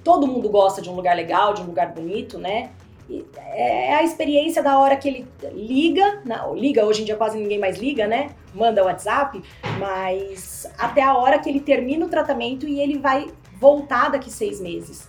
todo 0.03 0.27
mundo 0.27 0.49
gosta 0.49 0.83
de 0.83 0.91
um 0.91 0.95
lugar 0.95 1.15
legal, 1.15 1.55
de 1.55 1.63
um 1.63 1.67
lugar 1.67 1.93
bonito, 1.95 2.39
né? 2.39 2.71
É 3.37 3.95
a 3.95 4.03
experiência 4.03 4.63
da 4.63 4.79
hora 4.79 4.97
que 4.97 5.09
ele 5.09 5.27
liga, 5.53 6.23
liga, 6.55 6.85
hoje 6.85 7.03
em 7.03 7.05
dia 7.05 7.17
quase 7.17 7.39
ninguém 7.39 7.59
mais 7.59 7.79
liga, 7.79 8.07
né? 8.07 8.31
Manda 8.55 8.85
WhatsApp, 8.85 9.43
mas 9.79 10.67
até 10.79 11.03
a 11.03 11.17
hora 11.17 11.39
que 11.39 11.49
ele 11.49 11.61
termina 11.61 12.07
o 12.07 12.09
tratamento 12.09 12.67
e 12.67 12.81
ele 12.81 12.99
vai 12.99 13.27
voltar 13.61 14.11
daqui 14.11 14.31
seis 14.31 14.61
meses. 14.61 15.09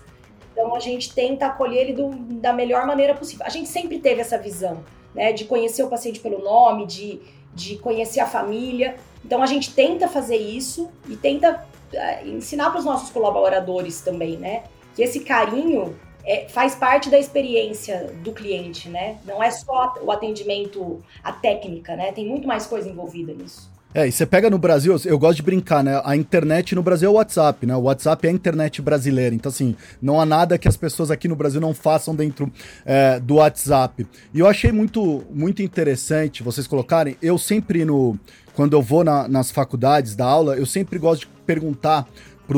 Então 0.52 0.76
a 0.76 0.80
gente 0.80 1.14
tenta 1.14 1.46
acolher 1.46 1.82
ele 1.82 1.94
do, 1.94 2.10
da 2.10 2.54
melhor 2.54 2.86
maneira 2.86 3.14
possível. 3.14 3.46
A 3.46 3.50
gente 3.50 3.70
sempre 3.70 4.00
teve 4.00 4.22
essa 4.22 4.38
visão, 4.38 4.84
né? 5.14 5.32
De 5.32 5.46
conhecer 5.46 5.84
o 5.84 5.90
paciente 5.90 6.20
pelo 6.20 6.40
nome, 6.40 6.86
de 6.86 7.22
de 7.56 7.78
conhecer 7.78 8.20
a 8.20 8.28
família. 8.28 8.98
Então 9.24 9.42
a 9.42 9.46
gente 9.46 9.74
tenta 9.74 10.08
fazer 10.08 10.36
isso 10.36 10.92
e 11.08 11.16
tenta 11.16 11.66
uh, 11.94 12.28
ensinar 12.28 12.70
para 12.70 12.80
os 12.80 12.86
nossos 12.86 13.10
colaboradores 13.10 14.02
também, 14.02 14.38
né? 14.38 14.64
Que 14.94 15.02
esse 15.02 15.22
carinho 15.22 15.96
é, 16.26 16.48
faz 16.50 16.76
parte 16.76 17.10
da 17.10 17.20
experiência 17.20 18.14
do 18.24 18.32
cliente, 18.32 18.90
né? 18.90 19.18
Não 19.26 19.42
é 19.42 19.52
só 19.52 19.96
o 20.02 20.12
atendimento, 20.12 21.04
a 21.24 21.32
técnica, 21.32 21.96
né? 21.96 22.12
Tem 22.12 22.28
muito 22.28 22.48
mais 22.48 22.66
coisa 22.66 22.90
envolvida 22.90 23.34
nisso. 23.34 23.74
É, 23.94 24.06
e 24.06 24.12
você 24.12 24.26
pega 24.26 24.50
no 24.50 24.58
Brasil, 24.58 24.94
eu 25.06 25.18
gosto 25.18 25.38
de 25.38 25.44
brincar, 25.44 25.82
né? 25.82 26.02
A 26.04 26.18
internet 26.18 26.76
no 26.76 26.84
Brasil 26.84 27.08
é 27.08 27.12
o 27.12 27.16
WhatsApp, 27.16 27.66
né? 27.66 27.74
O 27.78 27.84
WhatsApp 27.84 28.28
é 28.28 28.30
a 28.30 28.34
internet 28.34 28.82
brasileira. 28.82 29.34
Então, 29.34 29.50
assim, 29.50 29.74
não 30.02 30.20
há 30.20 30.26
nada 30.26 30.58
que 30.58 30.68
as 30.68 30.76
pessoas 30.76 31.10
aqui 31.10 31.30
no 31.30 31.36
Brasil 31.36 31.62
não 31.62 31.74
façam 31.74 32.14
dentro 32.14 32.52
é, 32.86 33.22
do 33.22 33.36
WhatsApp. 33.36 34.06
E 34.34 34.40
eu 34.40 34.48
achei 34.48 34.70
muito, 34.70 35.24
muito 35.32 35.62
interessante 35.62 36.44
vocês 36.44 36.68
colocarem. 36.68 37.16
Eu 37.22 37.38
sempre, 37.38 37.86
no, 37.86 38.20
quando 38.54 38.76
eu 38.76 38.82
vou 38.82 39.02
na, 39.02 39.30
nas 39.30 39.50
faculdades 39.50 40.14
da 40.14 40.26
aula, 40.26 40.58
eu 40.58 40.66
sempre 40.66 41.00
gosto 41.00 41.22
de 41.22 41.28
perguntar 41.46 42.06
para 42.48 42.58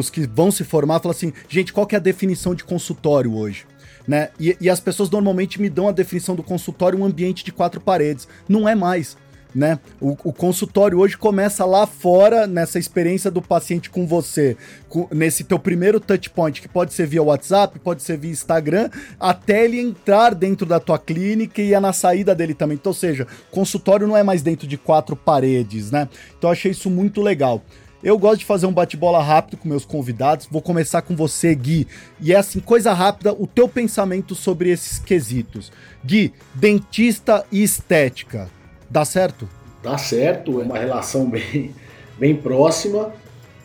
os 0.00 0.10
que 0.10 0.26
vão 0.26 0.50
se 0.50 0.64
formar, 0.64 1.00
falar 1.00 1.14
assim, 1.14 1.32
gente, 1.48 1.72
qual 1.72 1.86
que 1.86 1.94
é 1.94 1.98
a 1.98 2.00
definição 2.00 2.54
de 2.54 2.64
consultório 2.64 3.34
hoje? 3.34 3.66
Né? 4.06 4.28
E, 4.38 4.56
e 4.60 4.68
as 4.68 4.80
pessoas 4.80 5.08
normalmente 5.10 5.60
me 5.60 5.70
dão 5.70 5.88
a 5.88 5.92
definição 5.92 6.34
do 6.34 6.42
consultório 6.42 6.98
um 6.98 7.04
ambiente 7.04 7.44
de 7.44 7.52
quatro 7.52 7.80
paredes. 7.80 8.28
Não 8.48 8.68
é 8.68 8.74
mais 8.74 9.16
né? 9.54 9.78
O, 10.00 10.16
o, 10.24 10.32
consultório 10.32 10.98
hoje 10.98 11.16
começa 11.16 11.64
lá 11.64 11.86
fora, 11.86 12.46
nessa 12.46 12.78
experiência 12.78 13.30
do 13.30 13.40
paciente 13.40 13.88
com 13.88 14.06
você, 14.06 14.56
com, 14.88 15.06
nesse 15.12 15.44
teu 15.44 15.58
primeiro 15.58 16.00
touch 16.00 16.28
point, 16.30 16.60
que 16.60 16.68
pode 16.68 16.92
ser 16.92 17.06
via 17.06 17.22
WhatsApp, 17.22 17.78
pode 17.78 18.02
ser 18.02 18.18
via 18.18 18.32
Instagram, 18.32 18.90
até 19.18 19.64
ele 19.64 19.78
entrar 19.78 20.34
dentro 20.34 20.66
da 20.66 20.80
tua 20.80 20.98
clínica 20.98 21.62
e 21.62 21.72
é 21.72 21.78
na 21.78 21.92
saída 21.92 22.34
dele 22.34 22.54
também. 22.54 22.74
Então, 22.74 22.90
ou 22.90 22.94
seja, 22.94 23.26
consultório 23.50 24.08
não 24.08 24.16
é 24.16 24.24
mais 24.24 24.42
dentro 24.42 24.66
de 24.66 24.76
quatro 24.76 25.14
paredes, 25.14 25.90
né? 25.90 26.08
Então, 26.36 26.50
eu 26.50 26.52
achei 26.52 26.72
isso 26.72 26.90
muito 26.90 27.22
legal. 27.22 27.62
Eu 28.04 28.18
gosto 28.18 28.40
de 28.40 28.44
fazer 28.44 28.66
um 28.66 28.72
bate-bola 28.72 29.22
rápido 29.22 29.56
com 29.56 29.66
meus 29.66 29.86
convidados. 29.86 30.46
Vou 30.50 30.60
começar 30.60 31.00
com 31.00 31.16
você, 31.16 31.54
Gui. 31.54 31.88
E 32.20 32.34
é 32.34 32.36
assim, 32.36 32.60
coisa 32.60 32.92
rápida, 32.92 33.32
o 33.32 33.46
teu 33.46 33.66
pensamento 33.66 34.34
sobre 34.34 34.68
esses 34.68 34.98
quesitos. 34.98 35.72
Gui, 36.04 36.34
dentista 36.54 37.46
e 37.50 37.62
estética 37.62 38.50
Dá 38.90 39.04
certo? 39.04 39.48
Dá 39.82 39.98
certo, 39.98 40.60
é 40.60 40.64
uma 40.64 40.78
relação 40.78 41.28
bem, 41.28 41.74
bem 42.18 42.36
próxima. 42.36 43.12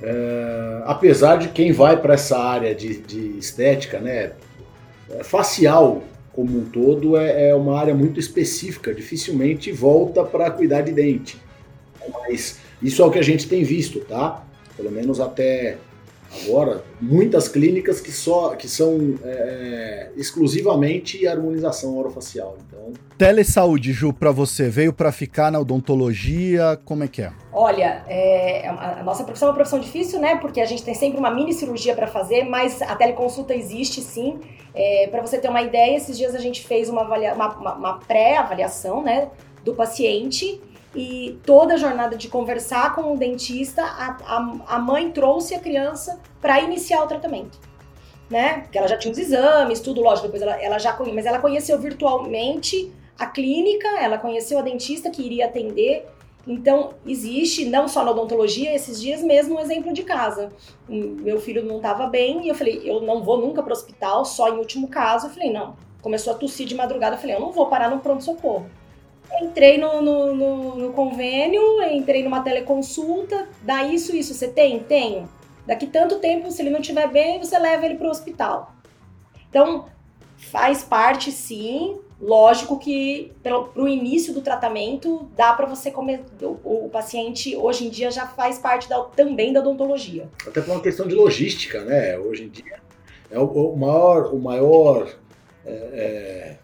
É, 0.02 0.82
apesar 0.86 1.38
de 1.38 1.50
quem 1.50 1.72
vai 1.72 1.98
para 1.98 2.14
essa 2.14 2.40
área 2.40 2.74
de, 2.74 2.98
de, 2.98 3.38
estética, 3.38 4.00
né, 4.00 4.32
é, 5.10 5.24
facial 5.24 6.02
como 6.32 6.58
um 6.58 6.66
todo 6.66 7.18
é, 7.18 7.50
é, 7.50 7.56
uma 7.56 7.78
área 7.78 7.94
muito 7.94 8.20
específica, 8.20 8.94
dificilmente 8.94 9.72
volta 9.72 10.24
para 10.24 10.50
cuidar 10.50 10.82
de 10.82 10.94
dente. 10.94 11.38
Mas 12.28 12.58
isso 12.82 13.02
é 13.02 13.06
o 13.06 13.12
que 13.12 13.20
a 13.20 13.24
gente 13.24 13.48
tem 13.48 13.64
visto, 13.64 14.00
tá? 14.02 14.44
Pelo 14.76 14.92
menos 14.92 15.20
até 15.20 15.78
agora 16.44 16.84
muitas 17.02 17.48
clínicas 17.48 18.00
que 18.00 18.12
só 18.12 18.56
que 18.56 18.68
são 18.68 19.16
é, 19.24 20.12
exclusivamente 20.16 21.26
harmonização 21.28 21.98
orofacial. 21.98 22.56
Então, 22.68 22.94
telesaúde, 23.18 23.92
Ju, 23.92 24.14
para 24.14 24.32
você 24.32 24.70
veio 24.70 24.94
para 24.94 25.12
ficar 25.12 25.52
na 25.52 25.60
odontologia, 25.60 26.80
como 26.86 27.04
é 27.04 27.08
que 27.08 27.22
é? 27.22 27.34
Olha, 27.52 28.04
é, 28.08 28.68
a 28.68 29.02
nossa 29.04 29.24
profissão 29.24 29.48
é 29.48 29.52
uma 29.52 29.56
profissão 29.56 29.80
difícil, 29.80 30.20
né? 30.20 30.36
Porque 30.36 30.62
a 30.62 30.66
gente 30.66 30.84
tem 30.84 30.94
sempre 30.94 31.20
uma 31.20 31.32
mini 31.32 31.54
cirurgia 31.54 31.96
para 31.96 32.08
fazer, 32.08 32.44
mas 32.44 32.82
a 32.82 32.96
teleconsulta 32.96 33.54
existe 33.54 34.02
sim. 34.02 34.40
É, 34.74 35.08
para 35.08 35.22
você 35.22 35.40
ter 35.40 35.50
uma 35.50 35.62
ideia, 35.62 35.98
esses 35.98 36.18
dias 36.18 36.36
a 36.36 36.40
gente 36.40 36.66
fez 36.66 36.90
uma, 36.90 37.02
uma, 37.02 37.54
uma, 37.54 37.74
uma 37.74 37.94
pré-avaliação, 38.00 39.04
né, 39.04 39.30
do 39.64 39.74
paciente 39.74 40.62
e 40.96 41.40
toda 41.46 41.76
a 41.76 41.78
jornada 41.78 42.18
de 42.18 42.28
conversar 42.28 42.96
com 42.96 43.14
o 43.14 43.18
dentista, 43.18 43.84
a, 43.84 44.18
a, 44.26 44.76
a 44.76 44.80
mãe 44.80 45.12
trouxe 45.12 45.54
a 45.54 45.60
criança 45.60 46.20
para 46.42 46.60
iniciar 46.62 47.04
o 47.04 47.08
tratamento. 47.08 47.60
Né? 48.30 48.62
Porque 48.62 48.78
ela 48.78 48.88
já 48.88 48.98
tinha 48.98 49.12
os 49.12 49.18
exames, 49.18 49.80
tudo, 49.80 50.02
lógico, 50.02 50.28
depois 50.28 50.42
ela, 50.42 50.62
ela 50.62 50.78
já 50.78 50.94
conheceu, 50.94 51.16
mas 51.16 51.26
ela 51.26 51.40
conheceu 51.40 51.80
virtualmente 51.80 52.92
a 53.18 53.26
clínica, 53.26 53.88
ela 54.00 54.18
conheceu 54.18 54.60
a 54.60 54.62
dentista 54.62 55.10
que 55.10 55.22
iria 55.22 55.46
atender. 55.46 56.08
Então, 56.48 56.94
existe, 57.06 57.66
não 57.66 57.88
só 57.88 58.04
na 58.04 58.12
odontologia, 58.12 58.74
esses 58.74 59.02
dias 59.02 59.22
mesmo 59.22 59.56
um 59.56 59.60
exemplo 59.60 59.94
de 59.94 60.04
casa. 60.04 60.52
Meu 60.88 61.40
filho 61.40 61.64
não 61.64 61.78
estava 61.78 62.08
bem 62.08 62.46
e 62.46 62.50
eu 62.50 62.56
falei, 62.56 62.82
eu 62.84 63.02
não 63.02 63.22
vou 63.22 63.40
nunca 63.40 63.62
para 63.62 63.72
o 63.72 63.76
hospital, 63.76 64.24
só 64.26 64.48
em 64.50 64.58
último 64.58 64.88
caso. 64.88 65.28
Eu 65.28 65.32
falei, 65.32 65.52
não. 65.52 65.76
Começou 66.02 66.34
a 66.34 66.36
tossir 66.36 66.66
de 66.66 66.74
madrugada, 66.74 67.16
eu 67.16 67.20
falei, 67.20 67.36
eu 67.36 67.42
não 67.42 67.52
vou 67.52 67.68
parar 67.68 67.90
no 67.90 68.00
pronto-socorro. 68.00 68.68
Entrei 69.42 69.78
no, 69.78 70.02
no, 70.02 70.36
no, 70.36 70.76
no, 70.76 70.94
convênio, 70.94 71.82
entrei 71.84 72.24
numa 72.24 72.42
teleconsulta, 72.42 73.48
dá 73.62 73.84
isso, 73.84 74.16
isso, 74.16 74.34
você 74.34 74.48
tem? 74.48 74.80
Tenho. 74.80 75.30
Daqui 75.66 75.88
tanto 75.88 76.20
tempo, 76.20 76.52
se 76.52 76.62
ele 76.62 76.70
não 76.70 76.80
estiver 76.80 77.08
bem, 77.08 77.40
você 77.40 77.58
leva 77.58 77.86
ele 77.86 77.96
para 77.96 78.08
o 78.08 78.10
hospital. 78.10 78.74
Então, 79.50 79.86
faz 80.38 80.84
parte 80.84 81.32
sim, 81.32 82.00
lógico 82.20 82.78
que 82.78 83.32
para 83.42 83.58
o 83.76 83.88
início 83.88 84.34
do 84.34 84.42
tratamento 84.42 85.30
dá 85.36 85.54
para 85.54 85.66
você 85.66 85.92
comer. 85.92 86.24
O, 86.42 86.86
o, 86.86 86.90
paciente 86.90 87.56
hoje 87.56 87.86
em 87.86 87.90
dia 87.90 88.12
já 88.12 88.28
faz 88.28 88.58
parte 88.60 88.90
da, 88.90 89.02
também 89.04 89.54
da 89.54 89.60
odontologia. 89.60 90.28
Até 90.46 90.62
por 90.62 90.72
uma 90.72 90.82
questão 90.82 91.08
de 91.08 91.16
logística, 91.16 91.84
né? 91.84 92.18
Hoje 92.18 92.44
em 92.44 92.50
dia 92.50 92.80
é 93.32 93.40
o, 93.40 93.46
o 93.46 93.78
maior, 93.78 94.34
o 94.34 94.40
maior 94.40 95.16
é, 95.66 95.72
é 95.72 96.58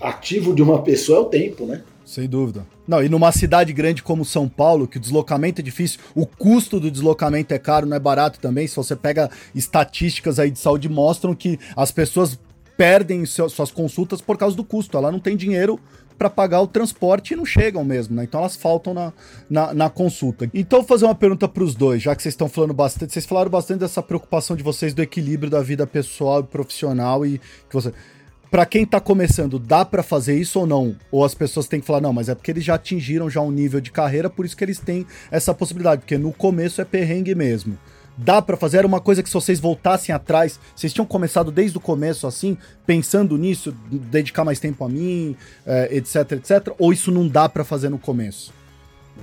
ativo 0.00 0.54
de 0.54 0.62
uma 0.62 0.82
pessoa 0.82 1.18
é 1.18 1.20
o 1.22 1.24
tempo, 1.26 1.66
né? 1.66 1.82
Sem 2.04 2.28
dúvida. 2.28 2.66
Não, 2.86 3.02
e 3.02 3.08
numa 3.08 3.32
cidade 3.32 3.72
grande 3.72 4.02
como 4.02 4.24
São 4.24 4.46
Paulo, 4.46 4.86
que 4.86 4.98
o 4.98 5.00
deslocamento 5.00 5.60
é 5.60 5.64
difícil, 5.64 6.00
o 6.14 6.26
custo 6.26 6.78
do 6.78 6.90
deslocamento 6.90 7.54
é 7.54 7.58
caro, 7.58 7.86
não 7.86 7.96
é 7.96 8.00
barato 8.00 8.38
também. 8.38 8.66
Se 8.66 8.76
você 8.76 8.94
pega 8.94 9.30
estatísticas 9.54 10.38
aí 10.38 10.50
de 10.50 10.58
saúde, 10.58 10.88
mostram 10.88 11.34
que 11.34 11.58
as 11.74 11.90
pessoas 11.90 12.38
perdem 12.76 13.24
suas 13.24 13.70
consultas 13.70 14.20
por 14.20 14.36
causa 14.36 14.54
do 14.54 14.64
custo. 14.64 14.98
Ela 14.98 15.10
não 15.10 15.18
tem 15.18 15.36
dinheiro 15.36 15.80
para 16.18 16.30
pagar 16.30 16.60
o 16.60 16.66
transporte 16.66 17.32
e 17.32 17.36
não 17.36 17.44
chegam 17.44 17.84
mesmo, 17.84 18.14
né? 18.14 18.24
Então 18.24 18.40
elas 18.40 18.54
faltam 18.54 18.94
na, 18.94 19.12
na, 19.48 19.74
na 19.74 19.90
consulta. 19.90 20.48
Então 20.54 20.80
vou 20.80 20.88
fazer 20.88 21.06
uma 21.06 21.14
pergunta 21.14 21.48
para 21.48 21.64
os 21.64 21.74
dois, 21.74 22.02
já 22.02 22.14
que 22.14 22.22
vocês 22.22 22.34
estão 22.34 22.48
falando 22.48 22.72
bastante, 22.72 23.12
vocês 23.12 23.26
falaram 23.26 23.50
bastante 23.50 23.80
dessa 23.80 24.02
preocupação 24.02 24.56
de 24.56 24.62
vocês 24.62 24.94
do 24.94 25.02
equilíbrio 25.02 25.50
da 25.50 25.60
vida 25.60 25.86
pessoal 25.86 26.40
e 26.40 26.44
profissional 26.44 27.26
e 27.26 27.38
que 27.68 27.74
você 27.74 27.92
para 28.54 28.64
quem 28.64 28.86
tá 28.86 29.00
começando, 29.00 29.58
dá 29.58 29.84
para 29.84 30.00
fazer 30.00 30.38
isso 30.38 30.60
ou 30.60 30.64
não? 30.64 30.94
Ou 31.10 31.24
as 31.24 31.34
pessoas 31.34 31.66
têm 31.66 31.80
que 31.80 31.86
falar, 31.86 32.00
não, 32.00 32.12
mas 32.12 32.28
é 32.28 32.36
porque 32.36 32.52
eles 32.52 32.62
já 32.62 32.76
atingiram 32.76 33.28
já 33.28 33.40
um 33.40 33.50
nível 33.50 33.80
de 33.80 33.90
carreira, 33.90 34.30
por 34.30 34.46
isso 34.46 34.56
que 34.56 34.62
eles 34.62 34.78
têm 34.78 35.04
essa 35.28 35.52
possibilidade, 35.52 36.02
porque 36.02 36.16
no 36.16 36.32
começo 36.32 36.80
é 36.80 36.84
perrengue 36.84 37.34
mesmo. 37.34 37.76
Dá 38.16 38.40
para 38.40 38.56
fazer? 38.56 38.76
Era 38.76 38.86
uma 38.86 39.00
coisa 39.00 39.24
que 39.24 39.28
se 39.28 39.34
vocês 39.34 39.58
voltassem 39.58 40.14
atrás, 40.14 40.60
vocês 40.72 40.92
tinham 40.92 41.04
começado 41.04 41.50
desde 41.50 41.76
o 41.76 41.80
começo 41.80 42.28
assim, 42.28 42.56
pensando 42.86 43.36
nisso, 43.36 43.74
dedicar 43.90 44.44
mais 44.44 44.60
tempo 44.60 44.84
a 44.84 44.88
mim, 44.88 45.34
é, 45.66 45.88
etc, 45.96 46.30
etc, 46.30 46.72
ou 46.78 46.92
isso 46.92 47.10
não 47.10 47.26
dá 47.26 47.48
para 47.48 47.64
fazer 47.64 47.88
no 47.88 47.98
começo? 47.98 48.54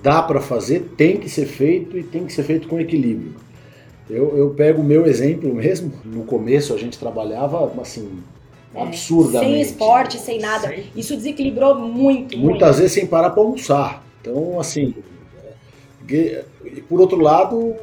dá 0.03 0.21
para 0.21 0.41
fazer, 0.41 0.91
tem 0.97 1.15
que 1.15 1.29
ser 1.29 1.45
feito 1.45 1.97
e 1.97 2.03
tem 2.03 2.25
que 2.25 2.33
ser 2.33 2.43
feito 2.43 2.67
com 2.67 2.81
equilíbrio. 2.81 3.33
Eu, 4.09 4.37
eu 4.37 4.49
pego 4.49 4.81
o 4.81 4.83
meu 4.83 5.05
exemplo 5.05 5.55
mesmo. 5.55 5.93
No 6.03 6.25
começo 6.25 6.73
a 6.73 6.77
gente 6.77 6.99
trabalhava 6.99 7.71
assim, 7.81 8.21
é, 8.73 8.81
absurdamente. 8.81 9.53
Sem 9.53 9.61
esporte, 9.61 10.17
sem 10.17 10.39
nada. 10.39 10.67
Sem... 10.67 10.85
Isso 10.95 11.15
desequilibrou 11.15 11.75
muito. 11.75 12.37
Muitas 12.37 12.69
muito. 12.69 12.77
vezes 12.77 12.91
sem 12.91 13.05
parar 13.05 13.31
para 13.31 13.41
almoçar. 13.41 14.05
Então, 14.21 14.59
assim. 14.59 14.93
E 16.09 16.81
por 16.89 16.99
outro 16.99 17.19
lado, 17.19 17.75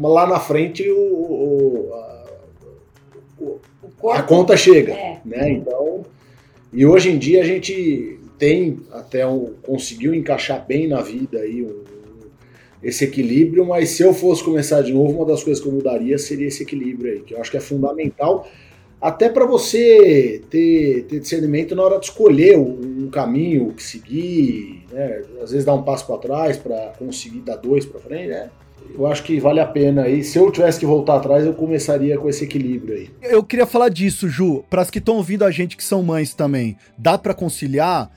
lá 0.00 0.26
na 0.26 0.40
frente 0.40 0.88
o, 0.90 0.96
o, 0.96 1.94
a, 1.94 2.26
o, 4.00 4.10
a, 4.10 4.22
conta 4.22 4.56
chega. 4.56 4.92
É. 4.92 5.20
Né? 5.24 5.52
Então, 5.52 6.02
e 6.72 6.84
hoje 6.86 7.10
em 7.10 7.18
dia 7.18 7.42
a 7.42 7.44
gente 7.44 8.18
tem 8.38 8.80
até 8.90 9.26
um, 9.26 9.54
conseguiu 9.62 10.14
encaixar 10.14 10.64
bem 10.66 10.88
na 10.88 11.00
vida 11.00 11.38
aí 11.38 11.62
um, 11.62 11.84
esse 12.82 13.04
equilíbrio, 13.04 13.64
mas 13.64 13.90
se 13.90 14.02
eu 14.02 14.12
fosse 14.12 14.44
começar 14.44 14.82
de 14.82 14.92
novo, 14.92 15.16
uma 15.16 15.24
das 15.24 15.42
coisas 15.42 15.62
que 15.62 15.68
eu 15.68 15.72
mudaria 15.72 16.18
seria 16.18 16.48
esse 16.48 16.62
equilíbrio 16.62 17.12
aí, 17.12 17.20
que 17.20 17.34
eu 17.34 17.40
acho 17.40 17.50
que 17.50 17.56
é 17.56 17.60
fundamental, 17.60 18.46
até 19.04 19.28
para 19.28 19.44
você 19.44 20.40
ter, 20.48 21.04
ter 21.04 21.20
discernimento 21.20 21.76
na 21.76 21.82
hora 21.82 21.98
de 22.00 22.06
escolher 22.06 22.56
um, 22.56 23.10
caminho 23.12 23.74
que 23.74 23.82
seguir, 23.82 24.82
né? 24.90 25.20
às 25.42 25.50
vezes 25.50 25.62
dar 25.62 25.74
um 25.74 25.82
passo 25.82 26.06
para 26.06 26.16
trás 26.16 26.56
para 26.56 26.94
conseguir 26.98 27.40
dar 27.40 27.56
dois 27.56 27.84
para 27.84 28.00
frente, 28.00 28.28
né? 28.28 28.48
Eu 28.94 29.06
acho 29.06 29.22
que 29.22 29.38
vale 29.38 29.60
a 29.60 29.66
pena 29.66 30.04
aí. 30.04 30.24
Se 30.24 30.38
eu 30.38 30.50
tivesse 30.50 30.80
que 30.80 30.86
voltar 30.86 31.16
atrás, 31.16 31.44
eu 31.44 31.52
começaria 31.52 32.16
com 32.16 32.30
esse 32.30 32.44
equilíbrio 32.44 32.96
aí. 32.96 33.10
Eu 33.22 33.44
queria 33.44 33.66
falar 33.66 33.90
disso, 33.90 34.26
Ju, 34.26 34.64
para 34.70 34.80
as 34.80 34.90
que 34.90 34.98
estão 34.98 35.16
ouvindo 35.16 35.44
a 35.44 35.50
gente 35.50 35.76
que 35.76 35.84
são 35.84 36.02
mães 36.02 36.32
também. 36.32 36.74
Dá 36.96 37.18
para 37.18 37.34
conciliar 37.34 38.10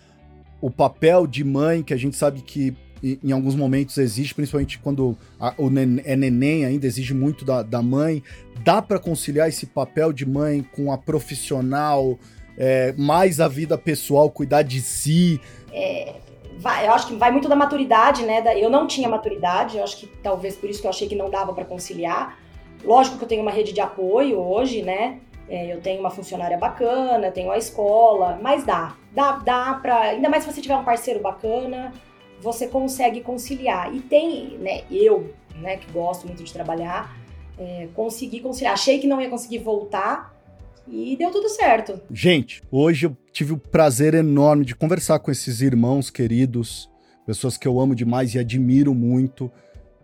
o 0.61 0.71
papel 0.71 1.27
de 1.27 1.43
mãe, 1.43 1.83
que 1.83 1.93
a 1.93 1.97
gente 1.97 2.15
sabe 2.15 2.41
que 2.41 2.73
em 3.03 3.31
alguns 3.31 3.55
momentos 3.55 3.97
exige, 3.97 4.33
principalmente 4.33 4.79
quando 4.79 5.17
a, 5.39 5.53
o 5.57 5.67
é 6.03 6.15
neném 6.15 6.65
ainda, 6.65 6.85
exige 6.85 7.13
muito 7.13 7.45
da, 7.45 7.61
da 7.61 7.81
mãe. 7.81 8.23
Dá 8.63 8.81
para 8.81 8.99
conciliar 8.99 9.47
esse 9.47 9.65
papel 9.65 10.11
de 10.11 10.25
mãe 10.25 10.65
com 10.75 10.91
a 10.91 10.97
profissional, 10.97 12.17
é, 12.57 12.93
mais 12.97 13.39
a 13.39 13.47
vida 13.47 13.77
pessoal, 13.77 14.29
cuidar 14.29 14.63
de 14.63 14.81
si? 14.81 15.39
É, 15.71 16.15
vai, 16.57 16.87
eu 16.87 16.93
acho 16.93 17.07
que 17.07 17.15
vai 17.15 17.31
muito 17.31 17.47
da 17.47 17.55
maturidade, 17.55 18.23
né? 18.23 18.41
Da, 18.41 18.57
eu 18.57 18.69
não 18.69 18.87
tinha 18.87 19.07
maturidade, 19.07 19.77
eu 19.77 19.83
acho 19.83 19.97
que 19.97 20.07
talvez 20.23 20.55
por 20.55 20.69
isso 20.69 20.81
que 20.81 20.87
eu 20.87 20.91
achei 20.91 21.07
que 21.07 21.15
não 21.15 21.29
dava 21.29 21.53
para 21.53 21.65
conciliar. 21.65 22.37
Lógico 22.83 23.17
que 23.17 23.23
eu 23.23 23.27
tenho 23.27 23.41
uma 23.41 23.51
rede 23.51 23.73
de 23.73 23.81
apoio 23.81 24.39
hoje, 24.39 24.81
né? 24.81 25.19
É, 25.49 25.73
eu 25.73 25.79
tenho 25.79 25.99
uma 25.99 26.09
funcionária 26.09 26.57
bacana, 26.57 27.31
tenho 27.31 27.51
a 27.51 27.57
escola, 27.57 28.37
mas 28.41 28.65
dá. 28.65 28.95
Dá, 29.13 29.33
dá 29.37 29.73
pra. 29.81 30.01
Ainda 30.01 30.29
mais 30.29 30.43
se 30.43 30.51
você 30.51 30.61
tiver 30.61 30.75
um 30.75 30.83
parceiro 30.83 31.21
bacana, 31.21 31.93
você 32.41 32.67
consegue 32.67 33.21
conciliar. 33.21 33.93
E 33.93 34.01
tem, 34.01 34.57
né, 34.57 34.83
eu, 34.91 35.33
né, 35.55 35.77
que 35.77 35.91
gosto 35.91 36.25
muito 36.25 36.43
de 36.43 36.51
trabalhar, 36.51 37.17
é, 37.57 37.87
consegui 37.93 38.39
conciliar. 38.39 38.73
Achei 38.73 38.99
que 38.99 39.07
não 39.07 39.21
ia 39.21 39.29
conseguir 39.29 39.59
voltar 39.59 40.35
e 40.87 41.15
deu 41.17 41.31
tudo 41.31 41.49
certo. 41.49 41.99
Gente, 42.11 42.61
hoje 42.71 43.07
eu 43.07 43.17
tive 43.31 43.53
o 43.53 43.57
prazer 43.57 44.13
enorme 44.13 44.65
de 44.65 44.75
conversar 44.75 45.19
com 45.19 45.31
esses 45.31 45.61
irmãos 45.61 46.09
queridos, 46.09 46.89
pessoas 47.25 47.57
que 47.57 47.67
eu 47.67 47.79
amo 47.79 47.93
demais 47.93 48.33
e 48.33 48.39
admiro 48.39 48.93
muito. 48.93 49.51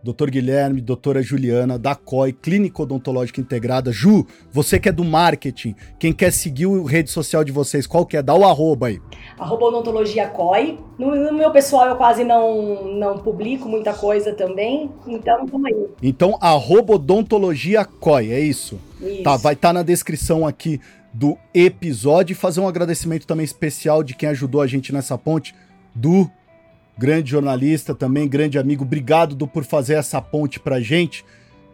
Doutor 0.04 0.30
Guilherme, 0.30 0.82
doutora 0.82 1.22
Juliana, 1.22 1.78
da 1.78 1.94
COI, 1.94 2.30
Clínica 2.30 2.82
Odontológica 2.82 3.40
Integrada. 3.40 3.90
Ju, 3.90 4.26
você 4.52 4.78
que 4.78 4.90
é 4.90 4.92
do 4.92 5.02
marketing, 5.02 5.74
quem 5.98 6.12
quer 6.12 6.30
seguir 6.30 6.66
o 6.66 6.84
rede 6.84 7.10
social 7.10 7.42
de 7.42 7.50
vocês, 7.50 7.86
qual 7.86 8.04
que 8.04 8.14
é? 8.14 8.22
Dá 8.22 8.34
o 8.34 8.44
arroba 8.44 8.88
aí. 8.88 9.00
Arroba 9.38 9.64
odontologia 9.64 10.28
COI. 10.28 10.78
No, 10.98 11.16
no, 11.16 11.32
meu 11.32 11.50
pessoal 11.50 11.88
eu 11.88 11.96
quase 11.96 12.22
não, 12.22 12.84
não 12.98 13.16
publico 13.16 13.66
muita 13.66 13.94
coisa 13.94 14.34
também, 14.34 14.90
então 15.06 15.46
tamo 15.46 15.66
aí. 15.66 15.86
Então, 16.02 16.36
arroba 16.38 16.96
odontologia 16.96 17.82
COI, 17.86 18.30
é 18.30 18.40
isso? 18.40 18.78
Isso. 19.00 19.22
Tá, 19.22 19.38
vai 19.38 19.54
estar 19.54 19.68
tá 19.68 19.72
na 19.72 19.82
descrição 19.82 20.46
aqui 20.46 20.82
do 21.14 21.38
episódio 21.54 22.34
e 22.34 22.36
fazer 22.36 22.60
um 22.60 22.68
agradecimento 22.68 23.26
também 23.26 23.44
especial 23.44 24.02
de 24.02 24.14
quem 24.14 24.28
ajudou 24.28 24.60
a 24.60 24.66
gente 24.66 24.92
nessa 24.92 25.16
ponte, 25.16 25.54
do 25.94 26.30
grande 26.96 27.30
jornalista 27.30 27.94
também, 27.94 28.28
grande 28.28 28.58
amigo. 28.58 28.84
Obrigado 28.84 29.34
do, 29.34 29.46
por 29.46 29.64
fazer 29.64 29.94
essa 29.94 30.20
ponte 30.20 30.60
pra 30.60 30.80
gente. 30.80 31.24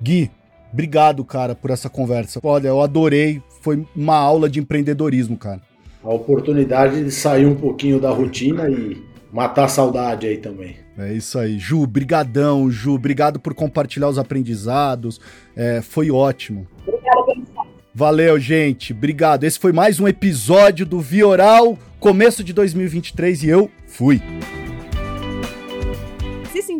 Gui, 0.03 0.31
obrigado, 0.73 1.25
cara, 1.25 1.55
por 1.55 1.71
essa 1.71 1.89
conversa. 1.89 2.41
Olha, 2.43 2.69
eu 2.69 2.81
adorei. 2.81 3.43
Foi 3.61 3.87
uma 3.95 4.17
aula 4.17 4.49
de 4.49 4.59
empreendedorismo, 4.59 5.37
cara. 5.37 5.61
A 6.03 6.09
oportunidade 6.09 7.05
de 7.05 7.11
sair 7.11 7.45
um 7.45 7.55
pouquinho 7.55 8.01
da 8.01 8.11
rotina 8.11 8.71
e 8.71 9.03
matar 9.31 9.65
a 9.65 9.69
saudade 9.69 10.27
aí 10.27 10.39
também. 10.39 10.77
É 10.99 11.13
isso 11.13 11.39
aí. 11.39 11.59
Ju, 11.59 11.87
brigadão, 11.87 12.71
Ju. 12.71 12.95
Obrigado 12.95 13.39
por 13.39 13.55
compartilhar 13.55 14.09
os 14.09 14.19
aprendizados. 14.19 15.21
É, 15.55 15.83
foi 15.83 16.11
ótimo. 16.11 16.67
Obrigada 16.87 17.25
pelo 17.27 17.71
Valeu, 17.95 18.39
gente. 18.39 18.93
Obrigado. 18.93 19.45
Esse 19.45 19.59
foi 19.59 19.73
mais 19.73 20.01
um 20.01 20.09
episódio 20.09 20.87
do 20.87 21.01
Vioral, 21.01 21.77
começo 21.99 22.43
de 22.43 22.53
2023 22.53 23.43
e 23.43 23.49
eu 23.49 23.71
fui 23.87 24.23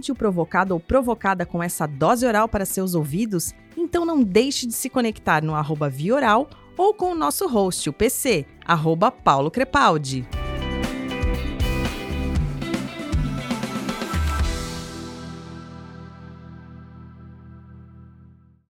sentiu 0.01 0.15
provocado 0.15 0.73
ou 0.73 0.81
provocada 0.81 1.45
com 1.45 1.63
essa 1.63 1.87
dose 1.87 2.27
oral 2.27 2.49
para 2.49 2.65
seus 2.65 2.95
ouvidos? 2.95 3.55
Então 3.77 4.07
não 4.07 4.23
deixe 4.23 4.67
de 4.67 4.73
se 4.73 4.89
conectar 4.89 5.45
no 5.45 5.55
arroba 5.55 5.91
Vioral 5.91 6.49
ou 6.77 6.95
com 6.95 7.13
o 7.13 7.15
nosso 7.15 7.47
host, 7.47 7.91
o 7.91 7.93
PC, 7.93 8.47
arroba 8.65 9.11
Paulo 9.11 9.51
Crepaldi. 9.51 10.27